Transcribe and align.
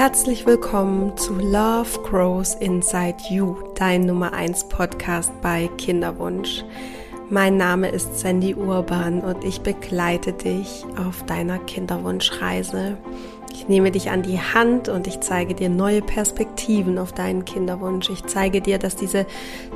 Herzlich 0.00 0.46
willkommen 0.46 1.14
zu 1.18 1.34
Love 1.34 2.00
Grows 2.04 2.54
Inside 2.54 3.18
You, 3.28 3.56
dein 3.74 4.06
Nummer 4.06 4.32
1 4.32 4.70
Podcast 4.70 5.30
bei 5.42 5.68
Kinderwunsch. 5.76 6.64
Mein 7.28 7.58
Name 7.58 7.90
ist 7.90 8.18
Sandy 8.18 8.54
Urban 8.54 9.20
und 9.20 9.44
ich 9.44 9.60
begleite 9.60 10.32
dich 10.32 10.86
auf 11.06 11.26
deiner 11.26 11.58
Kinderwunschreise. 11.58 12.96
Ich 13.52 13.68
nehme 13.68 13.90
dich 13.90 14.08
an 14.08 14.22
die 14.22 14.40
Hand 14.40 14.88
und 14.88 15.06
ich 15.06 15.20
zeige 15.20 15.54
dir 15.54 15.68
neue 15.68 16.00
Perspektiven 16.00 16.96
auf 16.96 17.12
deinen 17.12 17.44
Kinderwunsch. 17.44 18.08
Ich 18.08 18.24
zeige 18.24 18.62
dir, 18.62 18.78
dass 18.78 18.96
diese 18.96 19.26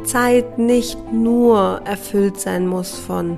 Zeit 0.04 0.56
nicht 0.56 1.12
nur 1.12 1.82
erfüllt 1.84 2.40
sein 2.40 2.66
muss 2.66 2.98
von 2.98 3.36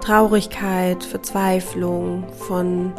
Traurigkeit, 0.00 1.04
Verzweiflung, 1.04 2.24
von 2.48 2.92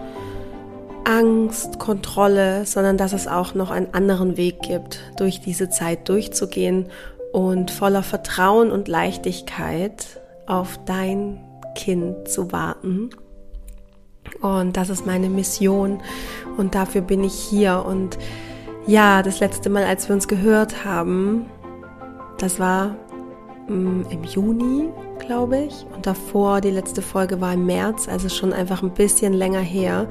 Angst, 1.06 1.80
Kontrolle, 1.80 2.66
sondern 2.66 2.98
dass 2.98 3.14
es 3.14 3.28
auch 3.28 3.56
noch 3.56 3.72
einen 3.72 3.94
anderen 3.94 4.38
Weg 4.38 4.62
gibt, 4.62 5.00
durch 5.18 5.42
diese 5.42 5.70
Zeit 5.70 6.08
durchzugehen 6.10 6.88
und 7.32 7.72
voller 7.72 8.04
Vertrauen 8.04 8.72
und 8.72 8.88
Leichtigkeit 8.88 10.22
auf 10.46 10.80
dein 10.86 11.42
Kind 11.76 12.28
zu 12.28 12.52
warten. 12.52 13.10
Und 14.42 14.78
das 14.78 14.90
ist 14.90 15.06
meine 15.06 15.30
Mission 15.30 16.02
und 16.58 16.76
dafür 16.76 17.02
bin 17.02 17.24
ich 17.24 17.34
hier. 17.34 17.84
Und 17.86 18.18
ja, 18.86 19.24
das 19.24 19.40
letzte 19.40 19.70
Mal, 19.70 19.84
als 19.84 20.08
wir 20.08 20.16
uns 20.16 20.28
gehört 20.28 20.86
haben, 20.86 21.46
das 22.38 22.60
war 22.60 22.96
mm, 23.68 24.04
im 24.10 24.24
Juni, 24.24 24.90
glaube 25.20 25.60
ich. 25.60 25.86
Und 25.96 26.06
davor, 26.06 26.62
die 26.62 26.72
letzte 26.72 27.02
Folge 27.02 27.42
war 27.42 27.54
im 27.54 27.66
März, 27.66 28.08
also 28.08 28.30
schon 28.30 28.54
einfach 28.54 28.84
ein 28.84 28.94
bisschen 28.94 29.34
länger 29.34 29.62
her. 29.62 30.08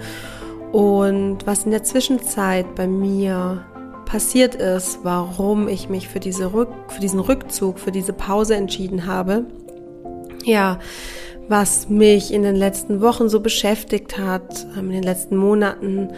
Und 0.72 1.46
was 1.46 1.64
in 1.64 1.70
der 1.70 1.82
Zwischenzeit 1.82 2.74
bei 2.74 2.86
mir 2.86 3.64
passiert 4.06 4.54
ist, 4.54 5.00
warum 5.02 5.68
ich 5.68 5.88
mich 5.88 6.08
für, 6.08 6.20
diese 6.20 6.52
Rück 6.52 6.70
für 6.88 7.00
diesen 7.00 7.20
Rückzug, 7.20 7.78
für 7.78 7.92
diese 7.92 8.12
Pause 8.12 8.56
entschieden 8.56 9.06
habe, 9.06 9.44
ja, 10.44 10.78
was 11.48 11.88
mich 11.88 12.32
in 12.32 12.42
den 12.42 12.56
letzten 12.56 13.00
Wochen 13.00 13.28
so 13.28 13.40
beschäftigt 13.40 14.18
hat, 14.18 14.66
ähm, 14.76 14.86
in 14.86 14.92
den 14.92 15.02
letzten 15.02 15.36
Monaten, 15.36 16.10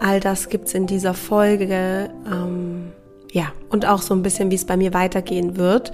all 0.00 0.20
das 0.20 0.48
gibt's 0.48 0.74
in 0.74 0.86
dieser 0.86 1.14
Folge. 1.14 2.10
Ähm, 2.26 2.92
ja, 3.32 3.52
und 3.68 3.86
auch 3.86 4.02
so 4.02 4.14
ein 4.14 4.22
bisschen, 4.22 4.50
wie 4.50 4.56
es 4.56 4.64
bei 4.64 4.76
mir 4.76 4.92
weitergehen 4.92 5.56
wird. 5.56 5.92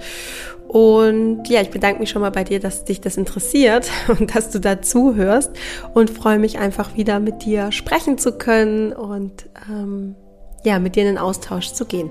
Und 0.67 1.47
ja, 1.47 1.61
ich 1.61 1.69
bedanke 1.69 1.99
mich 1.99 2.09
schon 2.09 2.21
mal 2.21 2.31
bei 2.31 2.43
dir, 2.43 2.59
dass 2.59 2.83
dich 2.85 3.01
das 3.01 3.17
interessiert 3.17 3.89
und 4.07 4.35
dass 4.35 4.49
du 4.49 4.59
dazu 4.59 5.15
hörst 5.15 5.51
und 5.93 6.09
freue 6.09 6.39
mich 6.39 6.59
einfach 6.59 6.95
wieder 6.95 7.19
mit 7.19 7.45
dir 7.45 7.71
sprechen 7.71 8.17
zu 8.17 8.37
können 8.37 8.93
und 8.93 9.49
ähm, 9.69 10.15
ja, 10.63 10.79
mit 10.79 10.95
dir 10.95 11.03
in 11.03 11.15
den 11.15 11.17
Austausch 11.17 11.71
zu 11.71 11.85
gehen. 11.85 12.09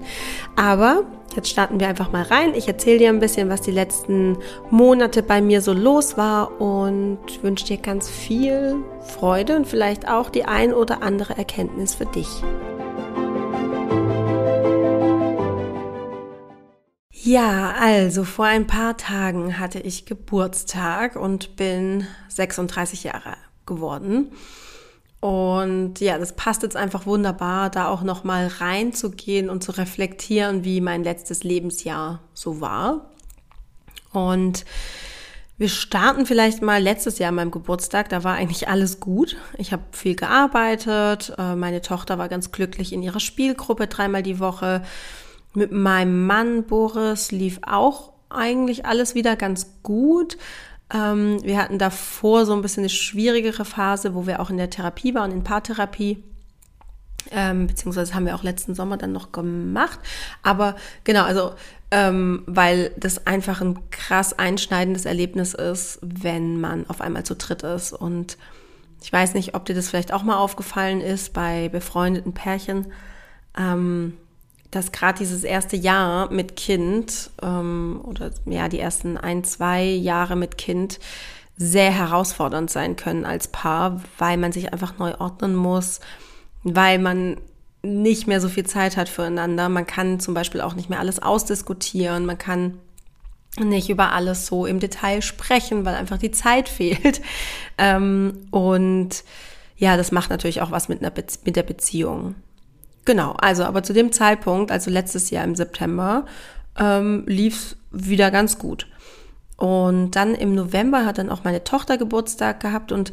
Aber 0.56 1.04
jetzt 1.34 1.50
starten 1.50 1.78
wir 1.78 1.88
einfach 1.88 2.12
mal 2.12 2.22
rein. 2.22 2.54
Ich 2.54 2.68
erzähle 2.68 2.98
dir 2.98 3.08
ein 3.10 3.20
bisschen, 3.20 3.50
was 3.50 3.60
die 3.60 3.70
letzten 3.70 4.38
Monate 4.70 5.22
bei 5.22 5.42
mir 5.42 5.60
so 5.60 5.72
los 5.72 6.16
war 6.16 6.58
und 6.60 7.18
wünsche 7.42 7.66
dir 7.66 7.76
ganz 7.76 8.08
viel 8.08 8.76
Freude 9.00 9.56
und 9.56 9.66
vielleicht 9.66 10.08
auch 10.08 10.30
die 10.30 10.44
ein 10.44 10.72
oder 10.72 11.02
andere 11.02 11.36
Erkenntnis 11.36 11.94
für 11.94 12.06
dich. 12.06 12.28
Ja, 17.22 17.74
also 17.80 18.24
vor 18.24 18.44
ein 18.44 18.66
paar 18.66 18.96
Tagen 18.96 19.58
hatte 19.58 19.80
ich 19.80 20.04
Geburtstag 20.04 21.16
und 21.16 21.56
bin 21.56 22.06
36 22.28 23.04
Jahre 23.04 23.36
geworden. 23.64 24.32
Und 25.20 25.98
ja, 26.00 26.18
das 26.18 26.36
passt 26.36 26.62
jetzt 26.62 26.76
einfach 26.76 27.06
wunderbar, 27.06 27.70
da 27.70 27.88
auch 27.88 28.02
noch 28.02 28.22
mal 28.22 28.46
reinzugehen 28.46 29.48
und 29.48 29.64
zu 29.64 29.72
reflektieren, 29.72 30.62
wie 30.62 30.80
mein 30.80 31.02
letztes 31.02 31.42
Lebensjahr 31.42 32.20
so 32.34 32.60
war. 32.60 33.10
Und 34.12 34.66
wir 35.58 35.70
starten 35.70 36.26
vielleicht 36.26 36.60
mal 36.60 36.82
letztes 36.82 37.18
Jahr 37.18 37.30
an 37.30 37.36
meinem 37.36 37.50
Geburtstag. 37.50 38.10
Da 38.10 38.24
war 38.24 38.34
eigentlich 38.34 38.68
alles 38.68 39.00
gut. 39.00 39.36
Ich 39.56 39.72
habe 39.72 39.82
viel 39.90 40.16
gearbeitet. 40.16 41.32
Äh, 41.38 41.56
meine 41.56 41.80
Tochter 41.80 42.18
war 42.18 42.28
ganz 42.28 42.52
glücklich 42.52 42.92
in 42.92 43.02
ihrer 43.02 43.20
Spielgruppe 43.20 43.86
dreimal 43.86 44.22
die 44.22 44.38
Woche. 44.38 44.82
Mit 45.56 45.72
meinem 45.72 46.26
Mann 46.26 46.64
Boris 46.64 47.32
lief 47.32 47.60
auch 47.66 48.12
eigentlich 48.28 48.84
alles 48.84 49.14
wieder 49.14 49.36
ganz 49.36 49.80
gut. 49.82 50.36
Ähm, 50.92 51.42
wir 51.42 51.56
hatten 51.56 51.78
davor 51.78 52.44
so 52.44 52.52
ein 52.52 52.60
bisschen 52.60 52.82
eine 52.82 52.90
schwierigere 52.90 53.64
Phase, 53.64 54.14
wo 54.14 54.26
wir 54.26 54.40
auch 54.40 54.50
in 54.50 54.58
der 54.58 54.68
Therapie 54.68 55.14
waren, 55.14 55.32
in 55.32 55.44
Paartherapie. 55.44 56.22
Ähm, 57.30 57.68
beziehungsweise 57.68 58.14
haben 58.14 58.26
wir 58.26 58.34
auch 58.34 58.42
letzten 58.42 58.74
Sommer 58.74 58.98
dann 58.98 59.12
noch 59.12 59.32
gemacht. 59.32 59.98
Aber 60.42 60.76
genau, 61.04 61.24
also 61.24 61.54
ähm, 61.90 62.42
weil 62.44 62.92
das 62.98 63.26
einfach 63.26 63.62
ein 63.62 63.78
krass 63.90 64.38
einschneidendes 64.38 65.06
Erlebnis 65.06 65.54
ist, 65.54 65.98
wenn 66.02 66.60
man 66.60 66.86
auf 66.90 67.00
einmal 67.00 67.24
zu 67.24 67.34
dritt 67.34 67.62
ist. 67.62 67.94
Und 67.94 68.36
ich 69.02 69.10
weiß 69.10 69.32
nicht, 69.32 69.54
ob 69.54 69.64
dir 69.64 69.74
das 69.74 69.88
vielleicht 69.88 70.12
auch 70.12 70.22
mal 70.22 70.36
aufgefallen 70.36 71.00
ist 71.00 71.32
bei 71.32 71.70
befreundeten 71.70 72.34
Pärchen. 72.34 72.92
Ähm, 73.56 74.18
dass 74.76 74.92
gerade 74.92 75.18
dieses 75.18 75.42
erste 75.42 75.74
Jahr 75.74 76.30
mit 76.30 76.54
Kind 76.54 77.30
ähm, 77.42 78.00
oder 78.04 78.30
ja 78.44 78.68
die 78.68 78.78
ersten 78.78 79.16
ein, 79.16 79.42
zwei 79.42 79.84
Jahre 79.84 80.36
mit 80.36 80.58
Kind 80.58 81.00
sehr 81.56 81.90
herausfordernd 81.90 82.70
sein 82.70 82.96
können 82.96 83.24
als 83.24 83.48
Paar, 83.48 84.02
weil 84.18 84.36
man 84.36 84.52
sich 84.52 84.74
einfach 84.74 84.98
neu 84.98 85.14
ordnen 85.18 85.56
muss, 85.56 86.00
weil 86.62 86.98
man 86.98 87.38
nicht 87.82 88.26
mehr 88.26 88.42
so 88.42 88.50
viel 88.50 88.66
Zeit 88.66 88.98
hat 88.98 89.08
füreinander. 89.08 89.70
Man 89.70 89.86
kann 89.86 90.20
zum 90.20 90.34
Beispiel 90.34 90.60
auch 90.60 90.74
nicht 90.74 90.90
mehr 90.90 91.00
alles 91.00 91.22
ausdiskutieren. 91.22 92.26
Man 92.26 92.36
kann 92.36 92.78
nicht 93.58 93.88
über 93.88 94.12
alles 94.12 94.46
so 94.46 94.66
im 94.66 94.78
Detail 94.78 95.22
sprechen, 95.22 95.86
weil 95.86 95.94
einfach 95.94 96.18
die 96.18 96.32
Zeit 96.32 96.68
fehlt. 96.68 97.22
Ähm, 97.78 98.46
und 98.50 99.24
ja, 99.78 99.96
das 99.96 100.12
macht 100.12 100.28
natürlich 100.28 100.60
auch 100.60 100.70
was 100.70 100.88
mit, 100.90 101.00
einer 101.00 101.10
Be 101.10 101.24
mit 101.46 101.56
der 101.56 101.62
Beziehung. 101.62 102.34
Genau, 103.06 103.32
also 103.38 103.64
aber 103.64 103.82
zu 103.82 103.94
dem 103.94 104.12
Zeitpunkt, 104.12 104.70
also 104.70 104.90
letztes 104.90 105.30
Jahr 105.30 105.44
im 105.44 105.54
September, 105.54 106.26
ähm, 106.76 107.24
lief 107.26 107.76
wieder 107.90 108.30
ganz 108.30 108.58
gut. 108.58 108.88
Und 109.56 110.10
dann 110.10 110.34
im 110.34 110.54
November 110.54 111.06
hat 111.06 111.16
dann 111.16 111.30
auch 111.30 111.44
meine 111.44 111.64
Tochter 111.64 111.96
Geburtstag 111.96 112.60
gehabt 112.60 112.92
und 112.92 113.12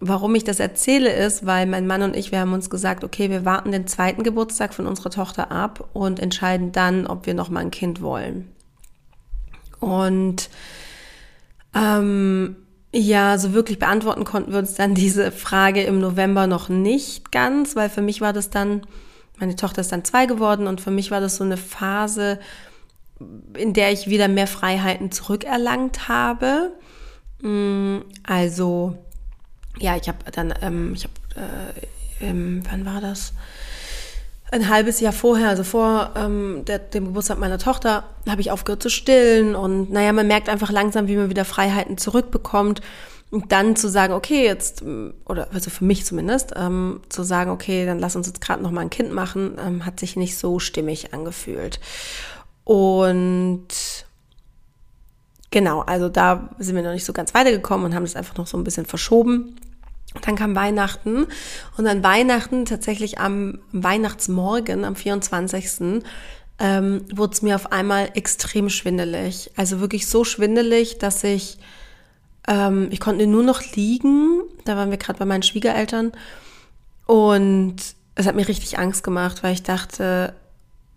warum 0.00 0.34
ich 0.34 0.44
das 0.44 0.60
erzähle 0.60 1.12
ist, 1.12 1.46
weil 1.46 1.66
mein 1.66 1.86
Mann 1.86 2.02
und 2.02 2.14
ich, 2.14 2.30
wir 2.30 2.40
haben 2.40 2.52
uns 2.52 2.70
gesagt, 2.70 3.04
okay, 3.04 3.30
wir 3.30 3.44
warten 3.44 3.72
den 3.72 3.86
zweiten 3.86 4.22
Geburtstag 4.22 4.74
von 4.74 4.86
unserer 4.86 5.10
Tochter 5.10 5.50
ab 5.50 5.88
und 5.92 6.20
entscheiden 6.20 6.70
dann, 6.70 7.06
ob 7.06 7.24
wir 7.26 7.34
noch 7.34 7.48
mal 7.48 7.60
ein 7.60 7.70
Kind 7.70 8.02
wollen. 8.02 8.48
Und 9.80 10.50
ähm, 11.74 12.56
ja, 12.92 13.38
so 13.38 13.54
wirklich 13.54 13.78
beantworten 13.78 14.24
konnten 14.24 14.52
wir 14.52 14.58
uns 14.58 14.74
dann 14.74 14.94
diese 14.96 15.32
Frage 15.32 15.82
im 15.84 16.00
November 16.00 16.46
noch 16.46 16.68
nicht 16.68 17.32
ganz, 17.32 17.74
weil 17.76 17.88
für 17.88 18.02
mich 18.02 18.20
war 18.20 18.34
das 18.34 18.50
dann 18.50 18.82
meine 19.42 19.56
Tochter 19.56 19.80
ist 19.80 19.90
dann 19.90 20.04
zwei 20.04 20.26
geworden 20.26 20.68
und 20.68 20.80
für 20.80 20.92
mich 20.92 21.10
war 21.10 21.20
das 21.20 21.36
so 21.36 21.42
eine 21.42 21.56
Phase, 21.56 22.38
in 23.58 23.74
der 23.74 23.90
ich 23.90 24.06
wieder 24.06 24.28
mehr 24.28 24.46
Freiheiten 24.46 25.10
zurückerlangt 25.10 26.08
habe. 26.08 26.72
Mm, 27.40 27.98
also, 28.22 28.96
ja, 29.80 29.96
ich 29.96 30.06
habe 30.06 30.18
dann, 30.30 30.54
ähm, 30.62 30.94
ich 30.94 31.04
habe, 31.04 31.14
äh, 32.20 32.24
ähm, 32.24 32.62
wann 32.70 32.86
war 32.86 33.00
das? 33.00 33.32
Ein 34.52 34.68
halbes 34.68 35.00
Jahr 35.00 35.12
vorher, 35.12 35.48
also 35.48 35.64
vor 35.64 36.12
ähm, 36.14 36.64
der, 36.66 36.78
dem 36.78 37.06
Geburtstag 37.06 37.40
meiner 37.40 37.58
Tochter, 37.58 38.04
habe 38.28 38.42
ich 38.42 38.52
aufgehört 38.52 38.82
zu 38.82 38.90
stillen 38.90 39.56
und 39.56 39.90
naja, 39.90 40.12
man 40.12 40.28
merkt 40.28 40.48
einfach 40.48 40.70
langsam, 40.70 41.08
wie 41.08 41.16
man 41.16 41.30
wieder 41.30 41.44
Freiheiten 41.44 41.98
zurückbekommt. 41.98 42.80
Und 43.32 43.50
dann 43.50 43.76
zu 43.76 43.88
sagen, 43.88 44.12
okay, 44.12 44.44
jetzt, 44.44 44.82
oder 45.24 45.48
also 45.54 45.70
für 45.70 45.86
mich 45.86 46.04
zumindest, 46.04 46.52
ähm, 46.54 47.00
zu 47.08 47.22
sagen, 47.22 47.50
okay, 47.50 47.86
dann 47.86 47.98
lass 47.98 48.14
uns 48.14 48.26
jetzt 48.26 48.42
gerade 48.42 48.62
noch 48.62 48.70
mal 48.70 48.82
ein 48.82 48.90
Kind 48.90 49.10
machen, 49.10 49.56
ähm, 49.58 49.86
hat 49.86 49.98
sich 49.98 50.16
nicht 50.16 50.36
so 50.36 50.58
stimmig 50.58 51.14
angefühlt. 51.14 51.80
Und 52.64 53.68
genau, 55.50 55.80
also 55.80 56.10
da 56.10 56.50
sind 56.58 56.76
wir 56.76 56.82
noch 56.82 56.92
nicht 56.92 57.06
so 57.06 57.14
ganz 57.14 57.32
weitergekommen 57.32 57.86
und 57.86 57.94
haben 57.94 58.04
das 58.04 58.16
einfach 58.16 58.36
noch 58.36 58.46
so 58.46 58.58
ein 58.58 58.64
bisschen 58.64 58.84
verschoben. 58.84 59.56
Dann 60.20 60.36
kam 60.36 60.54
Weihnachten 60.54 61.26
und 61.78 61.86
an 61.86 62.04
Weihnachten, 62.04 62.66
tatsächlich 62.66 63.18
am 63.18 63.60
Weihnachtsmorgen, 63.72 64.84
am 64.84 64.94
24., 64.94 66.02
ähm, 66.58 67.06
wurde 67.14 67.32
es 67.32 67.40
mir 67.40 67.54
auf 67.54 67.72
einmal 67.72 68.10
extrem 68.12 68.68
schwindelig. 68.68 69.50
Also 69.56 69.80
wirklich 69.80 70.06
so 70.06 70.22
schwindelig, 70.22 70.98
dass 70.98 71.24
ich 71.24 71.56
ähm, 72.48 72.88
ich 72.90 73.00
konnte 73.00 73.26
nur 73.26 73.42
noch 73.42 73.62
liegen. 73.74 74.42
Da 74.64 74.76
waren 74.76 74.90
wir 74.90 74.98
gerade 74.98 75.18
bei 75.18 75.24
meinen 75.24 75.42
Schwiegereltern. 75.42 76.12
Und 77.06 77.76
es 78.14 78.26
hat 78.26 78.34
mir 78.34 78.48
richtig 78.48 78.78
Angst 78.78 79.04
gemacht, 79.04 79.42
weil 79.42 79.54
ich 79.54 79.62
dachte, 79.62 80.34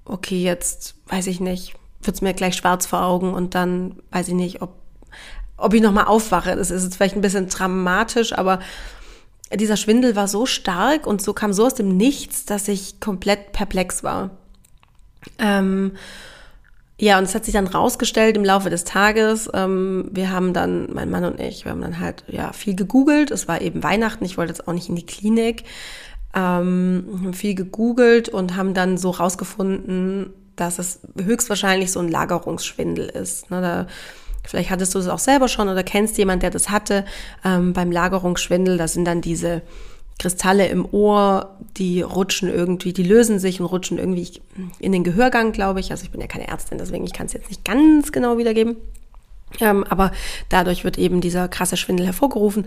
okay, 0.06 0.42
jetzt 0.42 0.95
weiß 1.07 1.27
ich 1.27 1.39
nicht, 1.39 1.74
wird 2.01 2.15
es 2.15 2.21
mir 2.21 2.33
gleich 2.33 2.56
schwarz 2.56 2.86
vor 2.86 3.03
Augen 3.03 3.33
und 3.33 3.56
dann 3.56 4.01
weiß 4.12 4.27
ich 4.27 4.33
nicht, 4.33 4.62
ob, 4.62 4.75
ob 5.57 5.74
ich 5.74 5.81
nochmal 5.81 6.06
aufwache. 6.06 6.56
Das 6.56 6.71
ist 6.71 6.83
jetzt 6.83 6.95
vielleicht 6.95 7.15
ein 7.15 7.21
bisschen 7.21 7.50
dramatisch, 7.50 8.33
aber 8.33 8.59
dieser 9.53 9.77
Schwindel 9.77 10.15
war 10.15 10.27
so 10.27 10.45
stark 10.45 11.07
und 11.07 11.21
so 11.21 11.33
kam 11.33 11.53
so 11.53 11.65
aus 11.65 11.75
dem 11.75 11.97
Nichts, 11.97 12.45
dass 12.45 12.68
ich 12.68 13.00
komplett 13.00 13.51
perplex 13.51 14.03
war. 14.03 14.31
Ähm, 15.39 15.94
ja, 16.97 17.18
und 17.18 17.25
es 17.25 17.36
hat 17.36 17.44
sich 17.44 17.53
dann 17.53 17.68
rausgestellt 17.68 18.38
im 18.38 18.45
Laufe 18.45 18.69
des 18.69 18.86
Tages. 18.86 19.50
Ähm, 19.53 20.09
wir 20.12 20.31
haben 20.31 20.53
dann, 20.53 20.94
mein 20.94 21.09
Mann 21.09 21.25
und 21.25 21.39
ich, 21.42 21.65
wir 21.65 21.71
haben 21.71 21.81
dann 21.81 22.00
halt 22.00 22.24
ja 22.27 22.53
viel 22.53 22.75
gegoogelt. 22.75 23.31
Es 23.31 23.47
war 23.50 23.62
eben 23.62 23.83
Weihnachten, 23.83 24.24
ich 24.24 24.38
wollte 24.38 24.53
jetzt 24.53 24.68
auch 24.68 24.74
nicht 24.74 24.88
in 24.88 24.95
die 24.95 25.06
Klinik. 25.06 25.63
Ähm, 26.33 27.33
viel 27.33 27.56
gegoogelt 27.56 28.30
und 28.30 28.56
haben 28.56 28.74
dann 28.74 28.97
so 28.97 29.09
rausgefunden, 29.09 30.33
dass 30.56 30.80
es 30.80 31.01
höchstwahrscheinlich 31.21 31.92
so 31.92 32.00
ein 32.00 32.07
Lagerungsschwindel 32.07 33.07
ist. 33.07 33.51
Ne, 33.51 33.62
da, 33.62 33.88
vielleicht 34.45 34.69
hattest 34.69 34.95
du 34.95 35.00
es 35.00 35.09
auch 35.09 35.19
selber 35.19 35.50
schon 35.50 35.68
oder 35.68 35.83
kennst 35.83 36.18
jemand, 36.18 36.44
der 36.44 36.50
das 36.50 36.69
hatte. 36.69 37.03
Ähm, 37.44 37.74
beim 37.74 37.92
Lagerungsschwindel, 37.92 38.77
das 38.77 38.94
sind 38.94 39.06
dann 39.06 39.19
diese 39.19 39.63
Kristalle 40.17 40.67
im 40.67 40.85
Ohr, 40.85 41.57
die 41.77 42.01
rutschen 42.01 42.50
irgendwie, 42.50 42.94
die 42.94 43.03
lösen 43.03 43.38
sich 43.39 43.59
und 43.59 43.65
rutschen 43.65 43.97
irgendwie 43.97 44.29
in 44.79 44.91
den 44.91 45.03
Gehörgang, 45.03 45.51
glaube 45.51 45.81
ich. 45.81 45.91
Also 45.91 46.06
ich 46.06 46.12
bin 46.12 46.21
ja 46.21 46.27
keine 46.27 46.47
Ärztin, 46.47 46.77
deswegen 46.77 47.06
ich 47.06 47.13
kann 47.13 47.25
es 47.25 47.33
jetzt 47.33 47.50
nicht 47.50 47.65
ganz 47.65 48.12
genau 48.12 48.38
wiedergeben. 48.38 48.77
Ähm, 49.59 49.83
aber 49.83 50.12
dadurch 50.50 50.83
wird 50.83 50.97
eben 50.97 51.21
dieser 51.21 51.47
krasse 51.47 51.77
Schwindel 51.77 52.06
hervorgerufen. 52.06 52.65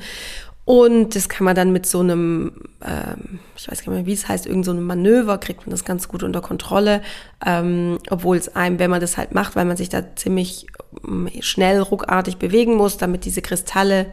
Und 0.64 1.16
das 1.16 1.30
kann 1.30 1.46
man 1.46 1.56
dann 1.56 1.72
mit 1.72 1.86
so 1.86 2.00
einem, 2.00 2.52
ähm, 2.84 3.38
ich 3.56 3.70
weiß 3.70 3.82
gar 3.82 3.92
nicht 3.92 4.00
mehr, 4.00 4.06
wie 4.06 4.12
es 4.12 4.28
heißt, 4.28 4.46
irgend 4.46 4.66
so 4.66 4.74
Manöver, 4.74 5.38
kriegt 5.38 5.60
man 5.60 5.70
das 5.70 5.86
ganz 5.86 6.08
gut 6.08 6.22
unter 6.22 6.42
Kontrolle. 6.42 7.00
Ähm, 7.44 7.98
Obwohl 8.10 8.36
es 8.36 8.54
einem, 8.54 8.78
wenn 8.78 8.90
man 8.90 9.00
das 9.00 9.16
halt 9.16 9.32
macht, 9.32 9.56
weil 9.56 9.64
man 9.64 9.78
sich 9.78 9.88
da 9.88 10.14
ziemlich 10.14 10.66
ähm, 11.06 11.30
schnell, 11.40 11.80
ruckartig 11.80 12.36
bewegen 12.36 12.74
muss, 12.74 12.98
damit 12.98 13.24
diese 13.24 13.40
Kristalle 13.40 14.12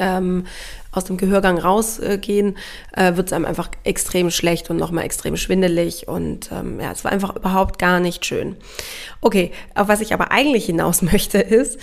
ähm, 0.00 0.46
aus 0.90 1.04
dem 1.04 1.16
Gehörgang 1.16 1.58
rausgehen, 1.58 2.56
äh, 2.96 3.14
wird 3.14 3.28
es 3.28 3.32
einem 3.32 3.44
einfach 3.44 3.70
extrem 3.84 4.30
schlecht 4.30 4.70
und 4.70 4.76
nochmal 4.76 5.04
extrem 5.04 5.36
schwindelig. 5.36 6.08
Und 6.08 6.50
ähm, 6.50 6.80
ja, 6.80 6.90
es 6.90 7.04
war 7.04 7.12
einfach 7.12 7.36
überhaupt 7.36 7.78
gar 7.78 8.00
nicht 8.00 8.26
schön. 8.26 8.56
Okay, 9.20 9.52
auf 9.74 9.88
was 9.88 10.00
ich 10.00 10.12
aber 10.12 10.32
eigentlich 10.32 10.66
hinaus 10.66 11.02
möchte, 11.02 11.38
ist, 11.38 11.78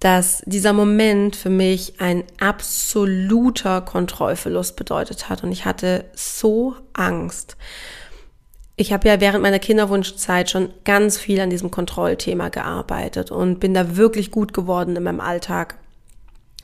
dass 0.00 0.42
dieser 0.46 0.72
Moment 0.72 1.36
für 1.36 1.48
mich 1.48 2.00
ein 2.00 2.24
absoluter 2.40 3.80
Kontrollverlust 3.80 4.74
bedeutet 4.74 5.28
hat. 5.28 5.44
Und 5.44 5.52
ich 5.52 5.64
hatte 5.64 6.04
so 6.14 6.74
Angst. 6.92 7.56
Ich 8.74 8.92
habe 8.92 9.06
ja 9.06 9.20
während 9.20 9.42
meiner 9.42 9.60
Kinderwunschzeit 9.60 10.50
schon 10.50 10.70
ganz 10.84 11.18
viel 11.18 11.40
an 11.40 11.50
diesem 11.50 11.70
Kontrollthema 11.70 12.48
gearbeitet 12.48 13.30
und 13.30 13.60
bin 13.60 13.74
da 13.74 13.96
wirklich 13.96 14.32
gut 14.32 14.52
geworden 14.52 14.96
in 14.96 15.04
meinem 15.04 15.20
Alltag, 15.20 15.76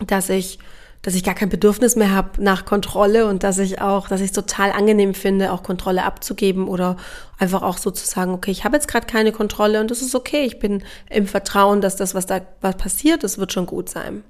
dass 0.04 0.30
ich 0.30 0.58
dass 1.02 1.14
ich 1.14 1.22
gar 1.22 1.34
kein 1.34 1.48
Bedürfnis 1.48 1.96
mehr 1.96 2.12
habe 2.12 2.42
nach 2.42 2.64
Kontrolle 2.64 3.26
und 3.26 3.42
dass 3.44 3.58
ich 3.58 3.80
auch, 3.80 4.08
dass 4.08 4.20
ich 4.20 4.26
es 4.26 4.32
total 4.32 4.72
angenehm 4.72 5.14
finde, 5.14 5.52
auch 5.52 5.62
Kontrolle 5.62 6.04
abzugeben 6.04 6.66
oder 6.66 6.96
einfach 7.38 7.62
auch 7.62 7.78
so 7.78 7.90
zu 7.90 8.04
sagen, 8.04 8.32
okay, 8.32 8.50
ich 8.50 8.64
habe 8.64 8.76
jetzt 8.76 8.88
gerade 8.88 9.06
keine 9.06 9.32
Kontrolle 9.32 9.80
und 9.80 9.90
das 9.90 10.02
ist 10.02 10.14
okay. 10.14 10.44
Ich 10.44 10.58
bin 10.58 10.82
im 11.08 11.26
Vertrauen, 11.26 11.80
dass 11.80 11.96
das, 11.96 12.14
was 12.14 12.26
da 12.26 12.40
was 12.60 12.76
passiert, 12.76 13.22
das 13.22 13.38
wird 13.38 13.52
schon 13.52 13.66
gut 13.66 13.88
sein. 13.88 14.24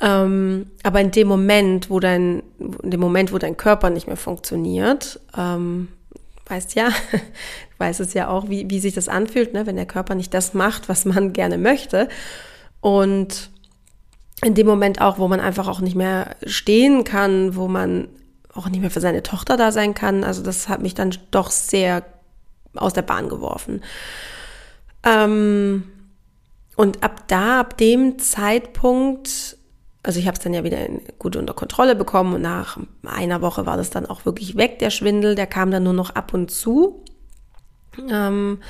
Ähm, 0.00 0.70
aber 0.82 1.00
in 1.00 1.10
dem 1.10 1.28
Moment, 1.28 1.90
wo 1.90 2.00
dein, 2.00 2.42
in 2.82 2.90
dem 2.90 3.00
Moment, 3.00 3.32
wo 3.32 3.38
dein 3.38 3.56
Körper 3.56 3.90
nicht 3.90 4.06
mehr 4.06 4.16
funktioniert, 4.16 5.20
ähm, 5.36 5.88
weißt 6.46 6.74
ja, 6.74 6.88
weiß 7.78 8.00
es 8.00 8.14
ja 8.14 8.28
auch, 8.28 8.48
wie, 8.48 8.68
wie 8.70 8.80
sich 8.80 8.94
das 8.94 9.08
anfühlt, 9.08 9.52
ne, 9.52 9.66
wenn 9.66 9.76
der 9.76 9.86
Körper 9.86 10.14
nicht 10.14 10.32
das 10.32 10.54
macht, 10.54 10.88
was 10.88 11.04
man 11.04 11.34
gerne 11.34 11.58
möchte. 11.58 12.08
Und 12.80 13.50
in 14.42 14.54
dem 14.54 14.66
Moment 14.66 15.00
auch, 15.00 15.18
wo 15.18 15.28
man 15.28 15.40
einfach 15.40 15.68
auch 15.68 15.80
nicht 15.80 15.96
mehr 15.96 16.36
stehen 16.46 17.04
kann, 17.04 17.56
wo 17.56 17.68
man 17.68 18.08
auch 18.54 18.68
nicht 18.68 18.80
mehr 18.80 18.90
für 18.90 19.00
seine 19.00 19.22
Tochter 19.22 19.56
da 19.56 19.72
sein 19.72 19.94
kann. 19.94 20.24
Also 20.24 20.42
das 20.42 20.68
hat 20.68 20.82
mich 20.82 20.94
dann 20.94 21.16
doch 21.30 21.50
sehr 21.50 22.04
aus 22.74 22.92
der 22.92 23.02
Bahn 23.02 23.28
geworfen. 23.28 23.82
Ähm, 25.04 25.84
und 26.76 27.02
ab 27.02 27.24
da, 27.28 27.60
ab 27.60 27.76
dem 27.76 28.18
Zeitpunkt, 28.18 29.56
also 30.02 30.18
ich 30.18 30.26
habe 30.26 30.36
es 30.36 30.42
dann 30.42 30.54
ja 30.54 30.64
wieder 30.64 30.78
gut 31.18 31.36
unter 31.36 31.52
Kontrolle 31.52 31.94
bekommen 31.94 32.34
und 32.34 32.42
nach 32.42 32.78
einer 33.04 33.42
Woche 33.42 33.66
war 33.66 33.76
das 33.76 33.90
dann 33.90 34.06
auch 34.06 34.24
wirklich 34.24 34.56
weg, 34.56 34.78
der 34.78 34.90
Schwindel, 34.90 35.34
der 35.34 35.46
kam 35.46 35.70
dann 35.70 35.82
nur 35.82 35.92
noch 35.92 36.10
ab 36.10 36.32
und 36.32 36.50
zu. 36.50 37.04
Ähm, 38.08 38.60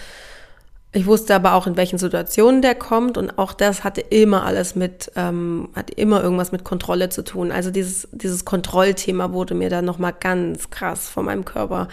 ich 0.93 1.07
wusste 1.07 1.37
aber 1.37 1.55
auch, 1.55 1.69
in 1.69 1.77
welchen 1.77 1.99
Situationen 1.99 2.63
der 2.63 2.75
kommt 2.75 3.17
und 3.17 3.39
auch 3.39 3.53
das 3.53 3.85
hatte 3.85 4.01
immer 4.01 4.45
alles 4.45 4.75
mit, 4.75 5.13
ähm, 5.15 5.69
hat 5.75 5.91
immer 5.91 6.21
irgendwas 6.21 6.51
mit 6.51 6.65
Kontrolle 6.65 7.11
zu 7.11 7.23
tun. 7.23 7.53
Also 7.53 7.71
dieses, 7.71 8.09
dieses 8.11 8.45
Kontrollthema 8.45 9.33
wurde 9.33 9.55
mir 9.55 9.71
dann 9.71 9.85
nochmal 9.85 10.15
ganz 10.19 10.71
krass 10.71 11.09
von 11.09 11.27
meinem 11.27 11.45
Körper 11.45 11.87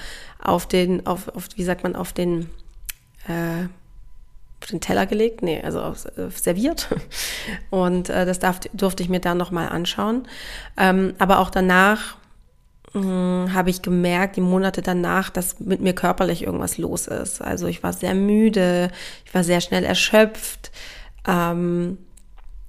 auf 0.43 0.65
den, 0.67 1.05
auf, 1.05 1.27
auf 1.35 1.47
wie 1.55 1.63
sagt 1.63 1.83
man, 1.83 1.95
auf 1.95 2.11
den, 2.11 2.49
äh, 3.27 3.67
auf 4.61 4.69
den 4.71 4.81
Teller 4.81 5.05
gelegt, 5.05 5.43
nee, 5.43 5.61
also 5.61 5.79
auf, 5.81 6.05
äh, 6.17 6.31
serviert. 6.31 6.87
Und 7.69 8.09
äh, 8.09 8.25
das 8.25 8.39
darf, 8.39 8.61
durfte 8.73 9.03
ich 9.03 9.09
mir 9.09 9.19
dann 9.19 9.37
nochmal 9.37 9.69
anschauen. 9.69 10.27
Ähm, 10.75 11.13
aber 11.19 11.37
auch 11.37 11.51
danach 11.51 12.17
habe 12.93 13.69
ich 13.69 13.81
gemerkt, 13.81 14.37
die 14.37 14.41
Monate 14.41 14.81
danach, 14.81 15.29
dass 15.29 15.59
mit 15.59 15.81
mir 15.81 15.93
körperlich 15.93 16.43
irgendwas 16.43 16.77
los 16.77 17.07
ist. 17.07 17.41
Also 17.41 17.67
ich 17.67 17.83
war 17.83 17.93
sehr 17.93 18.15
müde, 18.15 18.91
ich 19.25 19.33
war 19.33 19.43
sehr 19.43 19.61
schnell 19.61 19.83
erschöpft. 19.83 20.71
Ähm, 21.27 21.97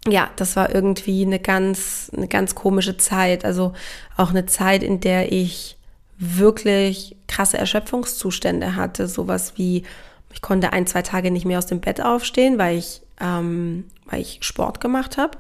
ja, 0.07 0.31
das 0.37 0.57
war 0.57 0.75
irgendwie 0.75 1.25
eine 1.25 1.39
ganz, 1.39 2.11
eine 2.15 2.29
ganz 2.29 2.55
komische 2.55 2.97
Zeit. 2.97 3.45
Also 3.45 3.73
auch 4.17 4.31
eine 4.31 4.47
Zeit, 4.47 4.83
in 4.83 5.01
der 5.01 5.33
ich 5.33 5.77
wirklich 6.19 7.17
krasse 7.29 7.59
Erschöpfungszustände 7.59 8.75
hatte. 8.75 9.07
Sowas 9.07 9.53
wie, 9.57 9.85
ich 10.33 10.43
konnte 10.43 10.73
ein, 10.73 10.87
zwei 10.87 11.03
Tage 11.03 11.31
nicht 11.31 11.47
mehr 11.47 11.59
aus 11.59 11.67
dem 11.67 11.81
Bett 11.81 12.01
aufstehen, 12.01 12.59
weil 12.59 12.77
ich, 12.77 13.03
ähm, 13.21 13.85
weil 14.07 14.21
ich 14.21 14.39
Sport 14.43 14.81
gemacht 14.81 15.17
habe 15.17 15.39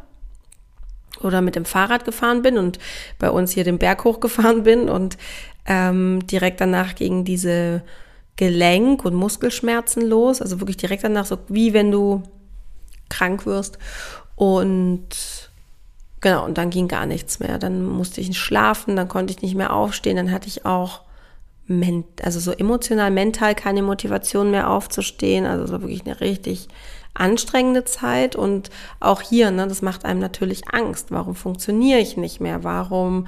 oder 1.22 1.40
mit 1.40 1.56
dem 1.56 1.64
Fahrrad 1.64 2.04
gefahren 2.04 2.42
bin 2.42 2.58
und 2.58 2.78
bei 3.18 3.30
uns 3.30 3.52
hier 3.52 3.64
den 3.64 3.78
Berg 3.78 4.04
hochgefahren 4.04 4.62
bin 4.62 4.88
und 4.88 5.18
ähm, 5.66 6.26
direkt 6.26 6.60
danach 6.60 6.94
gingen 6.94 7.24
diese 7.24 7.82
Gelenk- 8.36 9.04
und 9.04 9.14
Muskelschmerzen 9.14 10.02
los. 10.02 10.40
Also 10.40 10.60
wirklich 10.60 10.76
direkt 10.76 11.04
danach, 11.04 11.26
so 11.26 11.38
wie 11.48 11.74
wenn 11.74 11.90
du 11.90 12.22
krank 13.08 13.44
wirst. 13.46 13.78
Und 14.36 15.08
genau, 16.20 16.44
und 16.44 16.56
dann 16.56 16.70
ging 16.70 16.88
gar 16.88 17.04
nichts 17.04 17.40
mehr. 17.40 17.58
Dann 17.58 17.84
musste 17.84 18.20
ich 18.20 18.38
schlafen, 18.38 18.96
dann 18.96 19.08
konnte 19.08 19.32
ich 19.32 19.42
nicht 19.42 19.56
mehr 19.56 19.72
aufstehen, 19.72 20.16
dann 20.16 20.30
hatte 20.30 20.48
ich 20.48 20.64
auch 20.64 21.02
also 22.22 22.40
so 22.40 22.52
emotional, 22.52 23.10
mental 23.10 23.54
keine 23.54 23.82
Motivation 23.82 24.50
mehr 24.50 24.70
aufzustehen. 24.70 25.44
Also 25.44 25.66
so 25.66 25.82
wirklich 25.82 26.06
eine 26.06 26.20
richtig 26.20 26.68
anstrengende 27.18 27.84
Zeit 27.84 28.36
und 28.36 28.70
auch 29.00 29.20
hier, 29.20 29.50
ne, 29.50 29.66
das 29.66 29.82
macht 29.82 30.04
einem 30.04 30.20
natürlich 30.20 30.68
Angst. 30.68 31.10
Warum 31.10 31.34
funktioniere 31.34 32.00
ich 32.00 32.16
nicht 32.16 32.40
mehr? 32.40 32.64
Warum 32.64 33.26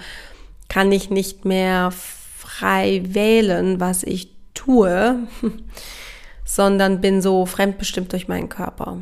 kann 0.68 0.92
ich 0.92 1.10
nicht 1.10 1.44
mehr 1.44 1.90
frei 1.90 3.02
wählen, 3.04 3.80
was 3.80 4.02
ich 4.02 4.30
tue, 4.54 5.18
sondern 6.44 7.00
bin 7.00 7.22
so 7.22 7.46
fremdbestimmt 7.46 8.12
durch 8.12 8.28
meinen 8.28 8.48
Körper. 8.48 8.98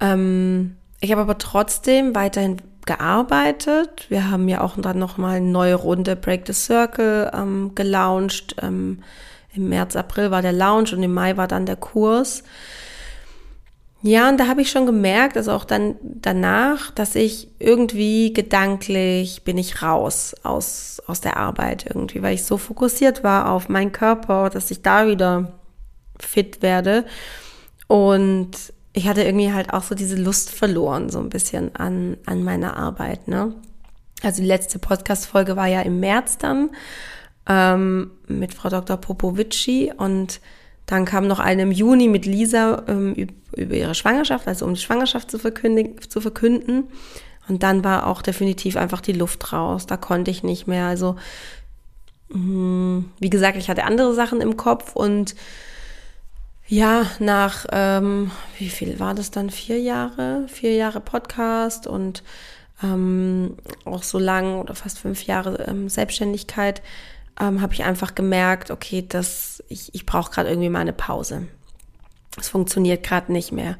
Ähm, 0.00 0.76
ich 1.00 1.10
habe 1.10 1.22
aber 1.22 1.38
trotzdem 1.38 2.14
weiterhin 2.14 2.58
gearbeitet. 2.86 4.06
Wir 4.08 4.30
haben 4.30 4.48
ja 4.48 4.62
auch 4.62 4.76
dann 4.78 4.98
nochmal 4.98 5.36
eine 5.36 5.46
neue 5.46 5.74
Runde 5.74 6.16
Break 6.16 6.46
the 6.46 6.52
Circle 6.52 7.30
ähm, 7.34 7.72
gelauncht. 7.74 8.56
Ähm, 8.62 9.02
Im 9.52 9.68
März, 9.68 9.94
April 9.94 10.30
war 10.30 10.42
der 10.42 10.52
Launch 10.52 10.92
und 10.92 11.02
im 11.02 11.12
Mai 11.12 11.36
war 11.36 11.48
dann 11.48 11.66
der 11.66 11.76
Kurs. 11.76 12.42
Ja, 14.00 14.28
und 14.28 14.38
da 14.38 14.46
habe 14.46 14.62
ich 14.62 14.70
schon 14.70 14.86
gemerkt, 14.86 15.36
also 15.36 15.50
auch 15.52 15.64
dann 15.64 15.96
danach, 16.02 16.92
dass 16.92 17.16
ich 17.16 17.48
irgendwie 17.58 18.32
gedanklich 18.32 19.42
bin 19.42 19.58
ich 19.58 19.82
raus 19.82 20.36
aus, 20.44 21.02
aus 21.08 21.20
der 21.20 21.36
Arbeit 21.36 21.86
irgendwie, 21.86 22.22
weil 22.22 22.34
ich 22.34 22.44
so 22.44 22.58
fokussiert 22.58 23.24
war 23.24 23.50
auf 23.50 23.68
meinen 23.68 23.90
Körper, 23.90 24.50
dass 24.50 24.70
ich 24.70 24.82
da 24.82 25.08
wieder 25.08 25.58
fit 26.20 26.62
werde. 26.62 27.06
Und 27.88 28.50
ich 28.92 29.08
hatte 29.08 29.24
irgendwie 29.24 29.52
halt 29.52 29.72
auch 29.72 29.82
so 29.82 29.96
diese 29.96 30.16
Lust 30.16 30.50
verloren, 30.50 31.10
so 31.10 31.18
ein 31.18 31.28
bisschen 31.28 31.74
an, 31.74 32.18
an 32.24 32.44
meiner 32.44 32.76
Arbeit, 32.76 33.26
ne? 33.26 33.54
Also 34.22 34.42
die 34.42 34.48
letzte 34.48 34.78
Podcast-Folge 34.78 35.56
war 35.56 35.66
ja 35.66 35.80
im 35.82 36.00
März 36.00 36.38
dann 36.38 36.70
ähm, 37.48 38.10
mit 38.26 38.54
Frau 38.54 38.68
Dr. 38.68 38.96
Popovici 38.96 39.92
und 39.96 40.40
dann 40.88 41.04
kam 41.04 41.26
noch 41.26 41.38
eine 41.38 41.62
im 41.62 41.70
Juni 41.70 42.08
mit 42.08 42.24
Lisa 42.24 42.82
ähm, 42.88 43.14
über 43.54 43.74
ihre 43.74 43.94
Schwangerschaft, 43.94 44.48
also 44.48 44.64
um 44.64 44.72
die 44.72 44.80
Schwangerschaft 44.80 45.30
zu, 45.30 45.38
zu 45.38 46.20
verkünden. 46.22 46.84
Und 47.46 47.62
dann 47.62 47.84
war 47.84 48.06
auch 48.06 48.22
definitiv 48.22 48.76
einfach 48.76 49.02
die 49.02 49.12
Luft 49.12 49.52
raus. 49.52 49.84
Da 49.84 49.98
konnte 49.98 50.30
ich 50.30 50.42
nicht 50.42 50.66
mehr. 50.66 50.86
Also, 50.86 51.16
mh, 52.30 52.34
hm, 52.34 53.10
wie 53.20 53.28
gesagt, 53.28 53.58
ich 53.58 53.68
hatte 53.68 53.84
andere 53.84 54.14
Sachen 54.14 54.40
im 54.40 54.56
Kopf 54.56 54.96
und 54.96 55.34
ja, 56.66 57.04
nach, 57.18 57.66
ähm, 57.70 58.30
wie 58.58 58.70
viel 58.70 58.98
war 58.98 59.14
das 59.14 59.30
dann? 59.30 59.50
Vier 59.50 59.80
Jahre? 59.80 60.46
Vier 60.48 60.74
Jahre 60.74 61.00
Podcast 61.00 61.86
und 61.86 62.22
ähm, 62.82 63.56
auch 63.84 64.02
so 64.02 64.18
lang 64.18 64.58
oder 64.58 64.74
fast 64.74 64.98
fünf 64.98 65.24
Jahre 65.24 65.66
ähm, 65.68 65.90
Selbstständigkeit, 65.90 66.80
ähm, 67.40 67.60
habe 67.60 67.74
ich 67.74 67.84
einfach 67.84 68.14
gemerkt, 68.14 68.70
okay, 68.70 69.04
dass 69.06 69.62
ich, 69.68 69.94
ich 69.94 70.06
brauche 70.06 70.30
gerade 70.30 70.48
irgendwie 70.48 70.68
mal 70.68 70.80
eine 70.80 70.92
Pause. 70.92 71.46
Es 72.38 72.48
funktioniert 72.48 73.04
gerade 73.04 73.32
nicht 73.32 73.52
mehr. 73.52 73.76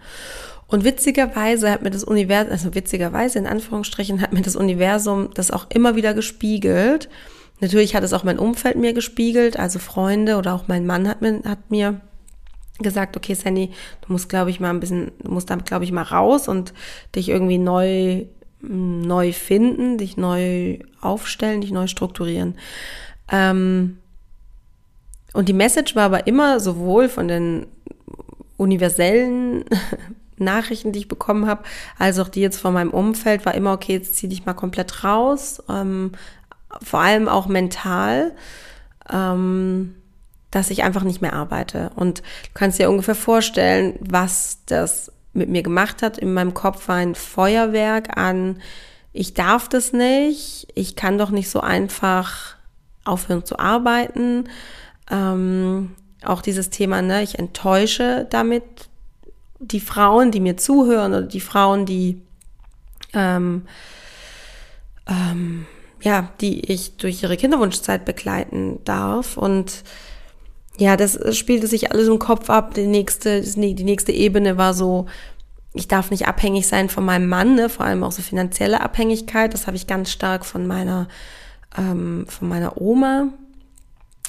Und 0.66 0.84
witzigerweise 0.84 1.70
hat 1.70 1.82
mir 1.82 1.90
das 1.90 2.04
Universum, 2.04 2.52
also 2.52 2.74
witzigerweise 2.74 3.38
in 3.38 3.46
Anführungsstrichen, 3.46 4.20
hat 4.20 4.32
mir 4.32 4.42
das 4.42 4.56
Universum 4.56 5.30
das 5.34 5.50
auch 5.50 5.66
immer 5.70 5.96
wieder 5.96 6.12
gespiegelt. 6.12 7.08
Natürlich 7.60 7.94
hat 7.94 8.04
es 8.04 8.12
auch 8.12 8.22
mein 8.22 8.38
Umfeld 8.38 8.76
mir 8.76 8.92
gespiegelt, 8.92 9.58
also 9.58 9.78
Freunde 9.78 10.36
oder 10.36 10.54
auch 10.54 10.68
mein 10.68 10.86
Mann 10.86 11.08
hat 11.08 11.22
mir, 11.22 11.40
hat 11.44 11.70
mir 11.70 12.00
gesagt, 12.78 13.16
okay, 13.16 13.34
Sandy, 13.34 13.70
du 14.06 14.12
musst, 14.12 14.28
glaube 14.28 14.50
ich, 14.50 14.60
mal 14.60 14.70
ein 14.70 14.80
bisschen, 14.80 15.10
du 15.22 15.30
musst 15.32 15.50
damit, 15.50 15.66
glaube 15.66 15.84
ich, 15.84 15.92
mal 15.92 16.02
raus 16.02 16.48
und 16.48 16.72
dich 17.16 17.30
irgendwie 17.30 17.58
neu, 17.58 18.26
neu 18.60 19.32
finden, 19.32 19.98
dich 19.98 20.16
neu 20.16 20.78
aufstellen, 21.00 21.62
dich 21.62 21.72
neu 21.72 21.86
strukturieren. 21.86 22.56
Ähm, 23.30 23.98
und 25.32 25.48
die 25.48 25.54
Message 25.54 25.94
war 25.94 26.04
aber 26.04 26.26
immer 26.26 26.60
sowohl 26.60 27.08
von 27.08 27.28
den 27.28 27.66
universellen 28.56 29.64
Nachrichten, 30.36 30.92
die 30.92 31.00
ich 31.00 31.08
bekommen 31.08 31.46
habe, 31.46 31.64
als 31.98 32.18
auch 32.18 32.28
die 32.28 32.40
jetzt 32.40 32.60
von 32.60 32.72
meinem 32.72 32.90
Umfeld, 32.90 33.44
war 33.44 33.54
immer, 33.54 33.72
okay, 33.72 33.94
jetzt 33.94 34.16
zieh 34.16 34.28
dich 34.28 34.46
mal 34.46 34.54
komplett 34.54 35.04
raus, 35.04 35.62
ähm, 35.68 36.12
vor 36.82 37.00
allem 37.00 37.28
auch 37.28 37.46
mental, 37.46 38.32
ähm, 39.10 39.94
dass 40.50 40.70
ich 40.70 40.82
einfach 40.82 41.02
nicht 41.02 41.20
mehr 41.20 41.32
arbeite. 41.34 41.90
Und 41.96 42.18
du 42.20 42.50
kannst 42.54 42.78
dir 42.78 42.90
ungefähr 42.90 43.14
vorstellen, 43.14 43.98
was 44.00 44.58
das 44.66 45.12
mit 45.32 45.48
mir 45.48 45.62
gemacht 45.62 46.02
hat. 46.02 46.18
In 46.18 46.32
meinem 46.32 46.54
Kopf 46.54 46.88
war 46.88 46.96
ein 46.96 47.14
Feuerwerk 47.14 48.16
an, 48.16 48.60
ich 49.12 49.34
darf 49.34 49.68
das 49.68 49.92
nicht, 49.92 50.68
ich 50.74 50.94
kann 50.94 51.18
doch 51.18 51.30
nicht 51.30 51.50
so 51.50 51.60
einfach 51.60 52.57
aufhören 53.08 53.44
zu 53.44 53.58
arbeiten. 53.58 54.48
Ähm, 55.10 55.94
auch 56.24 56.42
dieses 56.42 56.70
Thema, 56.70 57.02
ne, 57.02 57.22
ich 57.22 57.38
enttäusche 57.38 58.26
damit 58.30 58.64
die 59.60 59.80
Frauen, 59.80 60.30
die 60.30 60.40
mir 60.40 60.56
zuhören 60.56 61.12
oder 61.12 61.26
die 61.26 61.40
Frauen, 61.40 61.86
die 61.86 62.20
ähm, 63.14 63.62
ähm, 65.08 65.66
ja, 66.00 66.30
die 66.40 66.70
ich 66.70 66.96
durch 66.96 67.22
ihre 67.22 67.36
Kinderwunschzeit 67.36 68.04
begleiten 68.04 68.78
darf. 68.84 69.36
Und 69.36 69.82
ja, 70.78 70.96
das 70.96 71.36
spielte 71.36 71.66
sich 71.66 71.90
alles 71.90 72.08
im 72.08 72.18
Kopf 72.18 72.50
ab. 72.50 72.74
Die 72.74 72.86
nächste, 72.86 73.40
die 73.40 73.84
nächste 73.84 74.12
Ebene 74.12 74.56
war 74.56 74.74
so, 74.74 75.06
ich 75.74 75.88
darf 75.88 76.10
nicht 76.10 76.28
abhängig 76.28 76.66
sein 76.66 76.88
von 76.88 77.04
meinem 77.04 77.28
Mann, 77.28 77.54
ne? 77.54 77.68
vor 77.68 77.84
allem 77.84 78.04
auch 78.04 78.12
so 78.12 78.22
finanzielle 78.22 78.80
Abhängigkeit. 78.80 79.52
Das 79.52 79.66
habe 79.66 79.76
ich 79.76 79.86
ganz 79.86 80.10
stark 80.10 80.46
von 80.46 80.66
meiner, 80.66 81.08
ähm, 81.76 82.26
von 82.28 82.48
meiner 82.48 82.80
Oma 82.80 83.28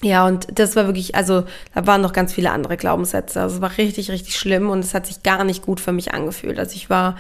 ja, 0.02 0.26
und 0.26 0.48
das 0.58 0.76
war 0.76 0.86
wirklich, 0.86 1.16
also 1.16 1.44
da 1.74 1.86
waren 1.86 2.02
noch 2.02 2.14
ganz 2.14 2.34
viele 2.34 2.52
andere 2.52 2.78
Glaubenssätze. 2.78 3.42
Also 3.42 3.58
es 3.58 3.62
war 3.62 3.78
richtig, 3.78 4.10
richtig 4.12 4.38
schlimm 4.38 4.70
und 4.70 4.80
es 4.80 4.94
hat 4.94 5.06
sich 5.08 5.24
gar 5.24 5.44
nicht 5.44 5.62
gut 5.62 5.80
für 5.80 5.92
mich 5.92 6.14
angefühlt. 6.14 6.58
Also 6.58 6.76
ich 6.76 6.90
war, 6.90 7.18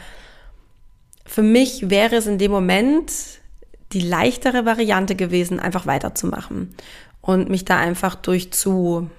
für 1.25 1.41
mich 1.41 1.89
wäre 1.89 2.15
es 2.15 2.25
in 2.25 2.37
dem 2.37 2.51
Moment 2.51 3.11
die 3.91 4.01
leichtere 4.01 4.65
Variante 4.65 5.15
gewesen, 5.15 5.59
einfach 5.59 5.87
weiterzumachen 5.87 6.73
und 7.21 7.49
mich 7.49 7.65
da 7.65 7.77
einfach 7.77 8.15
durch 8.15 8.51
zu, 8.53 9.09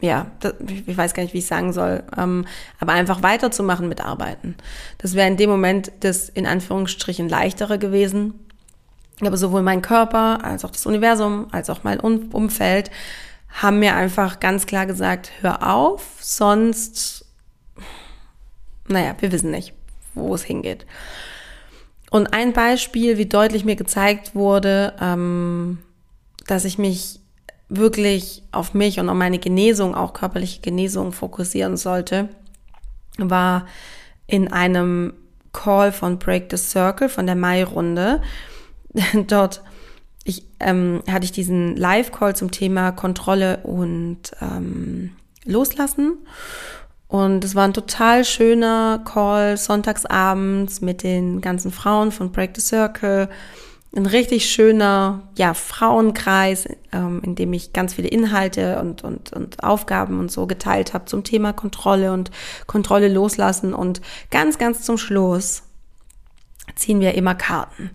ja, 0.00 0.30
ich 0.86 0.96
weiß 0.96 1.12
gar 1.12 1.22
nicht, 1.22 1.34
wie 1.34 1.38
ich 1.38 1.46
sagen 1.46 1.74
soll, 1.74 2.02
ähm, 2.16 2.46
aber 2.78 2.92
einfach 2.92 3.22
weiterzumachen 3.22 3.88
mit 3.88 4.00
Arbeiten. 4.00 4.56
Das 4.98 5.14
wäre 5.14 5.28
in 5.28 5.36
dem 5.36 5.50
Moment 5.50 5.92
das 6.00 6.30
in 6.30 6.46
Anführungsstrichen 6.46 7.28
leichtere 7.28 7.78
gewesen 7.78 8.47
aber 9.20 9.36
sowohl 9.36 9.62
mein 9.62 9.82
Körper 9.82 10.44
als 10.44 10.64
auch 10.64 10.70
das 10.70 10.86
Universum, 10.86 11.48
als 11.50 11.70
auch 11.70 11.84
mein 11.84 12.00
Umfeld 12.00 12.90
haben 13.50 13.78
mir 13.78 13.94
einfach 13.96 14.40
ganz 14.40 14.66
klar 14.66 14.86
gesagt, 14.86 15.32
hör 15.40 15.66
auf, 15.66 16.18
sonst, 16.20 17.24
naja, 18.86 19.16
wir 19.18 19.32
wissen 19.32 19.50
nicht, 19.50 19.72
wo 20.14 20.34
es 20.34 20.44
hingeht. 20.44 20.86
Und 22.10 22.32
ein 22.32 22.52
Beispiel, 22.52 23.18
wie 23.18 23.26
deutlich 23.26 23.64
mir 23.64 23.76
gezeigt 23.76 24.34
wurde, 24.34 24.94
ähm, 25.00 25.78
dass 26.46 26.64
ich 26.64 26.78
mich 26.78 27.20
wirklich 27.68 28.42
auf 28.50 28.72
mich 28.72 28.98
und 28.98 29.08
auf 29.08 29.16
meine 29.16 29.38
Genesung, 29.38 29.94
auch 29.94 30.14
körperliche 30.14 30.60
Genesung 30.60 31.12
fokussieren 31.12 31.76
sollte, 31.76 32.28
war 33.18 33.66
in 34.26 34.50
einem 34.52 35.12
Call 35.52 35.92
von 35.92 36.18
Break 36.18 36.46
the 36.50 36.56
Circle, 36.56 37.08
von 37.08 37.26
der 37.26 37.34
Mai-Runde. 37.34 38.22
dort 39.26 39.62
ich, 40.24 40.44
ähm, 40.60 41.02
hatte 41.10 41.24
ich 41.24 41.32
diesen 41.32 41.76
Live-Call 41.76 42.36
zum 42.36 42.50
Thema 42.50 42.92
Kontrolle 42.92 43.58
und 43.62 44.32
ähm, 44.40 45.12
Loslassen. 45.44 46.18
Und 47.08 47.42
es 47.42 47.54
war 47.54 47.64
ein 47.64 47.72
total 47.72 48.24
schöner 48.24 49.02
Call 49.04 49.56
sonntagsabends 49.56 50.82
mit 50.82 51.02
den 51.02 51.40
ganzen 51.40 51.72
Frauen 51.72 52.12
von 52.12 52.30
Break 52.30 52.50
the 52.54 52.60
Circle. 52.60 53.30
Ein 53.96 54.04
richtig 54.04 54.50
schöner 54.50 55.22
ja, 55.34 55.54
Frauenkreis, 55.54 56.68
ähm, 56.92 57.22
in 57.24 57.34
dem 57.34 57.54
ich 57.54 57.72
ganz 57.72 57.94
viele 57.94 58.08
Inhalte 58.08 58.78
und, 58.80 59.02
und, 59.02 59.32
und 59.32 59.64
Aufgaben 59.64 60.20
und 60.20 60.30
so 60.30 60.46
geteilt 60.46 60.92
habe 60.92 61.06
zum 61.06 61.24
Thema 61.24 61.54
Kontrolle 61.54 62.12
und 62.12 62.30
Kontrolle 62.66 63.08
loslassen. 63.08 63.72
Und 63.72 64.02
ganz, 64.30 64.58
ganz 64.58 64.82
zum 64.82 64.98
Schluss 64.98 65.62
ziehen 66.76 67.00
wir 67.00 67.14
immer 67.14 67.34
Karten. 67.34 67.90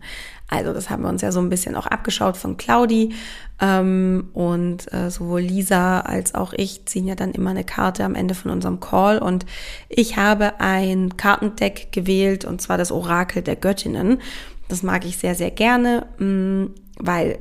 Also 0.50 0.74
das 0.74 0.90
haben 0.90 1.04
wir 1.04 1.10
uns 1.10 1.22
ja 1.22 1.32
so 1.32 1.40
ein 1.40 1.50
bisschen 1.50 1.76
auch 1.76 1.88
abgeschaut 1.88 2.38
von 2.38 2.58
Claudi. 2.58 3.14
Ähm, 3.60 4.30
und 4.34 4.92
äh, 4.94 5.10
sowohl 5.10 5.42
Lisa 5.42 6.02
als 6.02 6.36
auch 6.36 6.54
ich 6.54 6.86
ziehen 6.86 7.08
ja 7.08 7.16
dann 7.16 7.32
immer 7.32 7.52
eine 7.52 7.64
Karte 7.64 8.04
am 8.04 8.16
Ende 8.16 8.36
von 8.36 8.52
unserem 8.52 8.80
Call. 8.80 9.20
Und 9.20 9.46
ich 9.90 10.18
habe 10.18 10.60
ein 10.60 11.18
Kartendeck 11.18 11.92
gewählt, 11.92 12.46
und 12.46 12.62
zwar 12.62 12.78
das 12.78 12.92
Orakel 12.92 13.42
der 13.42 13.56
Göttinnen. 13.56 14.22
Das 14.68 14.84
mag 14.84 15.06
ich 15.06 15.18
sehr, 15.18 15.36
sehr 15.36 15.52
gerne, 15.52 16.08
mh, 16.18 16.26
mm, 16.26 16.76
weil 17.00 17.40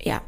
ja, 0.00 0.20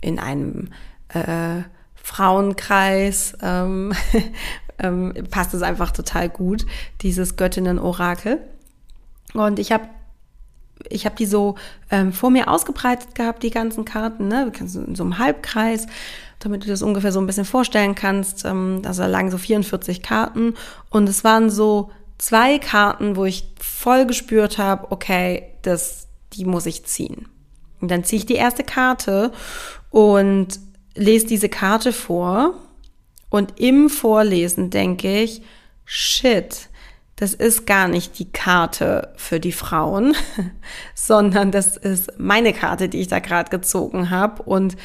in 0.00 0.18
einem 0.18 0.68
äh, 1.08 1.62
Frauenkreis 1.94 3.36
ähm, 3.42 3.92
ähm, 4.78 5.14
passt 5.30 5.54
es 5.54 5.62
einfach 5.62 5.90
total 5.90 6.28
gut, 6.28 6.66
dieses 7.02 7.36
Göttinnen-Orakel. 7.36 8.40
Und 9.34 9.58
ich 9.58 9.72
habe 9.72 9.88
ich 10.88 11.04
habe 11.06 11.16
die 11.16 11.26
so 11.26 11.56
ähm, 11.90 12.12
vor 12.12 12.30
mir 12.30 12.48
ausgebreitet 12.48 13.14
gehabt, 13.14 13.42
die 13.42 13.50
ganzen 13.50 13.84
Karten, 13.84 14.28
ne? 14.28 14.52
in 14.58 14.68
so 14.68 15.02
einem 15.02 15.18
Halbkreis, 15.18 15.86
damit 16.38 16.64
du 16.64 16.68
das 16.68 16.82
ungefähr 16.82 17.12
so 17.12 17.20
ein 17.20 17.26
bisschen 17.26 17.44
vorstellen 17.44 17.94
kannst. 17.94 18.44
Ähm, 18.44 18.82
also 18.84 19.02
da 19.02 19.08
lagen 19.08 19.30
so 19.30 19.38
44 19.38 20.02
Karten 20.02 20.54
und 20.90 21.08
es 21.08 21.24
waren 21.24 21.50
so 21.50 21.90
zwei 22.18 22.58
Karten, 22.58 23.16
wo 23.16 23.24
ich 23.24 23.48
voll 23.60 24.06
gespürt 24.06 24.58
habe, 24.58 24.90
okay, 24.90 25.44
das, 25.62 26.08
die 26.32 26.44
muss 26.44 26.66
ich 26.66 26.84
ziehen. 26.84 27.28
Und 27.80 27.90
dann 27.90 28.04
ziehe 28.04 28.18
ich 28.18 28.26
die 28.26 28.34
erste 28.34 28.64
Karte 28.64 29.32
und 29.90 30.60
lese 30.94 31.26
diese 31.26 31.48
Karte 31.48 31.92
vor 31.92 32.54
und 33.28 33.60
im 33.60 33.90
Vorlesen 33.90 34.70
denke 34.70 35.22
ich, 35.22 35.42
shit, 35.84 36.68
das 37.16 37.32
ist 37.32 37.66
gar 37.66 37.88
nicht 37.88 38.18
die 38.18 38.30
Karte 38.30 39.12
für 39.16 39.40
die 39.40 39.52
Frauen, 39.52 40.14
sondern 40.94 41.50
das 41.50 41.76
ist 41.76 42.12
meine 42.18 42.52
Karte, 42.52 42.88
die 42.88 43.00
ich 43.00 43.08
da 43.08 43.20
gerade 43.20 43.50
gezogen 43.50 44.10
habe. 44.10 44.42
Und 44.42 44.76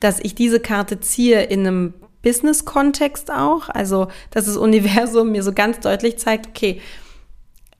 dass 0.00 0.20
ich 0.20 0.34
diese 0.34 0.60
Karte 0.60 1.00
ziehe 1.00 1.42
in 1.44 1.66
einem 1.66 1.94
Business-Kontext 2.22 3.32
auch, 3.32 3.70
also 3.70 4.08
dass 4.30 4.44
das 4.44 4.56
Universum 4.56 5.32
mir 5.32 5.42
so 5.42 5.52
ganz 5.52 5.80
deutlich 5.80 6.18
zeigt, 6.18 6.48
okay, 6.48 6.80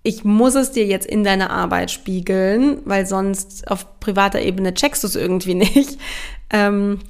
ich 0.02 0.24
muss 0.24 0.54
es 0.54 0.72
dir 0.72 0.86
jetzt 0.86 1.06
in 1.06 1.22
deiner 1.22 1.50
Arbeit 1.50 1.90
spiegeln, 1.90 2.80
weil 2.86 3.04
sonst 3.04 3.70
auf 3.70 4.00
privater 4.00 4.40
Ebene 4.40 4.72
checkst 4.72 5.02
du 5.02 5.06
es 5.06 5.16
irgendwie 5.16 5.54
nicht. 5.54 5.98
Ähm, 6.50 7.00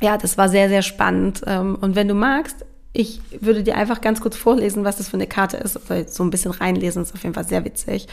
ja, 0.00 0.16
das 0.16 0.38
war 0.38 0.48
sehr, 0.48 0.68
sehr 0.70 0.82
spannend. 0.82 1.42
Ähm, 1.46 1.76
und 1.78 1.94
wenn 1.94 2.08
du 2.08 2.14
magst, 2.14 2.64
ich 2.92 3.20
würde 3.40 3.62
dir 3.62 3.76
einfach 3.76 4.00
ganz 4.00 4.20
kurz 4.20 4.36
vorlesen, 4.36 4.84
was 4.84 4.96
das 4.96 5.08
für 5.08 5.16
eine 5.16 5.26
Karte 5.26 5.56
ist. 5.56 5.76
Oder 5.76 6.08
so 6.08 6.24
ein 6.24 6.30
bisschen 6.30 6.50
reinlesen, 6.50 7.02
ist 7.02 7.14
auf 7.14 7.22
jeden 7.22 7.34
Fall 7.34 7.46
sehr 7.46 7.64
witzig. 7.64 8.08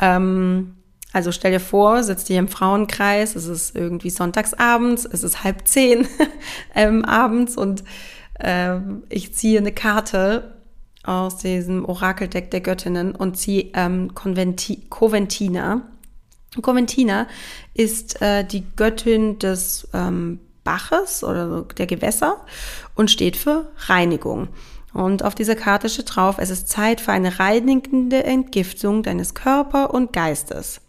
Ähm, 0.00 0.76
also 1.12 1.30
stell 1.30 1.52
dir 1.52 1.60
vor, 1.60 2.02
sitzt 2.02 2.26
hier 2.26 2.40
im 2.40 2.48
Frauenkreis, 2.48 3.36
es 3.36 3.46
ist 3.46 3.76
irgendwie 3.76 4.10
sonntagsabends, 4.10 5.04
es 5.04 5.22
ist 5.22 5.44
halb 5.44 5.66
zehn 5.68 6.08
ähm, 6.74 7.04
abends 7.04 7.56
und 7.56 7.84
ähm, 8.40 9.04
ich 9.08 9.32
ziehe 9.32 9.60
eine 9.60 9.70
Karte 9.70 10.54
aus 11.04 11.36
diesem 11.36 11.84
Orakeldeck 11.84 12.50
der 12.50 12.62
Göttinnen 12.62 13.14
und 13.14 13.36
ziehe 13.36 13.70
ähm, 13.74 14.12
Conventi 14.14 14.86
Coventina. 14.90 15.82
Coventina 16.60 17.28
ist 17.74 18.20
äh, 18.20 18.44
die 18.44 18.64
Göttin 18.74 19.38
des 19.38 19.88
ähm, 19.92 20.40
Baches 20.64 21.22
oder 21.22 21.62
der 21.76 21.86
Gewässer 21.86 22.38
und 22.94 23.10
steht 23.10 23.36
für 23.36 23.70
Reinigung. 23.86 24.48
Und 24.92 25.24
auf 25.24 25.34
dieser 25.34 25.56
Karte 25.56 25.88
steht 25.88 26.14
drauf, 26.14 26.36
es 26.38 26.50
ist 26.50 26.68
Zeit 26.68 27.00
für 27.00 27.12
eine 27.12 27.38
reinigende 27.38 28.24
Entgiftung 28.24 29.02
deines 29.02 29.34
Körper 29.34 29.92
und 29.92 30.12
Geistes. 30.12 30.80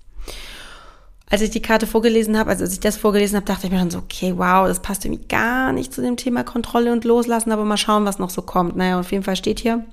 Als 1.28 1.42
ich 1.42 1.50
die 1.50 1.62
Karte 1.62 1.88
vorgelesen 1.88 2.38
habe, 2.38 2.52
also 2.52 2.64
als 2.64 2.74
ich 2.74 2.80
das 2.80 2.98
vorgelesen 2.98 3.36
habe, 3.36 3.48
dachte 3.48 3.66
ich 3.66 3.74
mir 3.74 3.80
dann 3.80 3.90
so, 3.90 3.98
okay, 3.98 4.34
wow, 4.38 4.68
das 4.68 4.82
passt 4.82 5.06
irgendwie 5.06 5.28
gar 5.28 5.74
nicht 5.74 5.92
zu 5.92 6.02
dem 6.02 6.18
Thema 6.18 6.44
Kontrolle 6.44 6.94
und 6.94 7.04
Loslassen, 7.04 7.52
aber 7.52 7.66
mal 7.66 7.78
schauen, 7.78 8.06
was 8.06 8.20
noch 8.20 8.30
so 8.30 8.44
kommt. 8.44 8.76
Naja, 8.76 9.00
auf 9.00 9.12
jeden 9.12 9.24
Fall 9.24 9.36
steht 9.36 9.60
hier, 9.60 9.84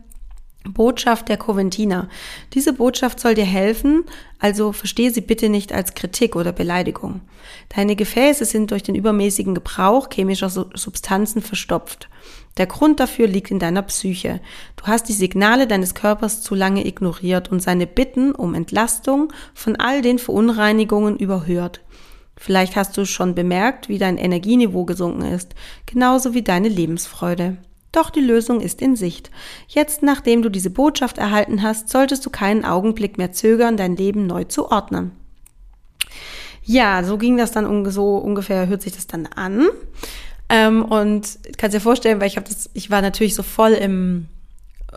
Botschaft 0.69 1.29
der 1.29 1.37
Coventina. 1.37 2.09
Diese 2.55 2.73
Botschaft 2.73 3.21
soll 3.21 3.35
dir 3.35 3.45
helfen, 3.45 4.05
also 4.39 4.73
verstehe 4.73 5.11
sie 5.11 5.21
bitte 5.21 5.49
nicht 5.49 5.73
als 5.73 5.95
Kritik 5.95 6.37
oder 6.37 6.53
Beleidigung. 6.53 7.21
Deine 7.75 7.97
Gefäße 7.97 8.45
sind 8.45 8.71
durch 8.71 8.83
den 8.83 8.95
übermäßigen 8.95 9.55
Gebrauch 9.55 10.09
chemischer 10.13 10.51
Substanzen 10.51 11.43
verstopft. 11.43 12.09
Der 12.59 12.67
Grund 12.67 13.01
dafür 13.01 13.27
liegt 13.27 13.51
in 13.51 13.59
deiner 13.59 13.83
Psyche. 13.83 14.41
Du 14.77 14.85
hast 14.85 15.09
die 15.09 15.15
Signale 15.15 15.67
deines 15.67 15.95
Körpers 15.95 16.43
zu 16.43 16.55
lange 16.55 16.87
ignoriert 16.87 17.51
und 17.51 17.61
seine 17.61 17.87
Bitten 17.87 18.33
um 18.33 18.55
Entlastung 18.55 19.33
von 19.55 19.77
all 19.77 20.03
den 20.03 20.19
Verunreinigungen 20.19 21.17
überhört. 21.17 21.81
Vielleicht 22.37 22.77
hast 22.77 22.97
du 22.97 23.07
schon 23.07 23.35
bemerkt, 23.35 23.89
wie 23.89 23.99
dein 23.99 24.19
Energieniveau 24.19 24.85
gesunken 24.85 25.23
ist, 25.23 25.55
genauso 25.87 26.35
wie 26.35 26.43
deine 26.43 26.69
Lebensfreude. 26.69 27.57
Doch 27.93 28.09
die 28.09 28.21
Lösung 28.21 28.61
ist 28.61 28.81
in 28.81 28.97
Sicht. 28.97 29.31
Jetzt, 29.69 30.03
nachdem 30.03 30.41
du 30.43 30.49
diese 30.49 30.71
Botschaft 30.71 31.19
erhalten 31.19 31.63
hast, 31.63 31.91
solltest 31.91 32.25
du 32.25 32.31
keinen 32.31 32.65
Augenblick 32.65 33.19
mehr 33.19 33.33
zögern, 33.33 33.77
dein 33.77 33.97
Leben 33.97 34.27
neu 34.27 34.45
zu 34.45 34.71
ordnen. 34.71 35.13
Ja, 36.65 37.05
so 37.05 37.19
ging 37.19 37.37
das 37.37 37.53
dann 37.53 37.91
so 37.91 38.17
ungefähr, 38.17 38.69
hört 38.69 38.83
sich 38.83 38.95
das 38.95 39.07
dann 39.07 39.27
an. 39.27 39.69
Ähm, 40.49 40.85
und 40.85 41.39
kannst 41.59 41.75
dir 41.75 41.81
vorstellen, 41.81 42.21
weil 42.21 42.29
ich 42.29 42.37
habe 42.37 42.49
das, 42.49 42.71
ich 42.73 42.91
war 42.91 43.03
natürlich 43.03 43.35
so 43.35 43.43
voll 43.43 43.73
im 43.73 44.29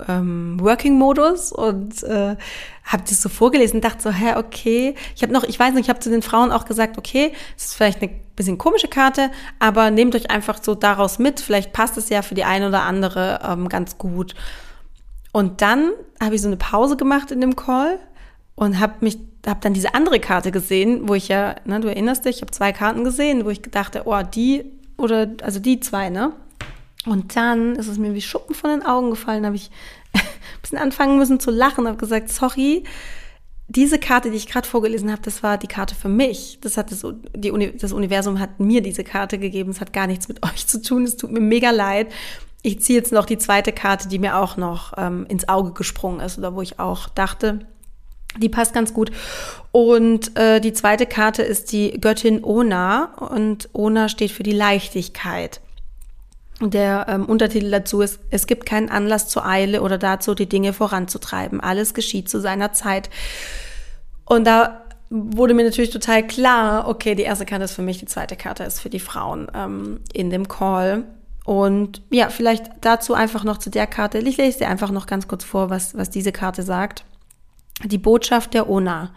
ähm, 0.07 0.57
Working-Modus 0.59 1.51
und 1.51 2.03
äh, 2.03 2.35
habe 2.83 3.03
das 3.07 3.21
so 3.21 3.29
vorgelesen 3.29 3.77
und 3.77 3.85
dachte 3.85 4.03
so, 4.03 4.11
hä, 4.11 4.35
okay. 4.37 4.95
Ich 5.15 5.23
habe 5.23 5.33
noch, 5.33 5.43
ich 5.43 5.59
weiß 5.59 5.73
nicht, 5.73 5.85
ich 5.85 5.89
habe 5.89 5.99
zu 5.99 6.09
den 6.09 6.21
Frauen 6.21 6.51
auch 6.51 6.65
gesagt, 6.65 6.97
okay, 6.97 7.33
es 7.57 7.65
ist 7.65 7.75
vielleicht 7.75 8.01
eine 8.01 8.11
bisschen 8.35 8.57
komische 8.57 8.87
Karte, 8.87 9.31
aber 9.59 9.91
nehmt 9.91 10.15
euch 10.15 10.29
einfach 10.29 10.61
so 10.61 10.75
daraus 10.75 11.19
mit. 11.19 11.39
Vielleicht 11.39 11.73
passt 11.73 11.97
es 11.97 12.09
ja 12.09 12.21
für 12.21 12.35
die 12.35 12.43
eine 12.43 12.67
oder 12.67 12.83
andere 12.83 13.39
ähm, 13.43 13.69
ganz 13.69 13.97
gut. 13.97 14.35
Und 15.31 15.61
dann 15.61 15.91
habe 16.21 16.35
ich 16.35 16.41
so 16.41 16.47
eine 16.47 16.57
Pause 16.57 16.95
gemacht 16.95 17.31
in 17.31 17.41
dem 17.41 17.55
Call 17.55 17.99
und 18.55 18.79
habe 18.79 18.93
mich, 19.01 19.17
habe 19.45 19.59
dann 19.61 19.73
diese 19.73 19.93
andere 19.93 20.19
Karte 20.19 20.51
gesehen, 20.51 21.07
wo 21.07 21.13
ich 21.13 21.27
ja, 21.27 21.55
ne, 21.65 21.79
du 21.79 21.87
erinnerst 21.87 22.25
dich, 22.25 22.37
ich 22.37 22.41
habe 22.41 22.51
zwei 22.51 22.71
Karten 22.71 23.03
gesehen, 23.03 23.45
wo 23.45 23.49
ich 23.49 23.61
dachte, 23.61 24.03
oh, 24.05 24.21
die 24.21 24.71
oder 24.97 25.27
also 25.41 25.59
die 25.59 25.79
zwei, 25.79 26.09
ne? 26.09 26.31
Und 27.05 27.35
dann 27.35 27.75
ist 27.75 27.87
es 27.87 27.97
mir 27.97 28.13
wie 28.13 28.21
Schuppen 28.21 28.55
von 28.55 28.69
den 28.69 28.85
Augen 28.85 29.11
gefallen, 29.11 29.45
habe 29.45 29.55
ich 29.55 29.69
ein 30.13 30.21
bisschen 30.61 30.77
anfangen 30.77 31.17
müssen 31.17 31.39
zu 31.39 31.51
lachen, 31.51 31.87
habe 31.87 31.97
gesagt, 31.97 32.29
sorry, 32.29 32.83
diese 33.67 33.97
Karte, 33.97 34.29
die 34.29 34.37
ich 34.37 34.47
gerade 34.47 34.67
vorgelesen 34.67 35.11
habe, 35.11 35.21
das 35.23 35.41
war 35.41 35.57
die 35.57 35.67
Karte 35.67 35.95
für 35.95 36.09
mich. 36.09 36.59
Das 36.61 36.77
hat 36.77 36.91
das, 36.91 37.05
die 37.35 37.77
das 37.77 37.93
Universum 37.93 38.39
hat 38.39 38.59
mir 38.59 38.81
diese 38.81 39.03
Karte 39.03 39.39
gegeben. 39.39 39.71
Es 39.71 39.81
hat 39.81 39.93
gar 39.93 40.07
nichts 40.07 40.27
mit 40.27 40.43
euch 40.45 40.67
zu 40.67 40.81
tun. 40.81 41.03
Es 41.03 41.17
tut 41.17 41.31
mir 41.31 41.39
mega 41.39 41.71
leid. 41.71 42.11
Ich 42.61 42.81
ziehe 42.81 42.97
jetzt 42.97 43.11
noch 43.11 43.25
die 43.25 43.37
zweite 43.37 43.71
Karte, 43.71 44.07
die 44.07 44.19
mir 44.19 44.37
auch 44.37 44.57
noch 44.57 44.93
ähm, 44.97 45.25
ins 45.29 45.47
Auge 45.47 45.73
gesprungen 45.73 46.19
ist 46.19 46.37
oder 46.37 46.55
wo 46.55 46.61
ich 46.61 46.79
auch 46.79 47.09
dachte, 47.09 47.59
die 48.37 48.49
passt 48.49 48.73
ganz 48.73 48.93
gut. 48.93 49.11
Und 49.71 50.37
äh, 50.37 50.59
die 50.59 50.73
zweite 50.73 51.05
Karte 51.05 51.43
ist 51.43 51.71
die 51.71 51.99
Göttin 51.99 52.43
Ona 52.43 53.13
und 53.15 53.69
Ona 53.73 54.09
steht 54.09 54.31
für 54.31 54.43
die 54.43 54.51
Leichtigkeit. 54.51 55.61
Der 56.61 57.07
ähm, 57.09 57.25
Untertitel 57.25 57.69
dazu 57.69 58.01
ist, 58.01 58.19
es 58.29 58.47
gibt 58.47 58.65
keinen 58.65 58.89
Anlass 58.89 59.27
zur 59.27 59.45
Eile 59.45 59.81
oder 59.81 59.97
dazu, 59.97 60.35
die 60.35 60.47
Dinge 60.47 60.71
voranzutreiben. 60.71 61.59
Alles 61.59 61.93
geschieht 61.93 62.29
zu 62.29 62.39
seiner 62.39 62.71
Zeit. 62.71 63.09
Und 64.23 64.45
da 64.45 64.85
wurde 65.09 65.53
mir 65.53 65.65
natürlich 65.65 65.91
total 65.91 66.25
klar, 66.25 66.87
okay, 66.87 67.13
die 67.15 67.23
erste 67.23 67.45
Karte 67.45 67.65
ist 67.65 67.73
für 67.73 67.81
mich, 67.81 67.99
die 67.99 68.05
zweite 68.05 68.35
Karte 68.35 68.63
ist 68.63 68.79
für 68.79 68.89
die 68.89 68.99
Frauen 68.99 69.47
ähm, 69.53 69.99
in 70.13 70.29
dem 70.29 70.47
Call. 70.47 71.03
Und 71.43 72.01
ja, 72.09 72.29
vielleicht 72.29 72.71
dazu 72.81 73.13
einfach 73.13 73.43
noch 73.43 73.57
zu 73.57 73.69
der 73.69 73.85
Karte. 73.85 74.17
Ich 74.17 74.37
lese 74.37 74.59
dir 74.59 74.69
einfach 74.69 74.91
noch 74.91 75.05
ganz 75.05 75.27
kurz 75.27 75.43
vor, 75.43 75.69
was, 75.69 75.95
was 75.95 76.09
diese 76.09 76.31
Karte 76.31 76.63
sagt. 76.63 77.05
Die 77.83 77.97
Botschaft 77.97 78.53
der 78.53 78.69
Ona. 78.69 79.13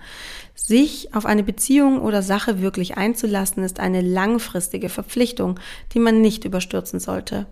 Sich 0.55 1.15
auf 1.15 1.25
eine 1.25 1.45
Beziehung 1.45 2.01
oder 2.01 2.23
Sache 2.23 2.61
wirklich 2.61 2.97
einzulassen, 2.97 3.63
ist 3.63 3.81
eine 3.81 4.01
langfristige 4.01 4.89
Verpflichtung, 4.89 5.61
die 5.95 6.01
man 6.01 6.21
nicht 6.21 6.45
überstürzen 6.45 6.99
sollte. 6.99 7.47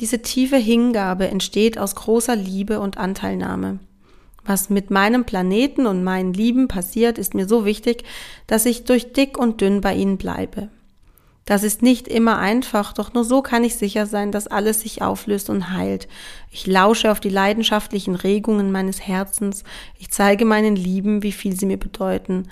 Diese 0.00 0.20
tiefe 0.20 0.56
Hingabe 0.56 1.28
entsteht 1.28 1.78
aus 1.78 1.94
großer 1.94 2.36
Liebe 2.36 2.80
und 2.80 2.98
Anteilnahme. 2.98 3.78
Was 4.44 4.70
mit 4.70 4.90
meinem 4.90 5.24
Planeten 5.24 5.86
und 5.86 6.02
meinen 6.04 6.32
Lieben 6.32 6.68
passiert, 6.68 7.16
ist 7.18 7.34
mir 7.34 7.46
so 7.46 7.64
wichtig, 7.64 8.04
dass 8.46 8.66
ich 8.66 8.84
durch 8.84 9.12
dick 9.12 9.38
und 9.38 9.60
dünn 9.60 9.80
bei 9.80 9.94
ihnen 9.94 10.18
bleibe. 10.18 10.68
Das 11.44 11.64
ist 11.64 11.82
nicht 11.82 12.06
immer 12.06 12.38
einfach, 12.38 12.92
doch 12.92 13.14
nur 13.14 13.24
so 13.24 13.42
kann 13.42 13.64
ich 13.64 13.74
sicher 13.74 14.06
sein, 14.06 14.30
dass 14.30 14.46
alles 14.46 14.82
sich 14.82 15.02
auflöst 15.02 15.50
und 15.50 15.70
heilt. 15.70 16.06
Ich 16.50 16.66
lausche 16.66 17.10
auf 17.10 17.18
die 17.18 17.30
leidenschaftlichen 17.30 18.14
Regungen 18.14 18.70
meines 18.70 19.00
Herzens, 19.00 19.64
ich 19.98 20.10
zeige 20.10 20.44
meinen 20.44 20.76
Lieben, 20.76 21.22
wie 21.22 21.32
viel 21.32 21.58
sie 21.58 21.66
mir 21.66 21.78
bedeuten. 21.78 22.48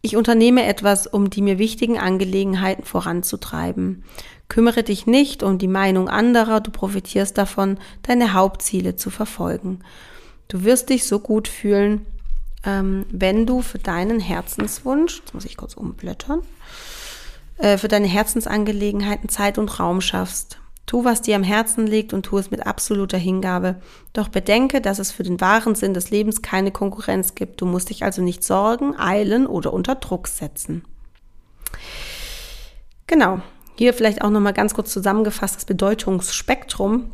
Ich 0.00 0.16
unternehme 0.16 0.64
etwas, 0.64 1.06
um 1.06 1.30
die 1.30 1.42
mir 1.42 1.58
wichtigen 1.58 1.98
Angelegenheiten 1.98 2.84
voranzutreiben. 2.84 4.02
Kümmere 4.48 4.82
dich 4.82 5.06
nicht 5.06 5.44
um 5.44 5.58
die 5.58 5.68
Meinung 5.68 6.08
anderer, 6.08 6.60
du 6.60 6.72
profitierst 6.72 7.38
davon, 7.38 7.78
deine 8.02 8.32
Hauptziele 8.32 8.96
zu 8.96 9.10
verfolgen. 9.10 9.78
Du 10.48 10.64
wirst 10.64 10.90
dich 10.90 11.06
so 11.06 11.20
gut 11.20 11.46
fühlen, 11.46 12.04
ähm, 12.64 13.06
wenn 13.10 13.46
du 13.46 13.62
für 13.62 13.78
deinen 13.78 14.20
Herzenswunsch, 14.20 15.20
jetzt 15.20 15.34
muss 15.34 15.44
ich 15.44 15.56
kurz 15.56 15.74
umblättern, 15.74 16.42
äh, 17.62 17.78
für 17.78 17.86
deine 17.86 18.08
Herzensangelegenheiten 18.08 19.28
Zeit 19.28 19.56
und 19.56 19.78
Raum 19.78 20.00
schaffst. 20.00 20.58
Tu, 20.84 21.04
was 21.04 21.22
dir 21.22 21.36
am 21.36 21.44
Herzen 21.44 21.86
liegt 21.86 22.12
und 22.12 22.24
tu 22.24 22.36
es 22.36 22.50
mit 22.50 22.66
absoluter 22.66 23.18
Hingabe. 23.18 23.80
Doch 24.12 24.26
bedenke, 24.26 24.80
dass 24.80 24.98
es 24.98 25.12
für 25.12 25.22
den 25.22 25.40
wahren 25.40 25.76
Sinn 25.76 25.94
des 25.94 26.10
Lebens 26.10 26.42
keine 26.42 26.72
Konkurrenz 26.72 27.36
gibt. 27.36 27.60
Du 27.60 27.66
musst 27.66 27.90
dich 27.90 28.02
also 28.02 28.20
nicht 28.20 28.42
sorgen, 28.42 28.98
eilen 28.98 29.46
oder 29.46 29.72
unter 29.72 29.94
Druck 29.94 30.26
setzen. 30.26 30.84
Genau. 33.06 33.40
Hier 33.78 33.94
vielleicht 33.94 34.22
auch 34.22 34.30
nochmal 34.30 34.54
ganz 34.54 34.74
kurz 34.74 34.92
zusammengefasst 34.92 35.54
das 35.54 35.64
Bedeutungsspektrum. 35.64 37.12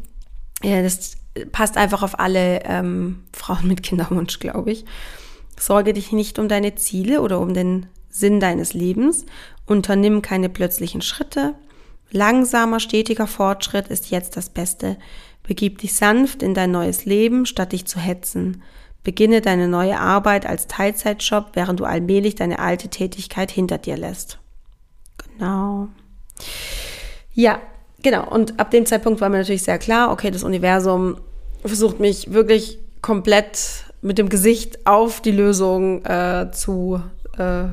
Ja, 0.63 0.83
das 0.83 1.19
passt 1.53 1.77
einfach 1.77 2.03
auf 2.03 2.19
alle 2.19 2.63
ähm, 2.65 3.23
Frauen 3.35 3.69
mit 3.69 3.83
Kinderwunsch, 3.83 4.39
glaube 4.39 4.73
ich. 4.73 4.87
Sorge 5.61 5.93
dich 5.93 6.11
nicht 6.11 6.39
um 6.39 6.49
deine 6.49 6.75
Ziele 6.75 7.21
oder 7.21 7.39
um 7.39 7.53
den 7.53 7.87
Sinn 8.11 8.41
deines 8.41 8.75
Lebens 8.75 9.25
Unternimm 9.69 10.23
keine 10.23 10.49
plötzlichen 10.49 11.03
Schritte. 11.03 11.55
Langsamer, 12.11 12.81
stetiger 12.81 13.27
Fortschritt 13.27 13.89
ist 13.89 14.11
jetzt 14.11 14.37
das 14.37 14.49
Beste. 14.49 14.97
Begib 15.43 15.79
dich 15.79 15.95
sanft 15.95 16.43
in 16.43 16.55
dein 16.55 16.71
neues 16.71 17.05
Leben, 17.05 17.45
statt 17.45 17.73
dich 17.73 17.85
zu 17.85 18.01
hetzen. 18.01 18.63
Beginne 19.05 19.43
deine 19.43 19.69
neue 19.69 20.01
Arbeit 20.01 20.47
als 20.47 20.67
Teilzeitjob, 20.67 21.51
während 21.53 21.81
du 21.81 21.85
allmählich 21.85 22.35
deine 22.35 22.59
alte 22.59 22.89
Tätigkeit 22.89 23.51
hinter 23.51 23.77
dir 23.79 23.97
lässt. 23.97 24.39
Genau. 25.19 25.89
Ja, 27.35 27.61
genau. 28.03 28.29
Und 28.29 28.59
ab 28.59 28.71
dem 28.71 28.87
Zeitpunkt 28.87 29.21
war 29.21 29.29
mir 29.29 29.39
natürlich 29.39 29.63
sehr 29.63 29.79
klar, 29.79 30.11
okay, 30.11 30.31
das 30.31 30.45
Universum 30.45 31.19
versucht 31.65 32.01
mich 32.01 32.33
wirklich 32.33 32.79
komplett 33.03 33.85
mit 34.01 34.17
dem 34.17 34.29
Gesicht 34.31 34.87
auf 34.87 35.21
die 35.21 35.33
Lösung 35.33 36.05
äh, 36.05 36.51
zu 36.53 37.03
äh, 37.37 37.65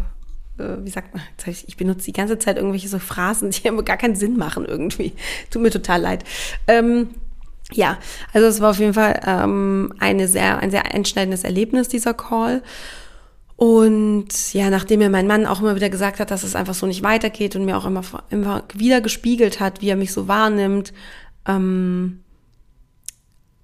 wie 0.57 0.89
sagt 0.89 1.13
man, 1.13 1.23
ich 1.47 1.77
benutze 1.77 2.05
die 2.05 2.13
ganze 2.13 2.39
Zeit 2.39 2.57
irgendwelche 2.57 2.87
so 2.87 2.99
Phrasen, 2.99 3.51
die 3.51 3.67
aber 3.67 3.83
gar 3.83 3.97
keinen 3.97 4.15
Sinn 4.15 4.37
machen 4.37 4.65
irgendwie. 4.65 5.13
Tut 5.51 5.61
mir 5.61 5.71
total 5.71 6.01
leid. 6.01 6.23
Ähm, 6.67 7.09
ja, 7.71 7.97
also 8.33 8.47
es 8.47 8.61
war 8.61 8.71
auf 8.71 8.79
jeden 8.79 8.93
Fall 8.93 9.21
ähm, 9.25 9.93
eine 9.99 10.27
sehr, 10.27 10.59
ein 10.59 10.71
sehr 10.71 10.93
einschneidendes 10.93 11.43
Erlebnis, 11.43 11.87
dieser 11.87 12.13
Call. 12.13 12.61
Und 13.57 14.53
ja, 14.53 14.69
nachdem 14.69 14.99
mir 14.99 15.09
mein 15.09 15.27
Mann 15.27 15.45
auch 15.45 15.61
immer 15.61 15.75
wieder 15.75 15.89
gesagt 15.89 16.19
hat, 16.19 16.29
dass 16.29 16.43
es 16.43 16.55
einfach 16.55 16.73
so 16.73 16.85
nicht 16.85 17.03
weitergeht 17.03 17.55
und 17.55 17.65
mir 17.65 17.77
auch 17.77 17.85
immer, 17.85 18.03
immer 18.29 18.63
wieder 18.73 19.01
gespiegelt 19.01 19.59
hat, 19.59 19.81
wie 19.81 19.89
er 19.89 19.95
mich 19.95 20.11
so 20.11 20.27
wahrnimmt, 20.27 20.93
ähm, 21.47 22.21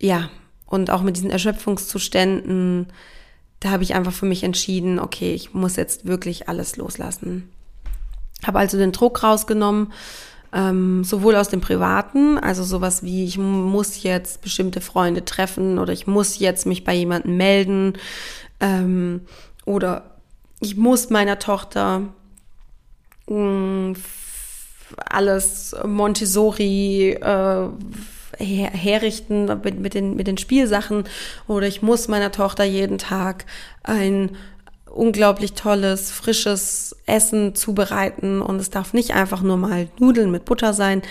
ja, 0.02 0.30
und 0.66 0.90
auch 0.90 1.02
mit 1.02 1.18
diesen 1.18 1.30
Erschöpfungszuständen, 1.30 2.88
da 3.62 3.69
habe 3.69 3.84
ich 3.84 3.93
einfach 3.93 4.12
für 4.12 4.26
mich 4.26 4.43
entschieden, 4.43 5.00
okay, 5.00 5.34
ich 5.34 5.54
muss 5.54 5.78
jetzt 5.78 6.06
wirklich 6.06 6.50
alles 6.50 6.76
loslassen. 6.78 7.50
Habe 8.43 8.60
also 8.60 8.78
den 8.78 8.91
Druck 8.91 9.24
rausgenommen, 9.24 9.93
ähm, 10.52 11.04
sowohl 11.04 11.36
aus 11.36 11.50
dem 11.50 11.62
Privaten, 11.62 12.39
also 12.39 12.63
sowas 12.63 13.04
wie, 13.04 13.24
ich 13.24 13.38
muss 13.38 14.02
jetzt 14.02 14.41
bestimmte 14.41 14.82
Freunde 14.82 15.24
treffen 15.24 15.78
oder 15.78 15.93
ich 15.93 16.08
muss 16.08 16.39
jetzt 16.39 16.65
mich 16.65 16.84
bei 16.84 16.95
jemandem 16.95 17.38
melden 17.38 17.93
ähm, 18.60 19.21
oder 19.65 20.15
ich 20.60 20.76
muss 20.76 21.12
meiner 21.12 21.38
Tochter 21.38 22.02
mh, 23.28 23.91
mm, 23.91 23.95
alles 25.06 25.76
Montessori, 25.86 27.12
äh, 27.12 27.69
her 28.38 28.70
herrichten 28.72 29.46
mit, 29.63 29.80
mit, 29.80 29.94
den, 29.94 30.15
mit 30.15 30.28
den 30.28 30.38
Spielsachen 30.38 31.06
oder 31.48 31.67
ich 31.67 31.82
muss 31.82 32.08
meiner 32.08 32.32
Tochter 32.32 32.63
jeden 32.63 32.98
Tag 32.98 33.46
ein 33.84 34.32
unglaublich 34.91 35.54
tolles, 35.54 36.12
frisches 36.12 36.96
Essen 37.06 37.56
zubereiten 37.56 38.41
und 38.41 38.58
es 38.58 38.70
darf 38.70 38.94
nicht 38.94 39.13
einfach 39.13 39.41
nur 39.41 39.58
mal 39.58 39.88
Nudeln 40.00 40.32
mit 40.32 40.46
Butter 40.46 40.74
sein. 40.74 41.02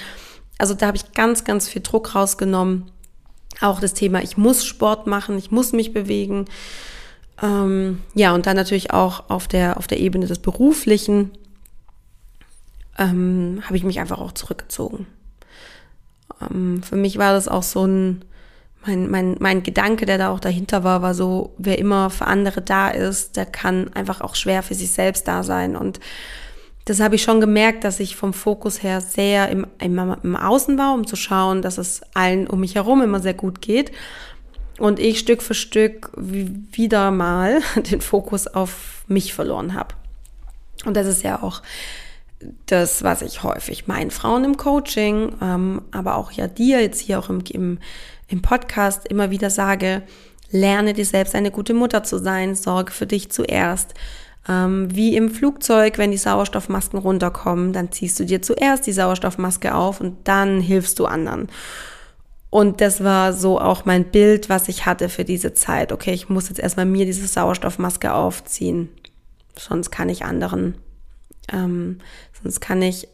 Also 0.59 0.75
da 0.75 0.87
habe 0.87 0.97
ich 0.97 1.13
ganz, 1.13 1.45
ganz 1.45 1.69
viel 1.69 1.83
Druck 1.83 2.15
rausgenommen. 2.15 2.91
Auch 3.61 3.81
das 3.81 3.95
Thema, 3.95 4.23
ich 4.23 4.37
muss 4.37 4.65
Sport 4.65 5.07
machen, 5.07 5.39
ich 5.39 5.51
muss 5.51 5.73
mich 5.73 5.93
bewegen. 5.93 6.47
Ähm, 7.43 8.03
ja, 8.15 8.35
und 8.35 8.47
dann 8.47 8.57
natürlich 8.57 8.93
auch 8.93 9.31
auf 9.31 9.49
der, 9.49 9.79
auf 9.79 9.87
der 9.87 10.01
Ebene 10.01 10.27
des 10.27 10.39
Beruflichen 10.39 11.31
ähm, 12.99 13.63
habe 13.65 13.77
ich 13.77 13.85
mich 13.85 13.99
einfach 13.99 14.21
auch 14.21 14.33
zurückgezogen. 14.33 15.07
Ähm, 16.49 16.83
für 16.83 16.97
mich 16.97 17.19
war 17.19 17.33
das 17.33 17.49
auch 17.49 17.63
so 17.63 17.87
ein, 17.87 18.25
mein, 18.85 19.11
mein, 19.11 19.37
mein 19.41 19.63
Gedanke, 19.63 20.07
der 20.07 20.19
da 20.19 20.31
auch 20.31 20.41
dahinter 20.41 20.85
war, 20.85 21.03
war 21.03 21.15
so, 21.15 21.55
wer 21.59 21.79
immer 21.79 22.11
für 22.11 22.27
andere 22.27 22.63
da 22.63 22.89
ist, 22.89 23.37
der 23.37 23.47
kann 23.47 23.93
einfach 23.95 24.21
auch 24.21 24.35
schwer 24.35 24.63
für 24.63 24.75
sich 24.75 24.91
selbst 24.93 25.29
da 25.29 25.43
sein. 25.43 25.77
Und 25.77 26.01
das 26.87 27.01
habe 27.01 27.15
ich 27.15 27.23
schon 27.23 27.41
gemerkt, 27.41 27.85
dass 27.85 28.01
ich 28.01 28.17
vom 28.17 28.33
Fokus 28.33 28.83
her 28.83 29.01
sehr 29.01 29.49
im, 29.51 29.67
im, 29.79 30.17
im 30.23 30.37
Außen 30.37 30.79
war, 30.79 30.95
um 30.95 31.07
zu 31.07 31.17
schauen, 31.17 31.63
dass 31.63 31.79
es 31.79 32.01
allen 32.15 32.47
um 32.47 32.61
mich 32.61 32.75
herum 32.75 33.03
immer 33.03 33.21
sehr 33.21 33.35
gut 33.35 33.61
geht. 33.61 33.93
Und 34.79 34.99
ich 34.99 35.19
Stück 35.19 35.43
für 35.43 35.55
Stück 35.55 36.11
wieder 36.17 37.11
mal 37.11 37.61
den 37.91 38.01
Fokus 38.01 38.47
auf 38.47 39.05
mich 39.09 39.35
verloren 39.35 39.75
habe. 39.75 39.95
Und 40.87 40.97
das 40.97 41.07
ist 41.07 41.23
ja 41.23 41.43
auch 41.43 41.61
das, 42.67 43.03
was 43.03 43.23
ich 43.23 43.43
häufig 43.43 43.87
meinen 43.87 44.11
Frauen 44.11 44.45
im 44.45 44.57
Coaching, 44.57 45.37
ähm, 45.43 45.83
aber 45.91 46.17
auch 46.17 46.33
ja 46.33 46.47
dir 46.47 46.81
jetzt 46.81 47.01
hier 47.01 47.19
auch 47.19 47.29
im, 47.29 47.43
im, 47.51 47.79
im 48.29 48.43
Podcast 48.43 49.07
immer 49.07 49.31
wieder 49.31 49.51
sage, 49.51 50.03
lerne 50.51 50.95
dir 50.95 51.05
selbst 51.05 51.35
eine 51.35 51.51
gute 51.51 51.75
Mutter 51.75 52.03
zu 52.03 52.19
sein, 52.19 52.55
sorge 52.55 52.93
für 52.93 53.07
dich 53.07 53.31
zuerst. 53.31 53.95
Ähm, 54.49 54.89
wie 54.95 55.17
im 55.17 55.31
Flugzeug, 55.31 55.99
wenn 55.99 56.13
die 56.13 56.17
Sauerstoffmasken 56.17 56.99
runterkommen, 56.99 57.73
dann 57.73 57.93
ziehst 57.93 58.19
du 58.19 58.25
dir 58.25 58.41
zuerst 58.41 58.87
die 58.87 58.93
Sauerstoffmaske 58.93 59.75
auf 59.75 60.01
und 60.01 60.17
dann 60.27 60.61
hilfst 60.61 60.99
du 60.99 61.07
anderen. 61.07 61.49
Und 62.49 62.81
das 62.81 63.05
war 63.05 63.33
so 63.33 63.61
auch 63.61 63.85
mein 63.85 64.11
Bild, 64.11 64.49
was 64.49 64.69
ich 64.69 64.87
hatte 64.87 65.09
für 65.09 65.25
diese 65.25 65.53
Zeit. 65.53 65.93
Okay, 65.93 66.13
ich 66.13 66.29
muss 66.29 66.49
jetzt 66.49 66.59
erstmal 66.59 66.87
mir 66.87 67.05
diese 67.05 67.27
Sauerstoffmaske 67.27 68.13
aufziehen. 68.13 68.89
Sonst 69.57 69.91
kann 69.91 70.09
ich 70.09 70.25
anderen 70.25 70.75
ähm, 71.53 71.99
sonst 72.43 72.61
kann 72.61 72.83
ich 72.83 73.09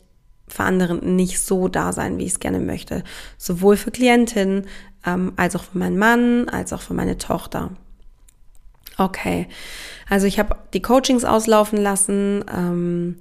für 0.48 0.62
anderen 0.62 1.16
nicht 1.16 1.40
so 1.40 1.68
da 1.68 1.92
sein, 1.92 2.18
wie 2.18 2.24
ich 2.24 2.32
es 2.32 2.40
gerne 2.40 2.60
möchte. 2.60 3.02
Sowohl 3.36 3.76
für 3.76 3.90
Klientinnen, 3.90 4.66
ähm, 5.04 5.32
als 5.36 5.56
auch 5.56 5.64
für 5.64 5.78
meinen 5.78 5.98
Mann, 5.98 6.48
als 6.48 6.72
auch 6.72 6.80
für 6.80 6.94
meine 6.94 7.18
Tochter. 7.18 7.70
Okay, 8.98 9.46
also 10.08 10.26
ich 10.26 10.38
habe 10.38 10.56
die 10.72 10.80
Coachings 10.80 11.24
auslaufen 11.24 11.78
lassen, 11.78 12.44
ähm, 12.54 13.16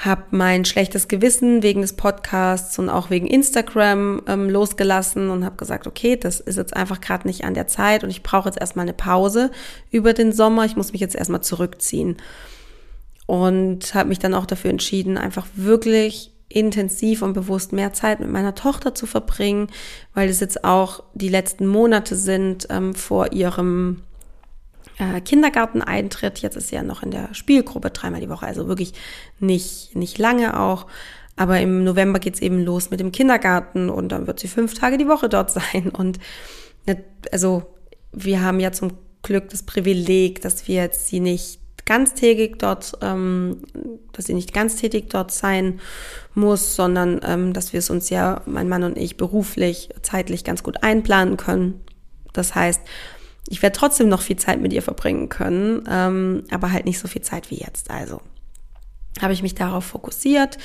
habe 0.00 0.24
mein 0.30 0.64
schlechtes 0.64 1.08
Gewissen 1.08 1.62
wegen 1.62 1.82
des 1.82 1.94
Podcasts 1.94 2.78
und 2.78 2.88
auch 2.88 3.10
wegen 3.10 3.26
Instagram 3.26 4.22
ähm, 4.26 4.48
losgelassen 4.48 5.28
und 5.30 5.44
habe 5.44 5.56
gesagt, 5.56 5.86
okay, 5.86 6.16
das 6.16 6.40
ist 6.40 6.56
jetzt 6.56 6.74
einfach 6.74 7.00
gerade 7.00 7.26
nicht 7.26 7.44
an 7.44 7.54
der 7.54 7.66
Zeit 7.66 8.04
und 8.04 8.10
ich 8.10 8.22
brauche 8.22 8.48
jetzt 8.48 8.60
erstmal 8.60 8.84
eine 8.84 8.94
Pause 8.94 9.50
über 9.90 10.12
den 10.14 10.32
Sommer. 10.32 10.64
Ich 10.64 10.76
muss 10.76 10.92
mich 10.92 11.00
jetzt 11.00 11.16
erstmal 11.16 11.42
zurückziehen 11.42 12.16
und 13.32 13.94
habe 13.94 14.10
mich 14.10 14.18
dann 14.18 14.34
auch 14.34 14.44
dafür 14.44 14.68
entschieden, 14.68 15.16
einfach 15.16 15.46
wirklich 15.54 16.32
intensiv 16.50 17.22
und 17.22 17.32
bewusst 17.32 17.72
mehr 17.72 17.94
Zeit 17.94 18.20
mit 18.20 18.28
meiner 18.28 18.54
Tochter 18.54 18.94
zu 18.94 19.06
verbringen, 19.06 19.68
weil 20.12 20.28
es 20.28 20.40
jetzt 20.40 20.64
auch 20.64 21.02
die 21.14 21.30
letzten 21.30 21.66
Monate 21.66 22.14
sind 22.14 22.66
ähm, 22.68 22.94
vor 22.94 23.32
ihrem 23.32 24.02
äh, 24.98 25.22
Kindergarteneintritt. 25.22 26.40
Jetzt 26.40 26.56
ist 26.56 26.68
sie 26.68 26.74
ja 26.74 26.82
noch 26.82 27.02
in 27.02 27.10
der 27.10 27.32
Spielgruppe 27.32 27.88
dreimal 27.88 28.20
die 28.20 28.28
Woche, 28.28 28.44
also 28.46 28.68
wirklich 28.68 28.92
nicht, 29.40 29.96
nicht 29.96 30.18
lange 30.18 30.60
auch. 30.60 30.86
Aber 31.34 31.58
im 31.58 31.84
November 31.84 32.18
geht's 32.18 32.42
eben 32.42 32.62
los 32.62 32.90
mit 32.90 33.00
dem 33.00 33.12
Kindergarten 33.12 33.88
und 33.88 34.10
dann 34.10 34.26
wird 34.26 34.40
sie 34.40 34.48
fünf 34.48 34.74
Tage 34.74 34.98
die 34.98 35.08
Woche 35.08 35.30
dort 35.30 35.50
sein. 35.58 35.88
Und 35.88 36.18
also 37.32 37.62
wir 38.12 38.42
haben 38.42 38.60
ja 38.60 38.72
zum 38.72 38.90
Glück 39.22 39.48
das 39.48 39.62
Privileg, 39.62 40.42
dass 40.42 40.68
wir 40.68 40.74
jetzt 40.74 41.06
sie 41.06 41.20
nicht 41.20 41.61
ganztägig 41.86 42.58
dort, 42.58 42.92
ähm, 43.02 43.62
dass 44.12 44.26
sie 44.26 44.34
nicht 44.34 44.52
ganztätig 44.52 45.08
dort 45.08 45.30
sein 45.30 45.80
muss, 46.34 46.76
sondern 46.76 47.20
ähm, 47.24 47.52
dass 47.52 47.72
wir 47.72 47.78
es 47.78 47.90
uns 47.90 48.10
ja, 48.10 48.42
mein 48.46 48.68
Mann 48.68 48.84
und 48.84 48.96
ich, 48.96 49.16
beruflich, 49.16 49.90
zeitlich 50.02 50.44
ganz 50.44 50.62
gut 50.62 50.82
einplanen 50.82 51.36
können. 51.36 51.80
Das 52.32 52.54
heißt, 52.54 52.80
ich 53.48 53.62
werde 53.62 53.76
trotzdem 53.76 54.08
noch 54.08 54.22
viel 54.22 54.36
Zeit 54.36 54.60
mit 54.60 54.72
ihr 54.72 54.82
verbringen 54.82 55.28
können, 55.28 55.84
ähm, 55.90 56.44
aber 56.50 56.72
halt 56.72 56.84
nicht 56.84 56.98
so 56.98 57.08
viel 57.08 57.22
Zeit 57.22 57.50
wie 57.50 57.58
jetzt. 57.58 57.90
Also 57.90 58.20
habe 59.20 59.32
ich 59.32 59.42
mich 59.42 59.54
darauf 59.54 59.84
fokussiert 59.84 60.56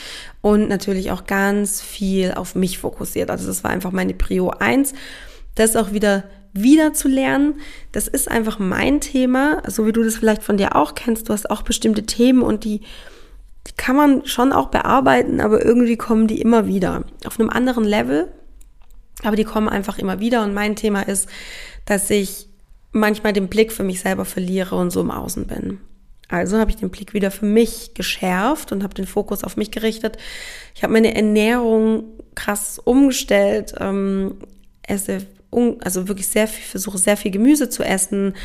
und 0.41 0.69
natürlich 0.69 1.11
auch 1.11 1.25
ganz 1.25 1.81
viel 1.81 2.33
auf 2.33 2.55
mich 2.55 2.77
fokussiert. 2.77 3.29
Also 3.29 3.47
das 3.47 3.63
war 3.63 3.71
einfach 3.71 3.91
meine 3.91 4.13
Prio 4.13 4.51
1. 4.51 4.93
Das 5.55 5.75
auch 5.75 5.91
wieder 5.91 6.23
wieder 6.53 6.93
zu 6.93 7.07
lernen. 7.07 7.55
Das 7.91 8.07
ist 8.07 8.29
einfach 8.29 8.59
mein 8.59 9.01
Thema, 9.01 9.61
so 9.67 9.85
wie 9.85 9.91
du 9.91 10.03
das 10.03 10.15
vielleicht 10.15 10.43
von 10.43 10.57
dir 10.57 10.75
auch 10.75 10.95
kennst. 10.95 11.29
Du 11.29 11.33
hast 11.33 11.49
auch 11.49 11.61
bestimmte 11.61 12.05
Themen 12.05 12.41
und 12.41 12.63
die, 12.63 12.81
die 13.67 13.73
kann 13.77 13.95
man 13.95 14.25
schon 14.25 14.51
auch 14.51 14.69
bearbeiten, 14.69 15.41
aber 15.41 15.63
irgendwie 15.63 15.97
kommen 15.97 16.27
die 16.27 16.41
immer 16.41 16.67
wieder. 16.67 17.03
Auf 17.25 17.39
einem 17.39 17.49
anderen 17.49 17.83
Level, 17.83 18.31
aber 19.23 19.35
die 19.35 19.43
kommen 19.43 19.69
einfach 19.69 19.99
immer 19.99 20.19
wieder. 20.19 20.43
Und 20.43 20.53
mein 20.53 20.75
Thema 20.75 21.01
ist, 21.01 21.29
dass 21.85 22.09
ich 22.09 22.47
manchmal 22.91 23.33
den 23.33 23.47
Blick 23.47 23.71
für 23.71 23.83
mich 23.83 24.01
selber 24.01 24.25
verliere 24.25 24.75
und 24.75 24.91
so 24.91 25.01
im 25.01 25.11
Außen 25.11 25.47
bin. 25.47 25.79
Also 26.29 26.57
habe 26.57 26.71
ich 26.71 26.77
den 26.77 26.89
Blick 26.89 27.13
wieder 27.13 27.31
für 27.31 27.45
mich 27.45 27.93
geschärft 27.93 28.71
und 28.71 28.83
habe 28.83 28.93
den 28.93 29.07
Fokus 29.07 29.43
auf 29.43 29.55
mich 29.55 29.71
gerichtet. 29.71 30.17
Ich 30.75 30.83
habe 30.83 30.93
meine 30.93 31.15
Ernährung 31.15 32.03
krass 32.35 32.79
umgestellt, 32.79 33.73
ähm, 33.79 34.35
esse 34.83 35.25
also 35.51 36.07
wirklich 36.07 36.27
sehr 36.27 36.47
viel, 36.47 36.63
versuche 36.63 36.97
sehr 36.97 37.17
viel 37.17 37.31
Gemüse 37.31 37.69
zu 37.69 37.83
essen, 37.83 38.35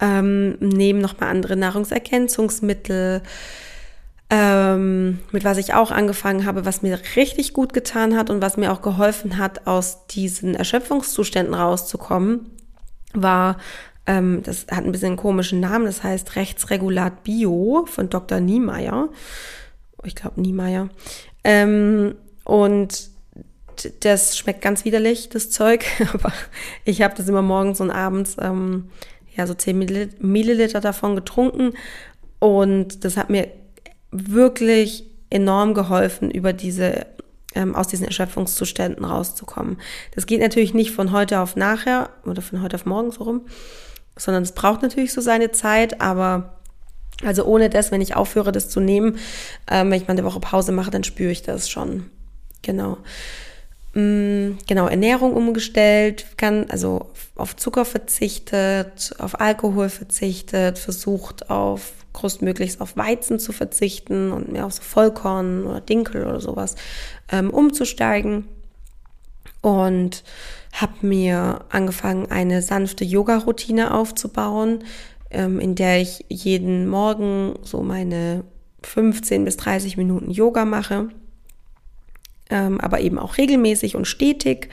ähm, 0.00 0.56
nehme 0.60 1.00
nochmal 1.00 1.30
andere 1.30 1.56
Nahrungsergänzungsmittel, 1.56 3.22
ähm, 4.30 5.18
mit 5.30 5.44
was 5.44 5.58
ich 5.58 5.74
auch 5.74 5.90
angefangen 5.90 6.46
habe, 6.46 6.64
was 6.64 6.82
mir 6.82 6.98
richtig 7.16 7.52
gut 7.52 7.72
getan 7.72 8.16
hat 8.16 8.30
und 8.30 8.40
was 8.40 8.56
mir 8.56 8.72
auch 8.72 8.80
geholfen 8.80 9.38
hat, 9.38 9.66
aus 9.66 10.06
diesen 10.06 10.54
Erschöpfungszuständen 10.54 11.54
rauszukommen, 11.54 12.50
war, 13.12 13.58
ähm, 14.06 14.42
das 14.42 14.66
hat 14.70 14.84
ein 14.84 14.92
bisschen 14.92 15.08
einen 15.08 15.16
komischen 15.16 15.60
Namen, 15.60 15.84
das 15.84 16.02
heißt 16.02 16.36
Rechtsregulat 16.36 17.24
Bio 17.24 17.84
von 17.86 18.08
Dr. 18.08 18.40
Niemeyer. 18.40 19.10
Ich 20.04 20.14
glaube 20.14 20.40
Niemeyer. 20.40 20.88
Ähm, 21.44 22.14
und 22.44 23.11
das 24.00 24.36
schmeckt 24.36 24.62
ganz 24.62 24.84
widerlich, 24.84 25.28
das 25.28 25.50
Zeug, 25.50 25.84
aber 26.12 26.32
ich 26.84 27.02
habe 27.02 27.14
das 27.16 27.28
immer 27.28 27.42
morgens 27.42 27.80
und 27.80 27.90
abends, 27.90 28.36
ähm, 28.40 28.90
ja, 29.34 29.46
so 29.46 29.54
10 29.54 29.78
Milliliter 30.20 30.80
davon 30.80 31.14
getrunken 31.14 31.72
und 32.38 33.04
das 33.04 33.16
hat 33.16 33.30
mir 33.30 33.48
wirklich 34.10 35.04
enorm 35.30 35.74
geholfen, 35.74 36.30
über 36.30 36.52
diese, 36.52 37.06
ähm, 37.54 37.74
aus 37.74 37.88
diesen 37.88 38.06
Erschöpfungszuständen 38.06 39.04
rauszukommen. 39.04 39.78
Das 40.14 40.26
geht 40.26 40.40
natürlich 40.40 40.74
nicht 40.74 40.90
von 40.90 41.12
heute 41.12 41.40
auf 41.40 41.56
nachher 41.56 42.10
oder 42.26 42.42
von 42.42 42.62
heute 42.62 42.76
auf 42.76 42.84
morgen 42.84 43.10
so 43.10 43.24
rum, 43.24 43.46
sondern 44.16 44.42
es 44.42 44.52
braucht 44.52 44.82
natürlich 44.82 45.12
so 45.12 45.22
seine 45.22 45.52
Zeit, 45.52 46.00
aber 46.00 46.58
also 47.24 47.44
ohne 47.44 47.70
das, 47.70 47.90
wenn 47.90 48.00
ich 48.00 48.16
aufhöre, 48.16 48.52
das 48.52 48.68
zu 48.68 48.80
nehmen, 48.80 49.18
ähm, 49.70 49.90
wenn 49.90 50.00
ich 50.00 50.08
mal 50.08 50.12
eine 50.12 50.24
Woche 50.24 50.40
Pause 50.40 50.72
mache, 50.72 50.90
dann 50.90 51.04
spüre 51.04 51.30
ich 51.30 51.42
das 51.42 51.70
schon. 51.70 52.10
Genau. 52.62 52.98
Mm, 53.94 54.52
genau, 54.66 54.86
Ernährung 54.86 55.34
umgestellt, 55.34 56.26
kann, 56.38 56.70
also 56.70 57.10
auf 57.36 57.56
Zucker 57.56 57.84
verzichtet, 57.84 59.14
auf 59.18 59.40
Alkohol 59.40 59.90
verzichtet, 59.90 60.78
versucht 60.78 61.50
auf 61.50 61.92
größtmöglichst 62.14 62.80
auf 62.80 62.96
Weizen 62.96 63.38
zu 63.38 63.52
verzichten 63.52 64.32
und 64.32 64.52
mehr 64.52 64.66
auf 64.66 64.74
so 64.74 64.82
Vollkorn 64.82 65.66
oder 65.66 65.80
Dinkel 65.80 66.26
oder 66.26 66.40
sowas 66.40 66.74
ähm, 67.30 67.50
umzusteigen. 67.50 68.48
Und 69.60 70.24
habe 70.72 71.06
mir 71.06 71.64
angefangen, 71.68 72.30
eine 72.30 72.62
sanfte 72.62 73.04
Yoga-Routine 73.04 73.94
aufzubauen, 73.94 74.84
ähm, 75.30 75.60
in 75.60 75.74
der 75.74 76.00
ich 76.00 76.24
jeden 76.28 76.88
Morgen 76.88 77.54
so 77.62 77.82
meine 77.82 78.44
15 78.82 79.44
bis 79.44 79.56
30 79.58 79.96
Minuten 79.96 80.30
Yoga 80.30 80.64
mache 80.64 81.08
ähm, 82.52 82.80
aber 82.80 83.00
eben 83.00 83.18
auch 83.18 83.38
regelmäßig 83.38 83.96
und 83.96 84.06
stetig. 84.06 84.68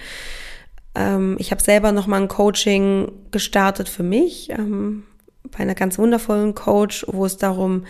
Ähm, 0.96 1.36
ich 1.40 1.52
habe 1.52 1.62
selber 1.62 1.92
noch 1.92 2.08
mal 2.08 2.22
ein 2.22 2.28
Coaching 2.28 3.12
gestartet 3.32 3.90
für 3.90 4.04
mich 4.04 4.50
ähm, 4.52 5.04
bei 5.52 5.60
einer 5.60 5.76
ganz 5.76 5.98
wundervollen 5.98 6.54
Coach, 6.54 7.06
wo 7.08 7.26
es 7.26 7.38
darum, 7.38 7.86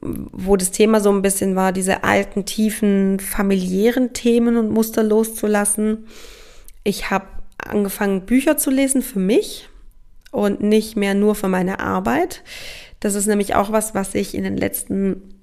wo 0.00 0.56
das 0.56 0.70
Thema 0.70 1.00
so 1.00 1.10
ein 1.10 1.22
bisschen 1.22 1.56
war, 1.56 1.72
diese 1.72 2.04
alten, 2.04 2.44
tiefen, 2.44 3.18
familiären 3.18 4.12
Themen 4.12 4.56
und 4.56 4.70
Muster 4.70 5.02
loszulassen 5.02 6.06
ich 6.88 7.10
habe 7.10 7.26
angefangen, 7.58 8.24
Bücher 8.24 8.56
zu 8.56 8.70
lesen 8.70 9.02
für 9.02 9.18
mich 9.18 9.68
und 10.30 10.62
nicht 10.62 10.96
mehr 10.96 11.14
nur 11.14 11.34
für 11.34 11.48
meine 11.48 11.80
Arbeit. 11.80 12.42
Das 13.00 13.14
ist 13.14 13.26
nämlich 13.26 13.54
auch 13.54 13.72
was, 13.72 13.94
was 13.94 14.14
ich 14.14 14.34
in 14.34 14.44
den 14.44 14.56
letzten 14.56 15.37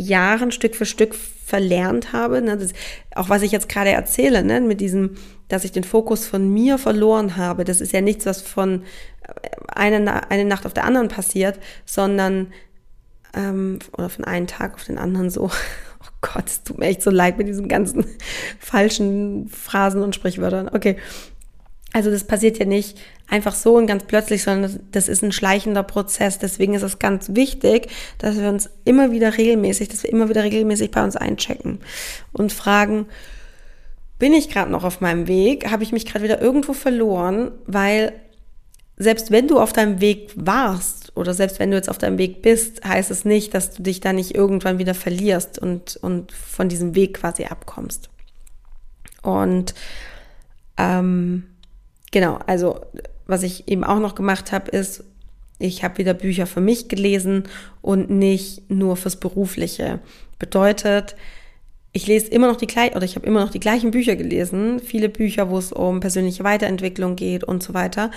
Jahren 0.00 0.52
Stück 0.52 0.74
für 0.74 0.86
Stück 0.86 1.14
verlernt 1.14 2.12
habe. 2.12 2.40
Ne? 2.42 2.56
Das, 2.56 2.72
auch 3.14 3.28
was 3.28 3.42
ich 3.42 3.52
jetzt 3.52 3.68
gerade 3.68 3.90
erzähle, 3.90 4.42
ne? 4.42 4.60
mit 4.60 4.80
diesem, 4.80 5.16
dass 5.48 5.64
ich 5.64 5.72
den 5.72 5.84
Fokus 5.84 6.26
von 6.26 6.52
mir 6.52 6.78
verloren 6.78 7.36
habe. 7.36 7.64
Das 7.64 7.80
ist 7.80 7.92
ja 7.92 8.00
nichts, 8.00 8.26
was 8.26 8.40
von 8.40 8.82
einer 9.68 10.30
eine 10.30 10.44
Nacht 10.44 10.66
auf 10.66 10.74
der 10.74 10.84
anderen 10.84 11.08
passiert, 11.08 11.58
sondern 11.84 12.52
ähm, 13.34 13.78
oder 13.96 14.08
von 14.08 14.24
einem 14.24 14.46
Tag 14.46 14.74
auf 14.74 14.84
den 14.84 14.98
anderen 14.98 15.30
so. 15.30 15.50
Oh 16.02 16.28
Gott, 16.32 16.46
es 16.46 16.62
tut 16.62 16.78
mir 16.78 16.86
echt 16.86 17.02
so 17.02 17.10
leid 17.10 17.36
mit 17.36 17.46
diesen 17.46 17.68
ganzen 17.68 18.06
falschen 18.58 19.48
Phrasen 19.50 20.02
und 20.02 20.14
Sprichwörtern. 20.14 20.70
Okay. 20.72 20.96
Also 21.92 22.10
das 22.10 22.24
passiert 22.24 22.58
ja 22.58 22.64
nicht 22.64 22.98
einfach 23.30 23.54
so 23.54 23.76
und 23.76 23.86
ganz 23.86 24.04
plötzlich, 24.04 24.42
sondern 24.42 24.80
das 24.92 25.08
ist 25.08 25.22
ein 25.22 25.32
schleichender 25.32 25.82
Prozess. 25.82 26.38
Deswegen 26.38 26.74
ist 26.74 26.82
es 26.82 26.98
ganz 26.98 27.34
wichtig, 27.34 27.88
dass 28.18 28.38
wir 28.38 28.48
uns 28.48 28.68
immer 28.84 29.12
wieder 29.12 29.38
regelmäßig, 29.38 29.88
dass 29.88 30.02
wir 30.02 30.10
immer 30.10 30.28
wieder 30.28 30.42
regelmäßig 30.42 30.90
bei 30.90 31.02
uns 31.02 31.16
einchecken 31.16 31.78
und 32.32 32.52
fragen, 32.52 33.06
bin 34.18 34.34
ich 34.34 34.50
gerade 34.50 34.70
noch 34.70 34.84
auf 34.84 35.00
meinem 35.00 35.28
Weg? 35.28 35.70
Habe 35.70 35.82
ich 35.82 35.92
mich 35.92 36.04
gerade 36.04 36.24
wieder 36.24 36.42
irgendwo 36.42 36.74
verloren? 36.74 37.52
Weil 37.66 38.12
selbst 38.98 39.30
wenn 39.30 39.48
du 39.48 39.58
auf 39.58 39.72
deinem 39.72 40.02
Weg 40.02 40.30
warst 40.36 41.16
oder 41.16 41.32
selbst 41.32 41.58
wenn 41.58 41.70
du 41.70 41.76
jetzt 41.76 41.88
auf 41.88 41.96
deinem 41.96 42.18
Weg 42.18 42.42
bist, 42.42 42.84
heißt 42.84 43.10
es 43.10 43.24
nicht, 43.24 43.54
dass 43.54 43.72
du 43.72 43.82
dich 43.82 44.00
da 44.00 44.12
nicht 44.12 44.34
irgendwann 44.34 44.78
wieder 44.78 44.92
verlierst 44.92 45.58
und, 45.58 45.96
und 45.96 46.32
von 46.32 46.68
diesem 46.68 46.94
Weg 46.94 47.14
quasi 47.14 47.46
abkommst. 47.46 48.10
Und 49.22 49.74
ähm, 50.76 51.44
genau, 52.10 52.38
also 52.46 52.80
was 53.30 53.42
ich 53.42 53.68
eben 53.68 53.84
auch 53.84 54.00
noch 54.00 54.14
gemacht 54.14 54.52
habe, 54.52 54.70
ist, 54.70 55.04
ich 55.58 55.84
habe 55.84 55.98
wieder 55.98 56.14
Bücher 56.14 56.46
für 56.46 56.60
mich 56.60 56.88
gelesen 56.88 57.44
und 57.82 58.10
nicht 58.10 58.70
nur 58.70 58.96
fürs 58.96 59.16
Berufliche. 59.16 60.00
Bedeutet, 60.38 61.16
ich 61.92 62.06
lese 62.06 62.28
immer 62.28 62.46
noch 62.46 62.56
die 62.56 62.66
gleichen, 62.66 62.96
oder 62.96 63.04
ich 63.04 63.16
habe 63.16 63.26
immer 63.26 63.40
noch 63.40 63.50
die 63.50 63.60
gleichen 63.60 63.90
Bücher 63.90 64.16
gelesen, 64.16 64.80
viele 64.80 65.08
Bücher, 65.08 65.50
wo 65.50 65.58
es 65.58 65.72
um 65.72 66.00
persönliche 66.00 66.44
Weiterentwicklung 66.44 67.16
geht 67.16 67.44
und 67.44 67.62
so 67.62 67.74
weiter. 67.74 68.10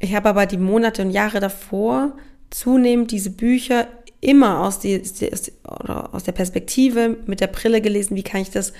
Ich 0.00 0.14
habe 0.14 0.28
aber 0.28 0.46
die 0.46 0.58
Monate 0.58 1.02
und 1.02 1.10
Jahre 1.10 1.40
davor 1.40 2.16
zunehmend 2.50 3.10
diese 3.10 3.30
Bücher 3.30 3.86
immer 4.20 4.60
aus, 4.60 4.80
die, 4.80 5.02
aus 5.64 6.24
der 6.24 6.32
Perspektive 6.32 7.16
mit 7.26 7.40
der 7.40 7.46
Brille 7.46 7.80
gelesen, 7.80 8.16
wie 8.16 8.22
kann 8.22 8.42
ich 8.42 8.50
das 8.50 8.72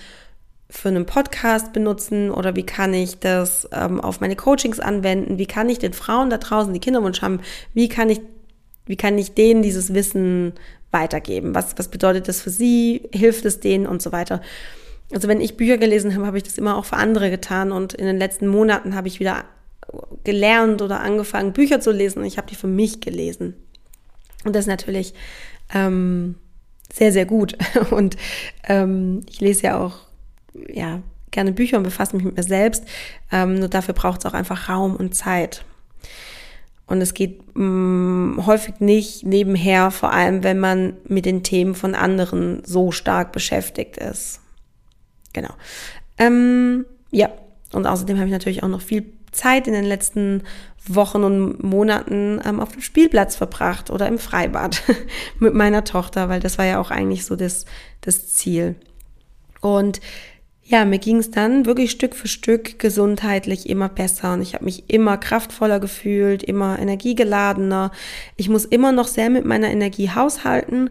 für 0.70 0.88
einen 0.88 1.04
Podcast 1.04 1.72
benutzen 1.72 2.30
oder 2.30 2.54
wie 2.56 2.64
kann 2.64 2.94
ich 2.94 3.18
das 3.18 3.68
ähm, 3.72 4.00
auf 4.00 4.20
meine 4.20 4.36
Coachings 4.36 4.80
anwenden, 4.80 5.36
wie 5.36 5.46
kann 5.46 5.68
ich 5.68 5.78
den 5.78 5.92
Frauen 5.92 6.30
da 6.30 6.38
draußen, 6.38 6.72
die 6.72 6.80
Kinderwunsch 6.80 7.22
haben, 7.22 7.40
wie 7.74 7.88
kann 7.88 8.08
ich, 8.08 8.20
wie 8.86 8.96
kann 8.96 9.18
ich 9.18 9.34
denen 9.34 9.62
dieses 9.62 9.92
Wissen 9.92 10.54
weitergeben? 10.92 11.54
Was, 11.54 11.76
was 11.76 11.88
bedeutet 11.88 12.28
das 12.28 12.40
für 12.40 12.50
sie? 12.50 13.08
Hilft 13.12 13.44
es 13.44 13.60
denen 13.60 13.86
und 13.86 14.00
so 14.00 14.12
weiter? 14.12 14.40
Also 15.12 15.26
wenn 15.26 15.40
ich 15.40 15.56
Bücher 15.56 15.76
gelesen 15.76 16.14
habe, 16.14 16.26
habe 16.26 16.38
ich 16.38 16.44
das 16.44 16.56
immer 16.56 16.76
auch 16.76 16.84
für 16.84 16.96
andere 16.96 17.30
getan 17.30 17.72
und 17.72 17.94
in 17.94 18.06
den 18.06 18.18
letzten 18.18 18.46
Monaten 18.46 18.94
habe 18.94 19.08
ich 19.08 19.18
wieder 19.18 19.44
gelernt 20.22 20.82
oder 20.82 21.00
angefangen, 21.00 21.52
Bücher 21.52 21.80
zu 21.80 21.90
lesen. 21.90 22.24
Ich 22.24 22.38
habe 22.38 22.46
die 22.48 22.54
für 22.54 22.68
mich 22.68 23.00
gelesen. 23.00 23.54
Und 24.44 24.54
das 24.54 24.64
ist 24.64 24.68
natürlich 24.68 25.14
ähm, 25.74 26.36
sehr, 26.92 27.12
sehr 27.12 27.26
gut. 27.26 27.56
Und 27.90 28.16
ähm, 28.68 29.22
ich 29.28 29.40
lese 29.40 29.64
ja 29.64 29.84
auch 29.84 30.09
ja, 30.68 31.02
gerne 31.30 31.52
Bücher 31.52 31.76
und 31.76 31.84
befasse 31.84 32.16
mich 32.16 32.24
mit 32.24 32.36
mir 32.36 32.42
selbst. 32.42 32.84
Ähm, 33.30 33.54
nur 33.58 33.68
dafür 33.68 33.94
braucht 33.94 34.20
es 34.20 34.26
auch 34.26 34.34
einfach 34.34 34.68
Raum 34.68 34.96
und 34.96 35.14
Zeit. 35.14 35.64
Und 36.86 37.00
es 37.00 37.14
geht 37.14 37.40
mh, 37.54 37.64
mm, 37.64 38.46
häufig 38.46 38.80
nicht 38.80 39.24
nebenher, 39.24 39.90
vor 39.90 40.12
allem 40.12 40.42
wenn 40.42 40.58
man 40.58 40.94
mit 41.06 41.24
den 41.24 41.44
Themen 41.44 41.74
von 41.74 41.94
anderen 41.94 42.62
so 42.64 42.90
stark 42.90 43.32
beschäftigt 43.32 43.96
ist. 43.96 44.40
Genau. 45.32 45.54
Ähm, 46.18 46.84
ja, 47.12 47.30
und 47.72 47.86
außerdem 47.86 48.16
habe 48.16 48.26
ich 48.26 48.32
natürlich 48.32 48.64
auch 48.64 48.68
noch 48.68 48.80
viel 48.80 49.12
Zeit 49.30 49.68
in 49.68 49.72
den 49.74 49.84
letzten 49.84 50.42
Wochen 50.86 51.22
und 51.22 51.62
Monaten 51.62 52.40
ähm, 52.44 52.58
auf 52.58 52.72
dem 52.72 52.82
Spielplatz 52.82 53.36
verbracht 53.36 53.90
oder 53.90 54.08
im 54.08 54.18
Freibad 54.18 54.82
mit 55.38 55.54
meiner 55.54 55.84
Tochter, 55.84 56.28
weil 56.28 56.40
das 56.40 56.58
war 56.58 56.64
ja 56.64 56.80
auch 56.80 56.90
eigentlich 56.90 57.24
so 57.24 57.36
das, 57.36 57.66
das 58.00 58.34
Ziel. 58.34 58.74
Und 59.60 60.00
ja, 60.62 60.84
mir 60.84 60.98
ging 60.98 61.16
es 61.16 61.30
dann 61.30 61.66
wirklich 61.66 61.90
Stück 61.90 62.14
für 62.14 62.28
Stück 62.28 62.78
gesundheitlich 62.78 63.68
immer 63.68 63.88
besser 63.88 64.34
und 64.34 64.42
ich 64.42 64.54
habe 64.54 64.64
mich 64.64 64.88
immer 64.88 65.16
kraftvoller 65.16 65.80
gefühlt, 65.80 66.42
immer 66.42 66.78
energiegeladener. 66.78 67.90
Ich 68.36 68.48
muss 68.48 68.64
immer 68.64 68.92
noch 68.92 69.08
sehr 69.08 69.30
mit 69.30 69.44
meiner 69.44 69.68
Energie 69.68 70.10
haushalten. 70.10 70.90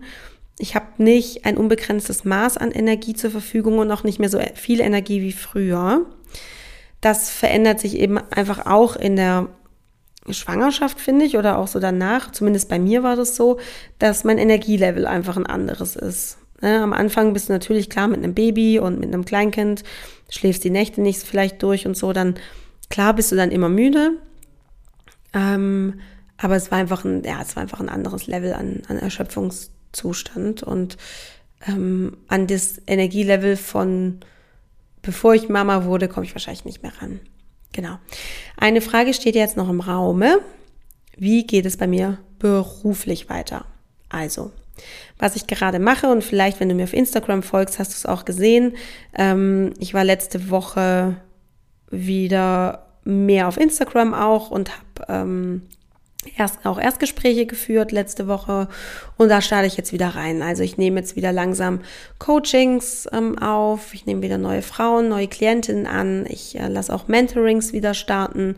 Ich 0.57 0.75
habe 0.75 0.87
nicht 0.97 1.45
ein 1.45 1.55
unbegrenztes 1.55 2.25
Maß 2.25 2.57
an 2.57 2.71
Energie 2.71 3.13
zur 3.13 3.31
Verfügung 3.31 3.77
und 3.77 3.91
auch 3.91 4.03
nicht 4.03 4.19
mehr 4.19 4.29
so 4.29 4.39
viel 4.55 4.81
Energie 4.81 5.21
wie 5.21 5.31
früher 5.31 6.05
das 7.01 7.29
verändert 7.29 7.79
sich 7.79 7.97
eben 7.97 8.17
einfach 8.17 8.65
auch 8.65 8.95
in 8.95 9.15
der 9.15 9.47
Schwangerschaft, 10.29 10.99
finde 10.99 11.25
ich, 11.25 11.37
oder 11.37 11.57
auch 11.57 11.67
so 11.67 11.79
danach. 11.79 12.31
Zumindest 12.31 12.69
bei 12.69 12.77
mir 12.77 13.03
war 13.03 13.15
das 13.15 13.35
so, 13.35 13.59
dass 13.99 14.23
mein 14.23 14.37
Energielevel 14.37 15.07
einfach 15.07 15.37
ein 15.37 15.45
anderes 15.45 15.95
ist. 15.95 16.37
Ne, 16.61 16.81
am 16.81 16.93
Anfang 16.93 17.33
bist 17.33 17.49
du 17.49 17.53
natürlich 17.53 17.89
klar 17.89 18.07
mit 18.07 18.17
einem 18.17 18.33
Baby 18.33 18.79
und 18.79 18.99
mit 18.99 19.13
einem 19.13 19.25
Kleinkind, 19.25 19.83
schläfst 20.29 20.63
die 20.63 20.69
Nächte 20.69 21.01
nicht 21.01 21.21
vielleicht 21.23 21.63
durch 21.63 21.85
und 21.87 21.95
so, 21.95 22.13
dann 22.13 22.35
klar 22.89 23.13
bist 23.13 23.31
du 23.31 23.35
dann 23.35 23.51
immer 23.51 23.69
müde. 23.69 24.17
Ähm, 25.33 25.99
aber 26.37 26.55
es 26.55 26.71
war 26.71 26.79
einfach 26.79 27.05
ein, 27.05 27.23
ja, 27.23 27.41
es 27.41 27.55
war 27.55 27.63
einfach 27.63 27.79
ein 27.79 27.89
anderes 27.89 28.27
Level 28.27 28.53
an, 28.53 28.81
an 28.87 28.97
Erschöpfungszustand 28.97 30.63
und 30.63 30.97
ähm, 31.67 32.17
an 32.27 32.47
das 32.47 32.81
Energielevel 32.87 33.57
von 33.57 34.19
bevor 35.01 35.33
ich 35.33 35.49
Mama 35.49 35.85
wurde, 35.85 36.07
komme 36.07 36.25
ich 36.25 36.33
wahrscheinlich 36.33 36.65
nicht 36.65 36.83
mehr 36.83 36.93
ran. 37.01 37.19
Genau. 37.71 37.97
Eine 38.57 38.81
Frage 38.81 39.13
steht 39.13 39.35
jetzt 39.35 39.57
noch 39.57 39.69
im 39.69 39.81
Raume. 39.81 40.39
Wie 41.17 41.45
geht 41.45 41.65
es 41.65 41.77
bei 41.77 41.87
mir 41.87 42.17
beruflich 42.39 43.29
weiter? 43.29 43.65
Also, 44.09 44.51
was 45.17 45.35
ich 45.35 45.47
gerade 45.47 45.79
mache 45.79 46.07
und 46.07 46.23
vielleicht, 46.23 46.59
wenn 46.59 46.69
du 46.69 46.75
mir 46.75 46.83
auf 46.83 46.93
Instagram 46.93 47.43
folgst, 47.43 47.79
hast 47.79 47.91
du 47.91 47.95
es 47.95 48.05
auch 48.05 48.25
gesehen. 48.25 48.75
Ähm, 49.17 49.73
ich 49.79 49.93
war 49.93 50.03
letzte 50.03 50.49
Woche 50.49 51.17
wieder 51.89 52.87
mehr 53.03 53.47
auf 53.47 53.57
Instagram 53.57 54.13
auch 54.13 54.51
und 54.51 54.71
habe 54.71 55.05
ähm, 55.07 55.61
erst 56.37 56.65
auch 56.65 56.79
Erstgespräche 56.79 57.45
geführt 57.45 57.91
letzte 57.91 58.27
Woche 58.27 58.67
und 59.17 59.29
da 59.29 59.41
starte 59.41 59.67
ich 59.67 59.77
jetzt 59.77 59.93
wieder 59.93 60.09
rein. 60.09 60.41
Also 60.41 60.63
ich 60.63 60.77
nehme 60.77 60.99
jetzt 60.99 61.15
wieder 61.15 61.31
langsam 61.31 61.81
Coachings 62.17 63.07
ähm, 63.13 63.37
auf, 63.39 63.93
ich 63.93 64.05
nehme 64.05 64.21
wieder 64.21 64.37
neue 64.37 64.61
Frauen, 64.61 65.09
neue 65.09 65.27
Klientinnen 65.27 65.87
an, 65.87 66.25
ich 66.27 66.59
äh, 66.59 66.67
lasse 66.67 66.93
auch 66.93 67.07
Mentorings 67.07 67.73
wieder 67.73 67.93
starten. 67.93 68.55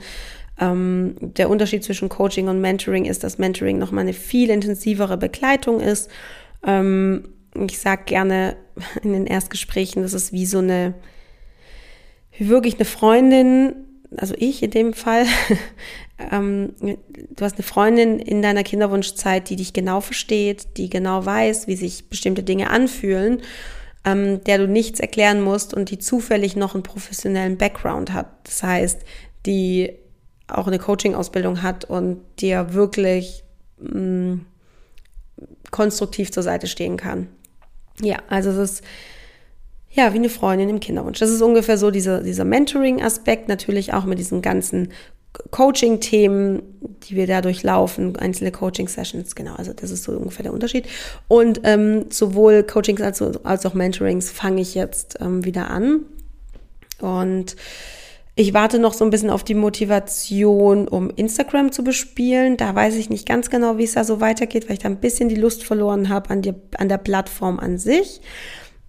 Ähm, 0.59 1.15
der 1.19 1.49
Unterschied 1.49 1.83
zwischen 1.83 2.09
Coaching 2.09 2.47
und 2.47 2.61
Mentoring 2.61 3.05
ist, 3.05 3.23
dass 3.23 3.37
Mentoring 3.37 3.77
nochmal 3.77 4.03
eine 4.03 4.13
viel 4.13 4.49
intensivere 4.49 5.17
Begleitung 5.17 5.79
ist. 5.79 6.09
Ähm, 6.65 7.29
ich 7.55 7.79
sage 7.79 8.03
gerne 8.05 8.57
in 9.03 9.13
den 9.13 9.27
Erstgesprächen, 9.27 10.01
das 10.03 10.13
ist 10.13 10.33
wie 10.33 10.45
so 10.45 10.59
eine, 10.59 10.93
wie 12.37 12.49
wirklich 12.49 12.75
eine 12.75 12.85
Freundin, 12.85 13.75
also 14.17 14.35
ich 14.37 14.61
in 14.61 14.71
dem 14.71 14.93
Fall, 14.93 15.25
ähm, 16.31 16.73
du 16.79 17.45
hast 17.45 17.55
eine 17.55 17.63
Freundin 17.63 18.19
in 18.19 18.41
deiner 18.41 18.63
Kinderwunschzeit, 18.63 19.49
die 19.49 19.55
dich 19.55 19.73
genau 19.73 20.01
versteht, 20.01 20.77
die 20.77 20.89
genau 20.89 21.25
weiß, 21.25 21.67
wie 21.67 21.75
sich 21.75 22.09
bestimmte 22.09 22.43
Dinge 22.43 22.69
anfühlen, 22.69 23.41
ähm, 24.05 24.43
der 24.43 24.57
du 24.57 24.67
nichts 24.67 24.99
erklären 24.99 25.41
musst 25.41 25.73
und 25.73 25.91
die 25.91 25.99
zufällig 25.99 26.55
noch 26.55 26.73
einen 26.73 26.83
professionellen 26.83 27.57
Background 27.57 28.13
hat. 28.13 28.27
Das 28.43 28.63
heißt, 28.63 29.01
die 29.45 29.91
auch 30.57 30.67
eine 30.67 30.79
Coaching-Ausbildung 30.79 31.61
hat 31.61 31.85
und 31.85 32.21
dir 32.39 32.73
wirklich 32.73 33.43
mh, 33.79 33.99
mm, 33.99 34.45
konstruktiv 35.71 36.31
zur 36.31 36.43
Seite 36.43 36.67
stehen 36.67 36.97
kann. 36.97 37.27
Ja, 38.01 38.17
also 38.27 38.49
es 38.49 38.57
ist 38.57 38.83
ja, 39.93 40.13
wie 40.13 40.17
eine 40.17 40.29
Freundin 40.29 40.69
im 40.69 40.79
Kinderwunsch. 40.79 41.19
Das 41.19 41.29
ist 41.29 41.41
ungefähr 41.41 41.77
so 41.77 41.91
dieser, 41.91 42.21
dieser 42.21 42.45
Mentoring-Aspekt, 42.45 43.49
natürlich 43.49 43.93
auch 43.93 44.05
mit 44.05 44.19
diesen 44.19 44.41
ganzen 44.41 44.89
Coaching-Themen, 45.51 46.61
die 47.03 47.15
wir 47.15 47.27
da 47.27 47.41
durchlaufen, 47.41 48.15
einzelne 48.15 48.51
Coaching-Sessions, 48.51 49.35
genau, 49.35 49.55
also 49.55 49.73
das 49.73 49.91
ist 49.91 50.03
so 50.03 50.13
ungefähr 50.13 50.43
der 50.43 50.53
Unterschied. 50.53 50.87
Und 51.27 51.61
ähm, 51.63 52.05
sowohl 52.09 52.63
Coachings 52.63 53.01
als, 53.01 53.21
als 53.21 53.65
auch 53.65 53.73
Mentorings 53.73 54.29
fange 54.29 54.61
ich 54.61 54.75
jetzt 54.75 55.17
ähm, 55.21 55.43
wieder 55.45 55.69
an. 55.69 56.01
Und 56.99 57.55
ich 58.35 58.53
warte 58.53 58.79
noch 58.79 58.93
so 58.93 59.03
ein 59.03 59.09
bisschen 59.09 59.29
auf 59.29 59.43
die 59.43 59.55
Motivation, 59.55 60.87
um 60.87 61.09
Instagram 61.09 61.71
zu 61.71 61.83
bespielen. 61.83 62.57
Da 62.57 62.73
weiß 62.73 62.95
ich 62.95 63.09
nicht 63.09 63.27
ganz 63.27 63.49
genau, 63.49 63.77
wie 63.77 63.83
es 63.83 63.93
da 63.93 64.03
so 64.03 64.21
weitergeht, 64.21 64.67
weil 64.67 64.73
ich 64.73 64.79
da 64.79 64.89
ein 64.89 65.01
bisschen 65.01 65.29
die 65.29 65.35
Lust 65.35 65.63
verloren 65.63 66.09
habe 66.09 66.29
an, 66.29 66.41
an 66.77 66.89
der 66.89 66.97
Plattform 66.97 67.59
an 67.59 67.77
sich. 67.77 68.21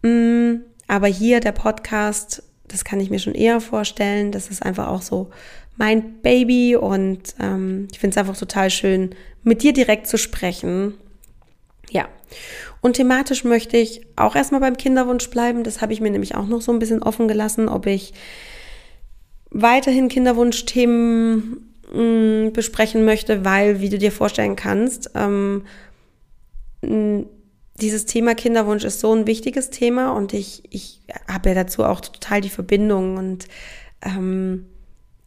Mm, 0.02 0.56
aber 0.86 1.08
hier 1.08 1.40
der 1.40 1.52
Podcast 1.52 2.44
das 2.72 2.84
kann 2.84 3.00
ich 3.00 3.10
mir 3.10 3.18
schon 3.18 3.34
eher 3.34 3.60
vorstellen. 3.60 4.32
Das 4.32 4.48
ist 4.48 4.62
einfach 4.62 4.88
auch 4.88 5.02
so 5.02 5.30
mein 5.76 6.20
Baby 6.22 6.74
und 6.74 7.34
ähm, 7.40 7.88
ich 7.92 7.98
finde 7.98 8.14
es 8.14 8.18
einfach 8.18 8.36
total 8.36 8.70
schön, 8.70 9.14
mit 9.42 9.62
dir 9.62 9.72
direkt 9.72 10.06
zu 10.06 10.16
sprechen. 10.18 10.94
Ja. 11.90 12.08
Und 12.80 12.94
thematisch 12.94 13.44
möchte 13.44 13.76
ich 13.76 14.00
auch 14.16 14.34
erstmal 14.34 14.60
beim 14.60 14.76
Kinderwunsch 14.76 15.28
bleiben. 15.30 15.64
Das 15.64 15.82
habe 15.82 15.92
ich 15.92 16.00
mir 16.00 16.10
nämlich 16.10 16.34
auch 16.34 16.46
noch 16.46 16.62
so 16.62 16.72
ein 16.72 16.78
bisschen 16.78 17.02
offen 17.02 17.28
gelassen, 17.28 17.68
ob 17.68 17.86
ich 17.86 18.14
weiterhin 19.52 20.08
Kinderwunschthemen 20.08 21.74
mm, 21.92 22.52
besprechen 22.52 23.04
möchte, 23.04 23.44
weil, 23.44 23.80
wie 23.80 23.88
du 23.88 23.98
dir 23.98 24.12
vorstellen 24.12 24.56
kannst, 24.56 25.10
ähm, 25.14 25.64
dieses 27.80 28.06
Thema 28.06 28.34
Kinderwunsch 28.34 28.84
ist 28.84 29.00
so 29.00 29.14
ein 29.14 29.26
wichtiges 29.26 29.70
Thema 29.70 30.12
und 30.12 30.32
ich, 30.32 30.62
ich 30.70 31.00
habe 31.28 31.50
ja 31.50 31.54
dazu 31.54 31.84
auch 31.84 32.00
total 32.00 32.40
die 32.40 32.48
Verbindung 32.48 33.16
und 33.16 33.46
ähm, 34.02 34.66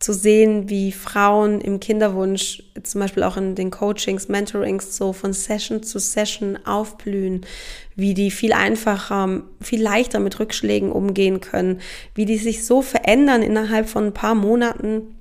zu 0.05 0.13
sehen, 0.13 0.69
wie 0.69 0.91
Frauen 0.91 1.59
im 1.61 1.79
Kinderwunsch, 1.79 2.61
zum 2.83 3.01
Beispiel 3.01 3.23
auch 3.23 3.37
in 3.37 3.55
den 3.55 3.71
Coachings, 3.71 4.27
Mentorings, 4.27 4.95
so 4.95 5.13
von 5.13 5.33
Session 5.33 5.81
zu 5.81 5.97
Session 5.97 6.59
aufblühen, 6.63 7.43
wie 7.95 8.13
die 8.13 8.29
viel 8.29 8.53
einfacher, 8.53 9.41
viel 9.61 9.81
leichter 9.81 10.19
mit 10.19 10.39
Rückschlägen 10.39 10.91
umgehen 10.91 11.41
können, 11.41 11.81
wie 12.13 12.25
die 12.25 12.37
sich 12.37 12.65
so 12.65 12.83
verändern 12.83 13.41
innerhalb 13.41 13.89
von 13.89 14.05
ein 14.05 14.13
paar 14.13 14.35
Monaten 14.35 15.15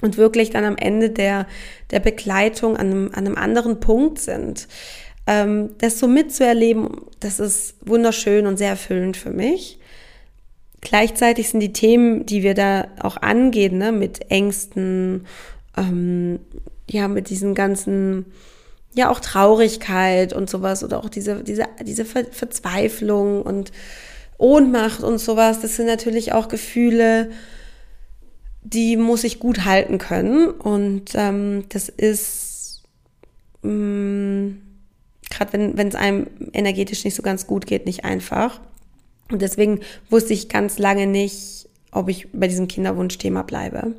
und 0.00 0.16
wirklich 0.16 0.50
dann 0.50 0.64
am 0.64 0.76
Ende 0.76 1.10
der, 1.10 1.46
der 1.92 2.00
Begleitung 2.00 2.76
an 2.76 2.86
einem, 2.88 3.10
an 3.12 3.26
einem 3.26 3.36
anderen 3.36 3.78
Punkt 3.78 4.18
sind. 4.18 4.66
Ähm, 5.28 5.76
das 5.78 6.00
so 6.00 6.08
mitzuerleben, 6.08 7.02
das 7.20 7.38
ist 7.38 7.76
wunderschön 7.82 8.48
und 8.48 8.56
sehr 8.56 8.70
erfüllend 8.70 9.16
für 9.16 9.30
mich. 9.30 9.78
Gleichzeitig 10.82 11.48
sind 11.48 11.60
die 11.60 11.72
Themen, 11.72 12.26
die 12.26 12.42
wir 12.42 12.54
da 12.54 12.88
auch 13.00 13.16
angehen, 13.16 13.78
ne, 13.78 13.92
mit 13.92 14.30
Ängsten, 14.30 15.26
ähm, 15.76 16.40
ja, 16.90 17.06
mit 17.06 17.30
diesen 17.30 17.54
ganzen, 17.54 18.26
ja, 18.92 19.08
auch 19.08 19.20
Traurigkeit 19.20 20.32
und 20.32 20.50
sowas 20.50 20.82
oder 20.82 20.98
auch 20.98 21.08
diese, 21.08 21.44
diese, 21.44 21.66
diese 21.86 22.04
Ver 22.04 22.24
Verzweiflung 22.30 23.42
und 23.42 23.70
Ohnmacht 24.38 25.04
und 25.04 25.18
sowas, 25.18 25.60
das 25.60 25.76
sind 25.76 25.86
natürlich 25.86 26.32
auch 26.32 26.48
Gefühle, 26.48 27.30
die 28.64 28.96
muss 28.96 29.22
ich 29.22 29.38
gut 29.38 29.64
halten 29.64 29.98
können. 29.98 30.48
Und 30.48 31.12
ähm, 31.14 31.64
das 31.68 31.88
ist, 31.88 32.82
mm, 33.62 34.48
gerade 35.30 35.52
wenn 35.52 35.88
es 35.88 35.94
einem 35.94 36.26
energetisch 36.52 37.04
nicht 37.04 37.14
so 37.14 37.22
ganz 37.22 37.46
gut 37.46 37.66
geht, 37.66 37.86
nicht 37.86 38.04
einfach. 38.04 38.60
Und 39.32 39.42
deswegen 39.42 39.80
wusste 40.10 40.32
ich 40.32 40.48
ganz 40.48 40.78
lange 40.78 41.06
nicht, 41.06 41.68
ob 41.90 42.08
ich 42.08 42.28
bei 42.32 42.48
diesem 42.48 42.68
Kinderwunschthema 42.68 43.42
bleibe. 43.42 43.94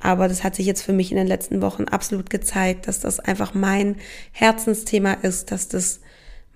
Aber 0.00 0.28
das 0.28 0.44
hat 0.44 0.54
sich 0.54 0.66
jetzt 0.66 0.82
für 0.82 0.92
mich 0.92 1.10
in 1.10 1.16
den 1.16 1.26
letzten 1.26 1.60
Wochen 1.60 1.84
absolut 1.84 2.30
gezeigt, 2.30 2.86
dass 2.86 3.00
das 3.00 3.18
einfach 3.18 3.54
mein 3.54 3.96
Herzensthema 4.32 5.12
ist, 5.12 5.50
dass 5.50 5.68
das 5.68 6.00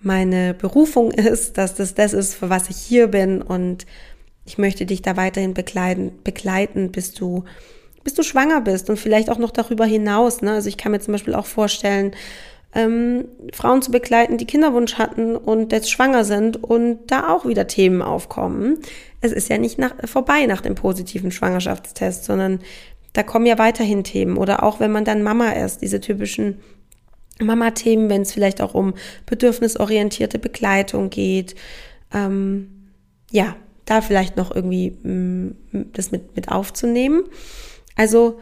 meine 0.01 0.55
Berufung 0.55 1.11
ist, 1.11 1.59
dass 1.59 1.75
das 1.75 1.95
das 1.95 2.13
ist, 2.13 2.35
für 2.35 2.51
was 2.51 2.71
ich 2.71 2.77
hier 2.77 3.09
bin. 3.09 3.43
Und 3.43 3.87
ich 4.45 4.59
möchte 4.59 4.87
dich 4.87 5.03
da 5.03 5.17
weiterhin 5.17 5.55
begleiten, 5.55 6.13
begleiten 6.23 6.93
bis 6.93 7.15
du, 7.15 7.45
bis 8.05 8.15
du 8.15 8.23
schwanger 8.23 8.61
bist 8.61 8.91
und 8.91 8.99
vielleicht 8.99 9.31
auch 9.31 9.39
noch 9.39 9.51
darüber 9.51 9.87
hinaus. 9.87 10.43
Ne? 10.43 10.53
Also 10.53 10.69
ich 10.69 10.77
kann 10.77 10.93
mir 10.93 11.01
zum 11.01 11.13
Beispiel 11.13 11.35
auch 11.35 11.47
vorstellen, 11.47 12.13
ähm, 12.75 13.27
Frauen 13.53 13.83
zu 13.83 13.91
begleiten, 13.91 14.39
die 14.39 14.47
Kinderwunsch 14.47 14.95
hatten 14.95 15.37
und 15.37 15.73
jetzt 15.73 15.91
schwanger 15.91 16.25
sind 16.25 16.63
und 16.63 17.11
da 17.11 17.29
auch 17.29 17.47
wieder 17.47 17.67
Themen 17.67 18.03
aufkommen. 18.03 18.79
Es 19.21 19.33
ist 19.33 19.49
ja 19.49 19.59
nicht 19.59 19.79
nach, 19.79 19.95
vorbei 20.05 20.47
nach 20.47 20.63
dem 20.63 20.75
positiven 20.75 21.31
Schwangerschaftstest, 21.31 22.25
sondern 22.25 22.61
da 23.13 23.23
kommen 23.23 23.47
ja 23.47 23.59
weiterhin 23.59 24.05
Themen. 24.05 24.39
Oder 24.39 24.63
auch 24.63 24.81
wenn 24.81 24.91
man 24.91 25.05
dann 25.05 25.23
Mama 25.23 25.51
ist, 25.53 25.83
diese 25.83 26.01
typischen 26.01 26.61
Mama-Themen, 27.41 28.09
wenn 28.09 28.23
es 28.23 28.33
vielleicht 28.33 28.61
auch 28.61 28.75
um 28.75 28.95
bedürfnisorientierte 29.27 30.39
Begleitung 30.39 31.11
geht. 31.11 31.55
Ähm, 32.13 32.91
ja, 33.31 33.57
da 33.85 34.01
vielleicht 34.01 34.37
noch 34.37 34.55
irgendwie 34.55 34.97
mh, 35.03 35.53
mm, 35.73 35.91
das 35.93 36.11
mit, 36.11 36.37
mit 36.37 36.49
aufzunehmen. 36.49 37.25
Also 37.97 38.39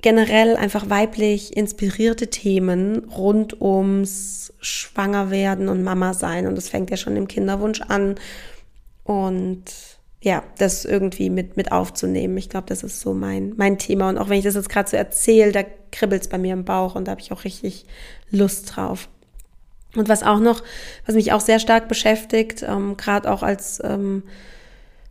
generell 0.00 0.56
einfach 0.56 0.90
weiblich 0.90 1.56
inspirierte 1.56 2.28
Themen 2.28 3.04
rund 3.04 3.60
ums 3.60 4.52
Schwangerwerden 4.60 5.68
und 5.68 5.82
Mama 5.82 6.14
sein. 6.14 6.46
Und 6.46 6.56
das 6.56 6.68
fängt 6.68 6.90
ja 6.90 6.96
schon 6.96 7.16
im 7.16 7.28
Kinderwunsch 7.28 7.80
an. 7.82 8.16
Und 9.04 9.64
ja, 10.20 10.42
das 10.58 10.84
irgendwie 10.84 11.30
mit, 11.30 11.56
mit 11.56 11.70
aufzunehmen. 11.70 12.36
Ich 12.38 12.48
glaube, 12.48 12.66
das 12.66 12.82
ist 12.82 13.00
so 13.00 13.14
mein, 13.14 13.54
mein 13.56 13.78
Thema. 13.78 14.08
Und 14.08 14.18
auch 14.18 14.28
wenn 14.28 14.38
ich 14.38 14.44
das 14.44 14.56
jetzt 14.56 14.68
gerade 14.68 14.90
so 14.90 14.96
erzähle, 14.96 15.52
da 15.52 15.62
kribbelt 15.92 16.22
es 16.22 16.28
bei 16.28 16.38
mir 16.38 16.52
im 16.52 16.64
Bauch 16.64 16.94
und 16.94 17.06
da 17.06 17.12
habe 17.12 17.20
ich 17.20 17.32
auch 17.32 17.44
richtig 17.44 17.86
Lust 18.30 18.76
drauf. 18.76 19.08
Und 19.94 20.08
was 20.08 20.22
auch 20.22 20.40
noch, 20.40 20.62
was 21.06 21.14
mich 21.14 21.32
auch 21.32 21.40
sehr 21.40 21.60
stark 21.60 21.88
beschäftigt, 21.88 22.62
ähm, 22.62 22.96
gerade 22.96 23.30
auch 23.30 23.42
als 23.42 23.80
ähm, 23.82 24.24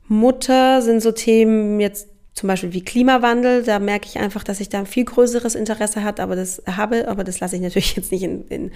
Mutter, 0.08 0.82
sind 0.82 1.01
so 1.01 1.12
Themen 1.12 1.80
jetzt 1.80 2.10
zum 2.38 2.45
Beispiel 2.45 2.71
wie 2.71 2.84
Klimawandel, 2.84 3.63
da 3.63 3.80
merke 3.80 4.06
ich 4.06 4.19
einfach, 4.19 4.43
dass 4.43 4.60
ich 4.60 4.69
da 4.69 4.78
ein 4.78 4.86
viel 4.86 5.06
größeres 5.06 5.56
Interesse 5.56 6.04
hat, 6.04 6.19
aber 6.19 6.36
das 6.36 6.62
habe, 6.67 7.08
aber 7.08 7.23
das 7.23 7.39
lasse 7.39 7.56
ich 7.56 7.63
natürlich 7.63 7.95
jetzt 7.95 8.12
nicht 8.12 8.21
in, 8.21 8.45
in, 8.50 8.71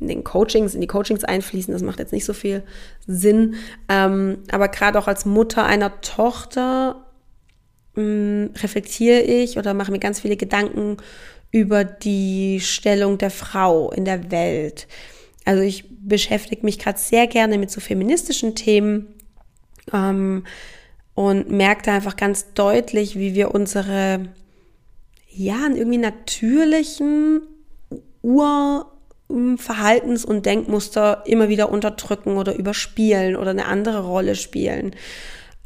in 0.00 0.08
den 0.08 0.24
Coachings, 0.24 0.74
in 0.74 0.80
die 0.80 0.88
Coachings 0.88 1.22
einfließen. 1.22 1.72
Das 1.72 1.84
macht 1.84 2.00
jetzt 2.00 2.12
nicht 2.12 2.24
so 2.24 2.32
viel 2.32 2.64
Sinn. 3.06 3.54
Ähm, 3.88 4.38
aber 4.50 4.66
gerade 4.66 4.98
auch 4.98 5.06
als 5.06 5.26
Mutter 5.26 5.64
einer 5.64 6.00
Tochter 6.00 7.04
mh, 7.94 8.02
mm, 8.02 8.50
reflektiere 8.60 9.20
ich 9.20 9.58
oder 9.58 9.74
mache 9.74 9.92
mir 9.92 10.00
ganz 10.00 10.18
viele 10.18 10.36
Gedanken 10.36 10.96
über 11.52 11.84
die 11.84 12.58
Stellung 12.60 13.16
der 13.18 13.30
Frau 13.30 13.92
in 13.92 14.04
der 14.04 14.32
Welt. 14.32 14.88
Also 15.44 15.62
ich 15.62 15.84
beschäftige 16.00 16.66
mich 16.66 16.80
gerade 16.80 16.98
sehr 16.98 17.28
gerne 17.28 17.58
mit 17.58 17.70
so 17.70 17.80
feministischen 17.80 18.56
Themen. 18.56 19.06
Ähm, 19.92 20.42
und 21.14 21.50
merkte 21.50 21.92
einfach 21.92 22.16
ganz 22.16 22.54
deutlich, 22.54 23.16
wie 23.16 23.34
wir 23.34 23.54
unsere, 23.54 24.28
ja, 25.30 25.68
irgendwie 25.72 25.98
natürlichen 25.98 27.42
Urverhaltens- 28.22 30.24
und 30.24 30.46
Denkmuster 30.46 31.22
immer 31.26 31.48
wieder 31.48 31.70
unterdrücken 31.70 32.36
oder 32.36 32.56
überspielen 32.56 33.36
oder 33.36 33.50
eine 33.50 33.66
andere 33.66 34.04
Rolle 34.04 34.34
spielen. 34.34 34.96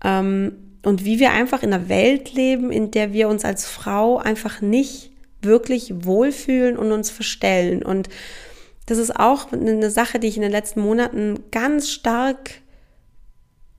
Ähm, 0.04 0.52
und 0.84 1.04
wie 1.04 1.18
wir 1.18 1.32
einfach 1.32 1.62
in 1.62 1.72
einer 1.72 1.88
Welt 1.88 2.34
leben, 2.34 2.70
in 2.70 2.90
der 2.90 3.12
wir 3.12 3.28
uns 3.28 3.44
als 3.44 3.66
Frau 3.66 4.18
einfach 4.18 4.60
nicht 4.60 5.10
wirklich 5.42 6.04
wohlfühlen 6.04 6.76
und 6.76 6.92
uns 6.92 7.10
verstellen. 7.10 7.82
Und 7.82 8.08
das 8.86 8.98
ist 8.98 9.14
auch 9.14 9.52
eine 9.52 9.90
Sache, 9.90 10.18
die 10.18 10.28
ich 10.28 10.36
in 10.36 10.42
den 10.42 10.52
letzten 10.52 10.80
Monaten 10.80 11.40
ganz 11.50 11.90
stark 11.90 12.50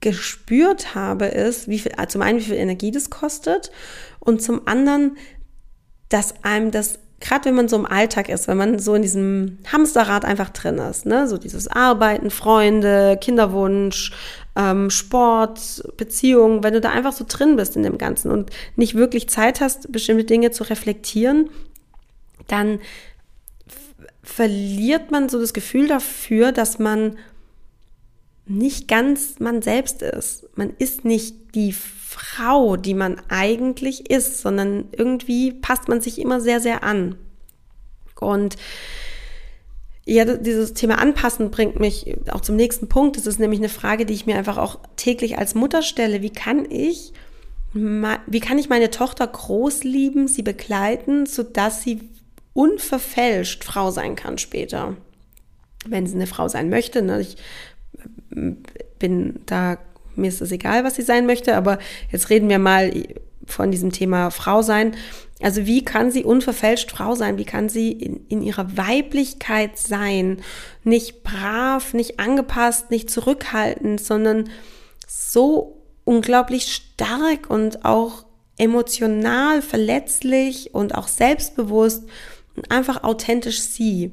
gespürt 0.00 0.94
habe, 0.94 1.26
ist, 1.26 1.68
wie 1.68 1.78
viel, 1.78 1.92
zum 2.08 2.22
einen, 2.22 2.38
wie 2.38 2.44
viel 2.44 2.56
Energie 2.56 2.90
das 2.90 3.10
kostet 3.10 3.70
und 4.18 4.42
zum 4.42 4.66
anderen, 4.66 5.16
dass 6.08 6.42
einem 6.42 6.70
das, 6.70 6.98
gerade 7.20 7.46
wenn 7.46 7.54
man 7.54 7.68
so 7.68 7.76
im 7.76 7.86
Alltag 7.86 8.28
ist, 8.30 8.48
wenn 8.48 8.56
man 8.56 8.78
so 8.78 8.94
in 8.94 9.02
diesem 9.02 9.58
Hamsterrad 9.70 10.24
einfach 10.24 10.50
drin 10.50 10.78
ist, 10.78 11.04
ne, 11.04 11.28
so 11.28 11.36
dieses 11.36 11.68
Arbeiten, 11.68 12.30
Freunde, 12.30 13.18
Kinderwunsch, 13.20 14.12
ähm, 14.56 14.90
Sport, 14.90 15.82
Beziehung, 15.98 16.62
wenn 16.62 16.74
du 16.74 16.80
da 16.80 16.90
einfach 16.90 17.12
so 17.12 17.24
drin 17.28 17.56
bist 17.56 17.76
in 17.76 17.82
dem 17.82 17.98
Ganzen 17.98 18.30
und 18.30 18.50
nicht 18.76 18.94
wirklich 18.94 19.28
Zeit 19.28 19.60
hast, 19.60 19.92
bestimmte 19.92 20.24
Dinge 20.24 20.50
zu 20.50 20.64
reflektieren, 20.64 21.50
dann 22.48 22.80
verliert 24.22 25.10
man 25.10 25.28
so 25.28 25.40
das 25.40 25.52
Gefühl 25.52 25.88
dafür, 25.88 26.52
dass 26.52 26.78
man 26.78 27.18
nicht 28.50 28.88
ganz 28.88 29.38
man 29.38 29.62
selbst 29.62 30.02
ist. 30.02 30.46
Man 30.56 30.72
ist 30.78 31.04
nicht 31.04 31.54
die 31.54 31.72
Frau, 31.72 32.76
die 32.76 32.94
man 32.94 33.20
eigentlich 33.28 34.10
ist, 34.10 34.40
sondern 34.40 34.88
irgendwie 34.92 35.52
passt 35.52 35.88
man 35.88 36.00
sich 36.00 36.18
immer 36.18 36.40
sehr, 36.40 36.60
sehr 36.60 36.82
an. 36.82 37.16
Und 38.18 38.56
ja, 40.04 40.24
dieses 40.24 40.74
Thema 40.74 40.98
Anpassen 40.98 41.50
bringt 41.50 41.78
mich 41.78 42.16
auch 42.30 42.40
zum 42.40 42.56
nächsten 42.56 42.88
Punkt. 42.88 43.16
Das 43.16 43.26
ist 43.26 43.38
nämlich 43.38 43.60
eine 43.60 43.68
Frage, 43.68 44.06
die 44.06 44.14
ich 44.14 44.26
mir 44.26 44.36
einfach 44.36 44.58
auch 44.58 44.80
täglich 44.96 45.38
als 45.38 45.54
Mutter 45.54 45.82
stelle. 45.82 46.20
Wie 46.20 46.30
kann 46.32 46.68
ich, 46.68 47.12
wie 47.72 48.40
kann 48.40 48.58
ich 48.58 48.68
meine 48.68 48.90
Tochter 48.90 49.26
groß 49.26 49.84
lieben, 49.84 50.26
sie 50.26 50.42
begleiten, 50.42 51.26
sodass 51.26 51.82
sie 51.82 52.00
unverfälscht 52.54 53.62
Frau 53.62 53.92
sein 53.92 54.16
kann 54.16 54.38
später? 54.38 54.96
Wenn 55.86 56.06
sie 56.06 56.16
eine 56.16 56.26
Frau 56.26 56.48
sein 56.48 56.68
möchte. 56.70 57.02
Ne? 57.02 57.20
Ich 57.20 57.36
bin 58.30 59.40
da, 59.46 59.78
mir 60.16 60.28
ist 60.28 60.40
es 60.40 60.52
egal, 60.52 60.84
was 60.84 60.96
sie 60.96 61.02
sein 61.02 61.26
möchte, 61.26 61.56
aber 61.56 61.78
jetzt 62.10 62.30
reden 62.30 62.48
wir 62.48 62.58
mal 62.58 62.92
von 63.46 63.70
diesem 63.70 63.92
Thema 63.92 64.30
Frau 64.30 64.62
sein. 64.62 64.96
Also 65.42 65.66
wie 65.66 65.84
kann 65.84 66.10
sie 66.10 66.24
unverfälscht 66.24 66.90
Frau 66.90 67.14
sein? 67.14 67.38
Wie 67.38 67.44
kann 67.44 67.68
sie 67.68 67.92
in, 67.92 68.26
in 68.28 68.42
ihrer 68.42 68.76
Weiblichkeit 68.76 69.78
sein? 69.78 70.42
Nicht 70.84 71.22
brav, 71.22 71.94
nicht 71.94 72.20
angepasst, 72.20 72.90
nicht 72.90 73.10
zurückhaltend, 73.10 74.00
sondern 74.00 74.50
so 75.06 75.78
unglaublich 76.04 76.72
stark 76.72 77.48
und 77.48 77.84
auch 77.84 78.24
emotional 78.58 79.62
verletzlich 79.62 80.74
und 80.74 80.94
auch 80.94 81.08
selbstbewusst 81.08 82.04
und 82.54 82.70
einfach 82.70 83.02
authentisch 83.04 83.60
sie, 83.60 84.12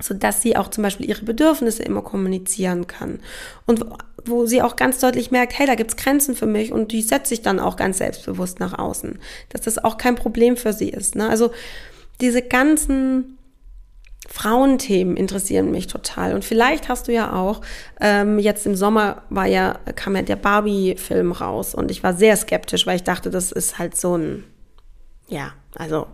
sodass 0.00 0.42
sie 0.42 0.56
auch 0.56 0.68
zum 0.68 0.82
Beispiel 0.82 1.08
ihre 1.08 1.24
Bedürfnisse 1.24 1.82
immer 1.82 2.02
kommunizieren 2.02 2.86
kann 2.86 3.20
und 3.66 3.84
wo 4.24 4.46
sie 4.46 4.62
auch 4.62 4.76
ganz 4.76 4.98
deutlich 4.98 5.30
merkt, 5.30 5.58
hey, 5.58 5.66
da 5.66 5.74
gibt's 5.74 5.96
Grenzen 5.96 6.34
für 6.34 6.46
mich 6.46 6.72
und 6.72 6.92
die 6.92 7.02
setze 7.02 7.34
ich 7.34 7.42
dann 7.42 7.58
auch 7.60 7.76
ganz 7.76 7.98
selbstbewusst 7.98 8.60
nach 8.60 8.78
außen, 8.78 9.18
dass 9.50 9.62
das 9.62 9.82
auch 9.82 9.96
kein 9.96 10.14
Problem 10.14 10.56
für 10.56 10.72
sie 10.72 10.90
ist. 10.90 11.14
Ne? 11.14 11.28
Also 11.28 11.50
diese 12.20 12.42
ganzen 12.42 13.38
Frauenthemen 14.28 15.16
interessieren 15.16 15.70
mich 15.72 15.88
total. 15.88 16.34
Und 16.34 16.44
vielleicht 16.44 16.88
hast 16.88 17.08
du 17.08 17.12
ja 17.12 17.32
auch, 17.32 17.62
ähm, 18.00 18.38
jetzt 18.38 18.64
im 18.64 18.76
Sommer 18.76 19.22
war 19.28 19.46
ja, 19.46 19.78
kam 19.96 20.14
ja 20.14 20.22
der 20.22 20.36
Barbie-Film 20.36 21.32
raus 21.32 21.74
und 21.74 21.90
ich 21.90 22.02
war 22.02 22.14
sehr 22.14 22.36
skeptisch, 22.36 22.86
weil 22.86 22.96
ich 22.96 23.02
dachte, 23.02 23.30
das 23.30 23.50
ist 23.50 23.78
halt 23.78 23.96
so 23.96 24.16
ein, 24.16 24.44
ja, 25.26 25.52
also 25.74 26.06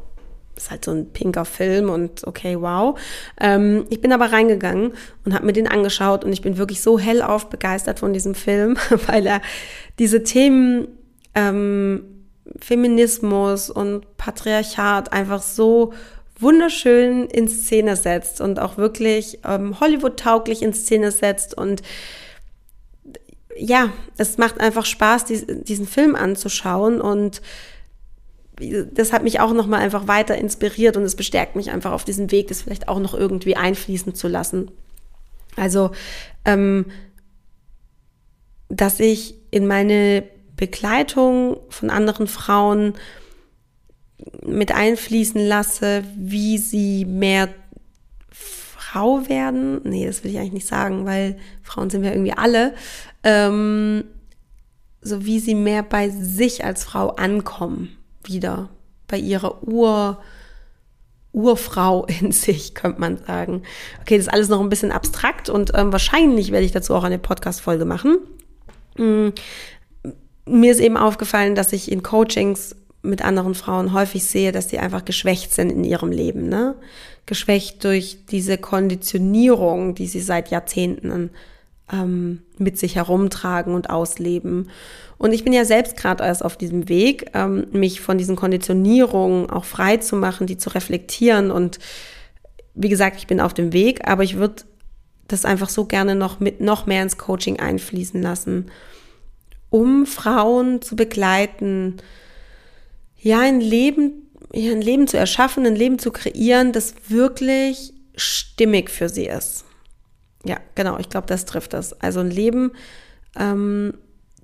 ist 0.56 0.70
halt 0.70 0.84
so 0.84 0.90
ein 0.90 1.12
pinker 1.12 1.44
Film 1.44 1.90
und 1.90 2.26
okay, 2.26 2.56
wow. 2.60 2.98
Ähm, 3.40 3.86
ich 3.90 4.00
bin 4.00 4.12
aber 4.12 4.32
reingegangen 4.32 4.92
und 5.24 5.34
habe 5.34 5.46
mir 5.46 5.52
den 5.52 5.68
angeschaut 5.68 6.24
und 6.24 6.32
ich 6.32 6.42
bin 6.42 6.56
wirklich 6.56 6.80
so 6.80 6.98
hellauf 6.98 7.48
begeistert 7.48 7.98
von 8.00 8.12
diesem 8.12 8.34
Film, 8.34 8.76
weil 9.06 9.26
er 9.26 9.42
diese 9.98 10.22
Themen 10.22 10.88
ähm, 11.34 12.04
Feminismus 12.60 13.70
und 13.70 14.16
Patriarchat 14.16 15.12
einfach 15.12 15.42
so 15.42 15.92
wunderschön 16.38 17.26
in 17.26 17.48
Szene 17.48 17.96
setzt 17.96 18.40
und 18.40 18.58
auch 18.58 18.76
wirklich 18.76 19.40
ähm, 19.44 19.80
Hollywood-tauglich 19.80 20.62
in 20.62 20.72
Szene 20.72 21.10
setzt 21.10 21.56
und 21.56 21.82
ja, 23.58 23.90
es 24.18 24.36
macht 24.36 24.60
einfach 24.60 24.84
Spaß, 24.84 25.24
diesen 25.24 25.86
Film 25.86 26.14
anzuschauen 26.14 27.00
und 27.00 27.40
das 28.92 29.12
hat 29.12 29.22
mich 29.22 29.40
auch 29.40 29.52
nochmal 29.52 29.80
einfach 29.80 30.08
weiter 30.08 30.36
inspiriert 30.36 30.96
und 30.96 31.02
es 31.02 31.14
bestärkt 31.16 31.56
mich 31.56 31.70
einfach 31.70 31.92
auf 31.92 32.04
diesem 32.04 32.30
Weg, 32.30 32.48
das 32.48 32.62
vielleicht 32.62 32.88
auch 32.88 32.98
noch 32.98 33.14
irgendwie 33.14 33.56
einfließen 33.56 34.14
zu 34.14 34.28
lassen. 34.28 34.70
Also, 35.56 35.90
ähm, 36.44 36.86
dass 38.68 38.98
ich 39.00 39.34
in 39.50 39.66
meine 39.66 40.24
Begleitung 40.56 41.58
von 41.68 41.90
anderen 41.90 42.26
Frauen 42.26 42.94
mit 44.42 44.72
einfließen 44.72 45.40
lasse, 45.46 46.02
wie 46.16 46.58
sie 46.58 47.04
mehr 47.04 47.48
Frau 48.30 49.28
werden. 49.28 49.80
Nee, 49.84 50.06
das 50.06 50.24
will 50.24 50.30
ich 50.30 50.38
eigentlich 50.38 50.52
nicht 50.52 50.66
sagen, 50.66 51.04
weil 51.04 51.38
Frauen 51.62 51.90
sind 51.90 52.02
wir 52.02 52.12
irgendwie 52.12 52.32
alle. 52.32 52.74
Ähm, 53.22 54.04
so 55.02 55.24
wie 55.24 55.38
sie 55.38 55.54
mehr 55.54 55.82
bei 55.82 56.08
sich 56.08 56.64
als 56.64 56.84
Frau 56.84 57.10
ankommen, 57.10 57.96
wieder 58.26 58.68
bei 59.08 59.18
ihrer 59.18 59.62
Ur, 59.66 60.18
Urfrau 61.32 62.06
in 62.06 62.32
sich, 62.32 62.74
könnte 62.74 63.00
man 63.00 63.18
sagen. 63.18 63.62
Okay, 64.00 64.16
das 64.16 64.26
ist 64.26 64.32
alles 64.32 64.48
noch 64.48 64.60
ein 64.60 64.68
bisschen 64.68 64.92
abstrakt 64.92 65.48
und 65.48 65.72
ähm, 65.74 65.92
wahrscheinlich 65.92 66.52
werde 66.52 66.66
ich 66.66 66.72
dazu 66.72 66.94
auch 66.94 67.04
eine 67.04 67.18
Podcast-Folge 67.18 67.84
machen. 67.84 68.18
Mhm. 68.96 69.32
Mir 70.48 70.70
ist 70.70 70.80
eben 70.80 70.96
aufgefallen, 70.96 71.54
dass 71.56 71.72
ich 71.72 71.90
in 71.90 72.02
Coachings 72.02 72.76
mit 73.02 73.22
anderen 73.22 73.54
Frauen 73.54 73.92
häufig 73.92 74.24
sehe, 74.24 74.52
dass 74.52 74.68
die 74.68 74.78
einfach 74.78 75.04
geschwächt 75.04 75.52
sind 75.52 75.70
in 75.70 75.84
ihrem 75.84 76.10
Leben, 76.10 76.48
ne? 76.48 76.76
Geschwächt 77.24 77.82
durch 77.82 78.18
diese 78.30 78.56
Konditionierung, 78.56 79.94
die 79.96 80.06
sie 80.06 80.20
seit 80.20 80.50
Jahrzehnten 80.50 81.10
ähm, 81.92 82.42
mit 82.58 82.78
sich 82.78 82.96
herumtragen 82.96 83.74
und 83.74 83.90
ausleben. 83.90 84.70
Und 85.18 85.32
ich 85.32 85.44
bin 85.44 85.52
ja 85.52 85.64
selbst 85.64 85.96
gerade 85.96 86.24
erst 86.24 86.44
auf 86.44 86.56
diesem 86.56 86.88
Weg, 86.88 87.30
ähm, 87.34 87.66
mich 87.72 88.00
von 88.00 88.18
diesen 88.18 88.36
Konditionierungen 88.36 89.50
auch 89.50 89.64
frei 89.64 89.96
zu 89.98 90.16
machen, 90.16 90.46
die 90.46 90.58
zu 90.58 90.70
reflektieren. 90.70 91.50
Und 91.50 91.78
wie 92.74 92.88
gesagt, 92.88 93.16
ich 93.18 93.26
bin 93.26 93.40
auf 93.40 93.54
dem 93.54 93.72
Weg, 93.72 94.08
aber 94.08 94.24
ich 94.24 94.36
würde 94.36 94.64
das 95.28 95.44
einfach 95.44 95.68
so 95.68 95.86
gerne 95.86 96.14
noch 96.14 96.40
mit 96.40 96.60
noch 96.60 96.86
mehr 96.86 97.02
ins 97.02 97.18
Coaching 97.18 97.58
einfließen 97.58 98.22
lassen, 98.22 98.70
um 99.70 100.06
Frauen 100.06 100.82
zu 100.82 100.94
begleiten, 100.94 101.96
ja, 103.18 103.40
ein 103.40 103.60
Leben, 103.60 104.28
ein 104.54 104.80
Leben 104.80 105.08
zu 105.08 105.16
erschaffen, 105.16 105.66
ein 105.66 105.74
Leben 105.74 105.98
zu 105.98 106.12
kreieren, 106.12 106.72
das 106.72 106.94
wirklich 107.08 107.92
stimmig 108.14 108.90
für 108.90 109.08
sie 109.08 109.26
ist. 109.26 109.64
Ja, 110.46 110.58
genau, 110.74 110.98
ich 110.98 111.08
glaube, 111.08 111.26
das 111.26 111.44
trifft 111.44 111.72
das. 111.72 112.00
Also 112.00 112.20
ein 112.20 112.30
Leben 112.30 112.72
ähm, 113.38 113.94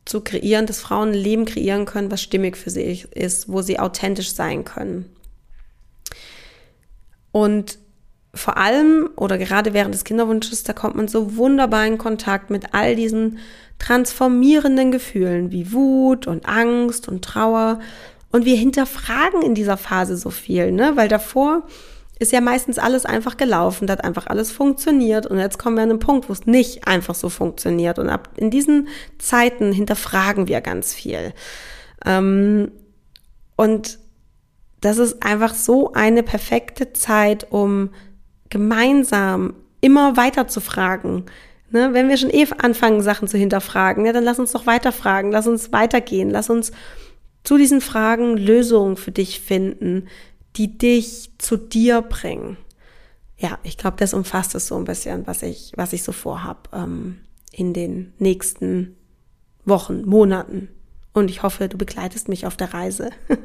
zu 0.05 0.21
kreieren, 0.21 0.67
dass 0.67 0.81
Frauen 0.81 1.11
ein 1.11 1.15
Leben 1.15 1.45
kreieren 1.45 1.85
können, 1.85 2.11
was 2.11 2.23
stimmig 2.23 2.57
für 2.57 2.71
sie 2.71 3.05
ist, 3.15 3.49
wo 3.49 3.63
sie 3.63 3.79
authentisch 3.79 4.33
sein 4.33 4.65
können. 4.65 5.09
Und 7.31 7.79
vor 8.35 8.57
allem 8.57 9.11
oder 9.17 9.39
gerade 9.39 9.75
während 9.75 9.95
des 9.95 10.05
Kinderwunsches, 10.05 10.65
da 10.65 10.73
kommt 10.73 10.97
man 10.97 11.09
so 11.09 11.37
wunderbar 11.37 11.87
in 11.87 11.99
Kontakt 11.99 12.51
mit 12.51 12.75
all 12.75 12.97
diesen 12.97 13.39
transformierenden 13.79 14.91
Gefühlen 14.93 15.51
wie 15.51 15.73
Wut 15.73 16.27
und 16.27 16.47
Angst 16.47 17.09
und 17.09 17.25
Trauer 17.25 17.81
und 18.31 18.45
wir 18.45 18.57
hinterfragen 18.57 19.43
in 19.43 19.55
dieser 19.55 19.77
Phase 19.77 20.17
so 20.17 20.31
viel, 20.31 20.73
ne? 20.73 20.93
Weil 20.95 21.09
davor 21.09 21.65
ist 22.23 22.33
ja 22.33 22.41
meistens 22.41 22.79
alles 22.79 23.05
einfach 23.05 23.37
gelaufen, 23.37 23.87
da 23.87 23.95
hat 23.95 24.05
einfach 24.05 24.27
alles 24.27 24.51
funktioniert 24.53 25.27
und 25.27 25.39
jetzt 25.39 25.59
kommen 25.59 25.77
wir 25.77 25.83
an 25.83 25.91
einen 25.91 25.99
Punkt, 25.99 26.29
wo 26.29 26.33
es 26.33 26.47
nicht 26.47 26.87
einfach 26.87 27.15
so 27.15 27.29
funktioniert 27.29 27.99
und 27.99 28.09
ab 28.09 28.31
in 28.37 28.51
diesen 28.51 28.89
Zeiten 29.19 29.73
hinterfragen 29.73 30.49
wir 30.49 30.61
ganz 30.61 30.95
viel. 30.95 31.35
Ähm, 32.07 32.73
und 33.57 33.99
das 34.81 34.99
ist 34.99 35.23
einfach 35.23 35.55
so 35.55 35.93
eine 35.93 36.23
perfekte 36.23 36.93
Zeit, 36.93 37.47
um 37.51 37.91
gemeinsam 38.49 39.55
immer 39.81 40.17
weiter 40.17 40.49
zu 40.49 40.61
fragen. 40.61 41.27
Ne? 41.71 41.91
Wenn 41.93 42.09
wir 42.09 42.17
schon 42.17 42.31
eh 42.31 42.47
anfangen, 42.59 43.01
Sachen 43.03 43.29
zu 43.29 43.39
hinterfragen, 43.39 44.05
ja, 44.07 44.13
dann 44.13 44.25
lass 44.25 44.39
uns 44.39 44.53
doch 44.53 44.67
weiterfragen, 44.67 45.33
lass 45.33 45.47
uns 45.47 45.73
weitergehen, 45.73 46.31
lass 46.31 46.51
uns 46.51 46.73
zu 47.45 47.59
diesen 47.59 47.81
Fragen 47.81 48.37
Lösungen 48.37 48.97
für 48.97 49.11
dich 49.11 49.41
finden, 49.41 50.09
die 50.57 50.77
dich 50.77 51.31
zu 51.39 51.57
dir 51.57 52.03
bringen. 52.03 52.57
Ja, 53.39 53.59
ich 53.63 53.77
glaube, 53.77 53.97
das 53.99 54.15
umfasst 54.15 54.55
es 54.55 54.69
so 54.69 54.77
ein 54.77 54.85
bisschen, 54.85 55.27
was 55.27 55.43
ich, 55.43 55.73
was 55.77 55.93
ich 55.93 56.03
so 56.03 56.13
vorhab 56.13 56.69
ähm, 56.73 57.21
in 57.51 57.73
den 57.75 58.13
nächsten 58.19 58.97
Wochen, 59.65 60.05
Monaten. 60.05 60.69
Und 61.13 61.31
ich 61.31 61.43
hoffe, 61.43 61.69
du 61.69 61.77
begleitest 61.77 62.29
mich 62.29 62.47
auf 62.47 62.57
der 62.57 62.73
Reise. 62.73 63.11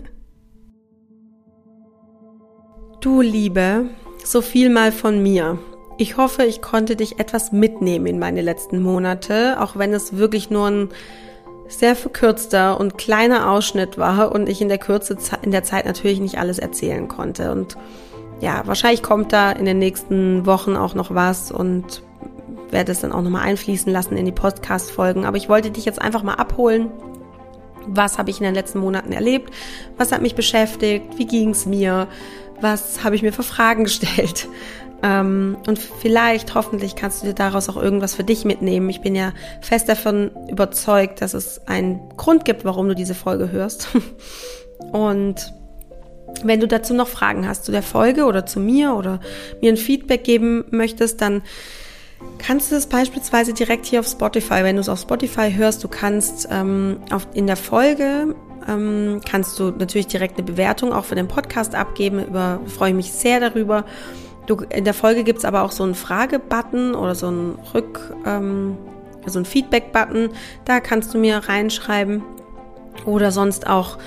du 3.01 3.21
Liebe, 3.21 3.89
so 4.23 4.41
viel 4.41 4.69
mal 4.69 4.91
von 4.91 5.21
mir. 5.21 5.59
Ich 5.97 6.17
hoffe, 6.17 6.43
ich 6.43 6.61
konnte 6.61 6.95
dich 6.95 7.19
etwas 7.19 7.51
mitnehmen 7.51 8.05
in 8.05 8.19
meine 8.19 8.41
letzten 8.41 8.81
Monate, 8.81 9.59
auch 9.59 9.77
wenn 9.77 9.93
es 9.93 10.17
wirklich 10.17 10.49
nur 10.49 10.67
ein 10.67 10.89
sehr 11.67 11.95
verkürzter 11.95 12.79
und 12.79 12.97
kleiner 12.97 13.51
Ausschnitt 13.51 13.97
war 13.97 14.31
und 14.31 14.47
ich 14.47 14.61
in 14.61 14.69
der 14.69 14.77
Kürze 14.77 15.17
in 15.41 15.51
der 15.51 15.63
Zeit 15.63 15.85
natürlich 15.85 16.19
nicht 16.19 16.37
alles 16.37 16.59
erzählen 16.59 17.07
konnte. 17.07 17.51
Und 17.51 17.77
ja, 18.39 18.61
wahrscheinlich 18.65 19.03
kommt 19.03 19.33
da 19.33 19.51
in 19.51 19.65
den 19.65 19.79
nächsten 19.79 20.45
Wochen 20.45 20.75
auch 20.75 20.93
noch 20.93 21.13
was 21.13 21.51
und 21.51 22.03
werde 22.71 22.91
es 22.91 23.01
dann 23.01 23.11
auch 23.11 23.21
nochmal 23.21 23.43
einfließen 23.43 23.91
lassen 23.91 24.17
in 24.17 24.25
die 24.25 24.31
Podcast-Folgen. 24.31 25.25
Aber 25.25 25.37
ich 25.37 25.49
wollte 25.49 25.71
dich 25.71 25.85
jetzt 25.85 26.01
einfach 26.01 26.23
mal 26.23 26.35
abholen. 26.35 26.91
Was 27.87 28.17
habe 28.17 28.29
ich 28.29 28.39
in 28.39 28.43
den 28.43 28.53
letzten 28.53 28.79
Monaten 28.79 29.13
erlebt? 29.13 29.53
Was 29.97 30.11
hat 30.11 30.21
mich 30.21 30.35
beschäftigt? 30.35 31.17
Wie 31.17 31.25
ging 31.25 31.51
es 31.51 31.65
mir? 31.65 32.07
Was 32.59 33.03
habe 33.03 33.15
ich 33.15 33.21
mir 33.21 33.31
für 33.31 33.43
Fragen 33.43 33.83
gestellt? 33.85 34.47
Ähm, 35.03 35.57
und 35.67 35.79
vielleicht, 35.79 36.55
hoffentlich, 36.55 36.95
kannst 36.95 37.21
du 37.21 37.27
dir 37.27 37.33
daraus 37.33 37.69
auch 37.69 37.77
irgendwas 37.77 38.15
für 38.15 38.23
dich 38.23 38.45
mitnehmen. 38.45 38.89
Ich 38.89 39.01
bin 39.01 39.15
ja 39.15 39.33
fest 39.61 39.89
davon 39.89 40.31
überzeugt, 40.49 41.21
dass 41.21 41.33
es 41.33 41.67
einen 41.67 41.99
Grund 42.17 42.45
gibt, 42.45 42.65
warum 42.65 42.87
du 42.87 42.95
diese 42.95 43.15
Folge 43.15 43.51
hörst. 43.51 43.89
Und 44.91 45.53
wenn 46.43 46.59
du 46.59 46.67
dazu 46.67 46.93
noch 46.93 47.07
Fragen 47.07 47.47
hast 47.47 47.65
zu 47.65 47.71
der 47.71 47.83
Folge 47.83 48.25
oder 48.25 48.45
zu 48.45 48.59
mir 48.59 48.95
oder 48.95 49.19
mir 49.61 49.71
ein 49.71 49.77
Feedback 49.77 50.23
geben 50.23 50.65
möchtest, 50.71 51.21
dann 51.21 51.41
kannst 52.37 52.71
du 52.71 52.75
es 52.75 52.87
beispielsweise 52.87 53.53
direkt 53.53 53.85
hier 53.85 53.99
auf 53.99 54.07
Spotify, 54.07 54.63
wenn 54.63 54.75
du 54.75 54.81
es 54.81 54.89
auf 54.89 54.99
Spotify 54.99 55.53
hörst, 55.53 55.83
du 55.83 55.87
kannst 55.87 56.47
ähm, 56.51 56.99
auf, 57.11 57.27
in 57.33 57.47
der 57.47 57.57
Folge 57.57 58.35
ähm, 58.67 59.21
kannst 59.27 59.59
du 59.59 59.71
natürlich 59.71 60.07
direkt 60.07 60.37
eine 60.37 60.45
Bewertung 60.45 60.93
auch 60.93 61.05
für 61.05 61.15
den 61.15 61.27
Podcast 61.27 61.73
abgeben. 61.73 62.25
Über 62.25 62.59
freue 62.67 62.89
ich 62.89 62.95
mich 62.95 63.11
sehr 63.11 63.39
darüber. 63.39 63.85
Du, 64.47 64.55
in 64.69 64.85
der 64.85 64.93
Folge 64.93 65.25
gibt 65.25 65.39
es 65.39 65.45
aber 65.45 65.63
auch 65.63 65.71
so 65.71 65.83
einen 65.83 65.93
Frage-Button 65.93 66.95
oder 66.95 67.15
so 67.15 67.27
einen 67.27 67.59
Rück, 67.73 67.99
ähm, 68.25 68.77
so 69.25 69.39
einen 69.39 69.45
Feedback-Button. 69.45 70.29
Da 70.63 70.79
kannst 70.79 71.13
du 71.13 71.17
mir 71.17 71.37
reinschreiben. 71.37 72.23
Oder 73.05 73.31
sonst 73.31 73.67
auch, 73.67 73.97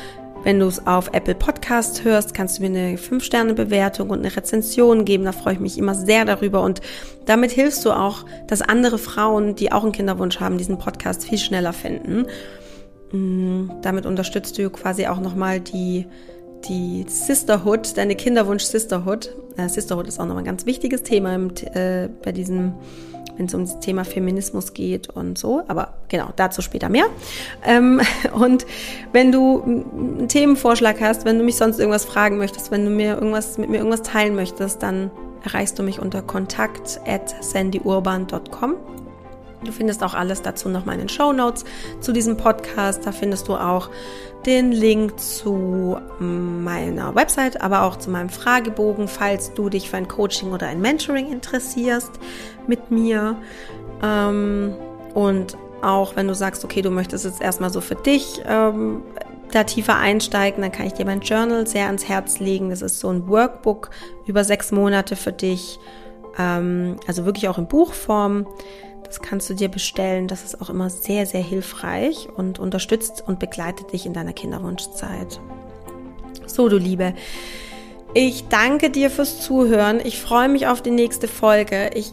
wenn 0.43 0.59
du 0.59 0.67
es 0.67 0.87
auf 0.87 1.11
Apple 1.13 1.35
Podcast 1.35 2.05
hörst, 2.05 2.33
kannst 2.33 2.59
du 2.59 2.63
mir 2.63 2.69
eine 2.69 2.97
5-Sterne-Bewertung 2.97 4.09
und 4.09 4.21
eine 4.21 4.35
Rezension 4.35 5.05
geben. 5.05 5.25
Da 5.25 5.33
freue 5.33 5.55
ich 5.55 5.61
mich 5.61 5.77
immer 5.77 5.95
sehr 5.95 6.25
darüber. 6.25 6.63
Und 6.63 6.81
damit 7.27 7.51
hilfst 7.51 7.85
du 7.85 7.93
auch, 7.93 8.25
dass 8.47 8.63
andere 8.63 8.97
Frauen, 8.97 9.55
die 9.55 9.73
auch 9.73 9.83
einen 9.83 9.93
Kinderwunsch 9.93 10.41
haben, 10.41 10.57
diesen 10.57 10.79
Podcast 10.79 11.25
viel 11.25 11.39
schneller 11.39 11.75
finden. 11.75 12.27
Mm, 13.13 13.71
damit 13.83 14.07
unterstützt 14.07 14.57
du 14.57 14.71
quasi 14.71 15.07
auch 15.07 15.21
nochmal 15.21 15.61
die, 15.61 16.07
die 16.69 17.05
Sisterhood, 17.09 17.97
deine 17.97 18.15
Kinderwunsch 18.15 18.65
Sisterhood. 18.65 19.35
Äh, 19.57 19.69
Sisterhood 19.69 20.07
ist 20.07 20.19
auch 20.21 20.27
nochmal 20.27 20.43
ein 20.43 20.47
ganz 20.47 20.67
wichtiges 20.67 21.03
Thema 21.03 21.35
im, 21.35 21.51
äh, 21.75 22.09
bei 22.23 22.33
diesem, 22.33 22.75
wenn 23.37 23.47
es 23.47 23.55
um 23.55 23.65
das 23.65 23.81
Thema 23.81 24.05
Feminismus 24.05 24.75
geht 24.75 25.09
und 25.11 25.39
so. 25.39 25.63
Aber 25.69 25.95
genau, 26.09 26.31
dazu 26.37 26.63
später 26.63 26.89
mehr. 26.89 27.07
Ähm, 27.65 28.01
und 28.33 28.67
wenn 29.13 29.33
du 29.33 29.63
einen 29.63 30.29
Themenvorschlag 30.29 31.01
hast, 31.01 31.25
wenn 31.25 31.39
du 31.39 31.45
mich 31.45 31.57
sonst 31.57 31.79
irgendwas 31.79 32.05
fragen 32.05 32.39
möchtest, 32.39 32.71
wenn 32.71 32.85
du 32.85 32.91
mir 32.91 33.15
irgendwas 33.15 33.59
mit 33.59 33.71
mir 33.71 33.79
irgendwas 33.79 34.03
teilen 34.03 34.35
möchtest, 34.35 34.83
dann 34.83 35.11
erreichst 35.45 35.79
du 35.79 35.83
mich 35.83 36.01
unter 36.01 36.23
kontakt 36.23 37.01
at 37.07 37.35
sandyurban.com. 37.43 38.77
Du 39.65 39.73
findest 39.73 40.03
auch 40.03 40.15
alles 40.15 40.43
dazu 40.43 40.69
nochmal 40.69 40.95
in 40.95 41.01
den 41.01 41.09
Show 41.09 41.33
Notes 41.33 41.65
zu 42.01 42.13
diesem 42.13 42.37
Podcast. 42.37 43.05
Da 43.05 43.13
findest 43.13 43.49
du 43.49 43.57
auch 43.57 43.91
den 44.47 44.73
Link 44.73 45.21
zu 45.21 45.99
meiner 46.19 47.15
Website, 47.15 47.61
aber 47.61 47.83
auch 47.83 47.97
zu 47.97 48.11
meinem 48.11 48.31
Fragebogen, 48.31 49.07
falls 49.07 49.53
du 49.53 49.69
dich 49.69 49.91
für 49.91 49.99
ein 49.99 50.09
Coaching 50.09 50.53
oder 50.53 50.67
ein 50.67 50.81
Mentoring 50.81 51.31
interessierst 51.31 52.13
mit 52.67 52.91
mir. 52.91 53.37
Ähm, 54.03 54.75
und 55.15 55.59
auch 55.83 56.17
wenn 56.17 56.27
du 56.27 56.35
sagst, 56.35 56.65
okay, 56.65 56.83
du 56.83 56.91
möchtest 56.91 57.25
jetzt 57.25 57.43
erstmal 57.43 57.71
so 57.71 57.81
für 57.81 57.97
dich 57.97 58.43
ähm, 58.47 59.03
da 59.53 59.65
tiefer 59.65 59.97
einsteigen, 59.97 60.63
dann 60.63 60.73
kann 60.73 60.87
ich 60.87 60.95
dir 60.95 61.05
mein 61.05 61.21
Journal 61.21 61.67
sehr 61.67 61.87
ans 61.87 62.09
Herz 62.09 62.39
legen. 62.39 62.71
Das 62.71 62.83
ist 62.83 63.01
so 63.01 63.09
ein 63.09 63.29
Workbook 63.29 63.91
über 64.27 64.45
sechs 64.45 64.73
Monate 64.73 65.17
für 65.17 65.33
dich, 65.33 65.79
ähm, 66.39 66.97
also 67.07 67.25
wirklich 67.25 67.49
auch 67.49 67.59
in 67.59 67.67
Buchform 67.67 68.47
das 69.11 69.21
kannst 69.21 69.51
du 69.51 69.55
dir 69.55 69.69
bestellen. 69.69 70.29
Das 70.29 70.45
ist 70.45 70.63
auch 70.63 70.71
immer 70.71 70.89
sehr, 70.89 71.27
sehr 71.27 71.43
hilfreich 71.43 72.29
und 72.37 72.61
unterstützt 72.61 73.25
und 73.27 73.41
begleitet 73.41 73.93
dich 73.93 74.07
in 74.07 74.13
deiner 74.13 74.33
Kinderwunschzeit. 74.33 75.41
So, 76.47 76.69
du 76.69 76.77
Liebe. 76.77 77.15
Ich 78.15 78.47
danke 78.47 78.89
dir 78.89 79.11
fürs 79.11 79.41
Zuhören. 79.41 79.99
Ich 79.99 80.21
freue 80.21 80.49
mich 80.49 80.69
auf 80.69 80.81
die 80.81 80.93
nächste 80.93 81.27
Folge. 81.27 81.91
Ich 81.95 82.13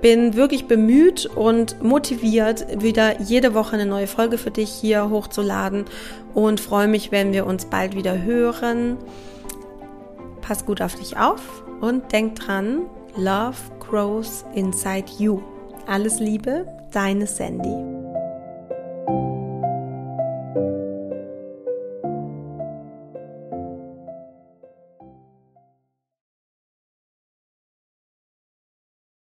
bin 0.00 0.34
wirklich 0.34 0.66
bemüht 0.66 1.26
und 1.26 1.82
motiviert, 1.82 2.84
wieder 2.84 3.20
jede 3.20 3.52
Woche 3.52 3.74
eine 3.74 3.86
neue 3.86 4.06
Folge 4.06 4.38
für 4.38 4.52
dich 4.52 4.70
hier 4.70 5.10
hochzuladen 5.10 5.86
und 6.34 6.60
freue 6.60 6.86
mich, 6.86 7.10
wenn 7.10 7.32
wir 7.32 7.46
uns 7.46 7.64
bald 7.64 7.96
wieder 7.96 8.22
hören. 8.22 8.96
Pass 10.40 10.64
gut 10.64 10.82
auf 10.82 10.94
dich 10.94 11.16
auf 11.16 11.64
und 11.80 12.12
denk 12.12 12.36
dran, 12.36 12.82
Love 13.16 13.56
grows 13.80 14.44
inside 14.54 15.06
you. 15.18 15.57
Alles 15.88 16.20
Liebe, 16.20 16.66
deine 16.92 17.26
Sandy. 17.26 17.97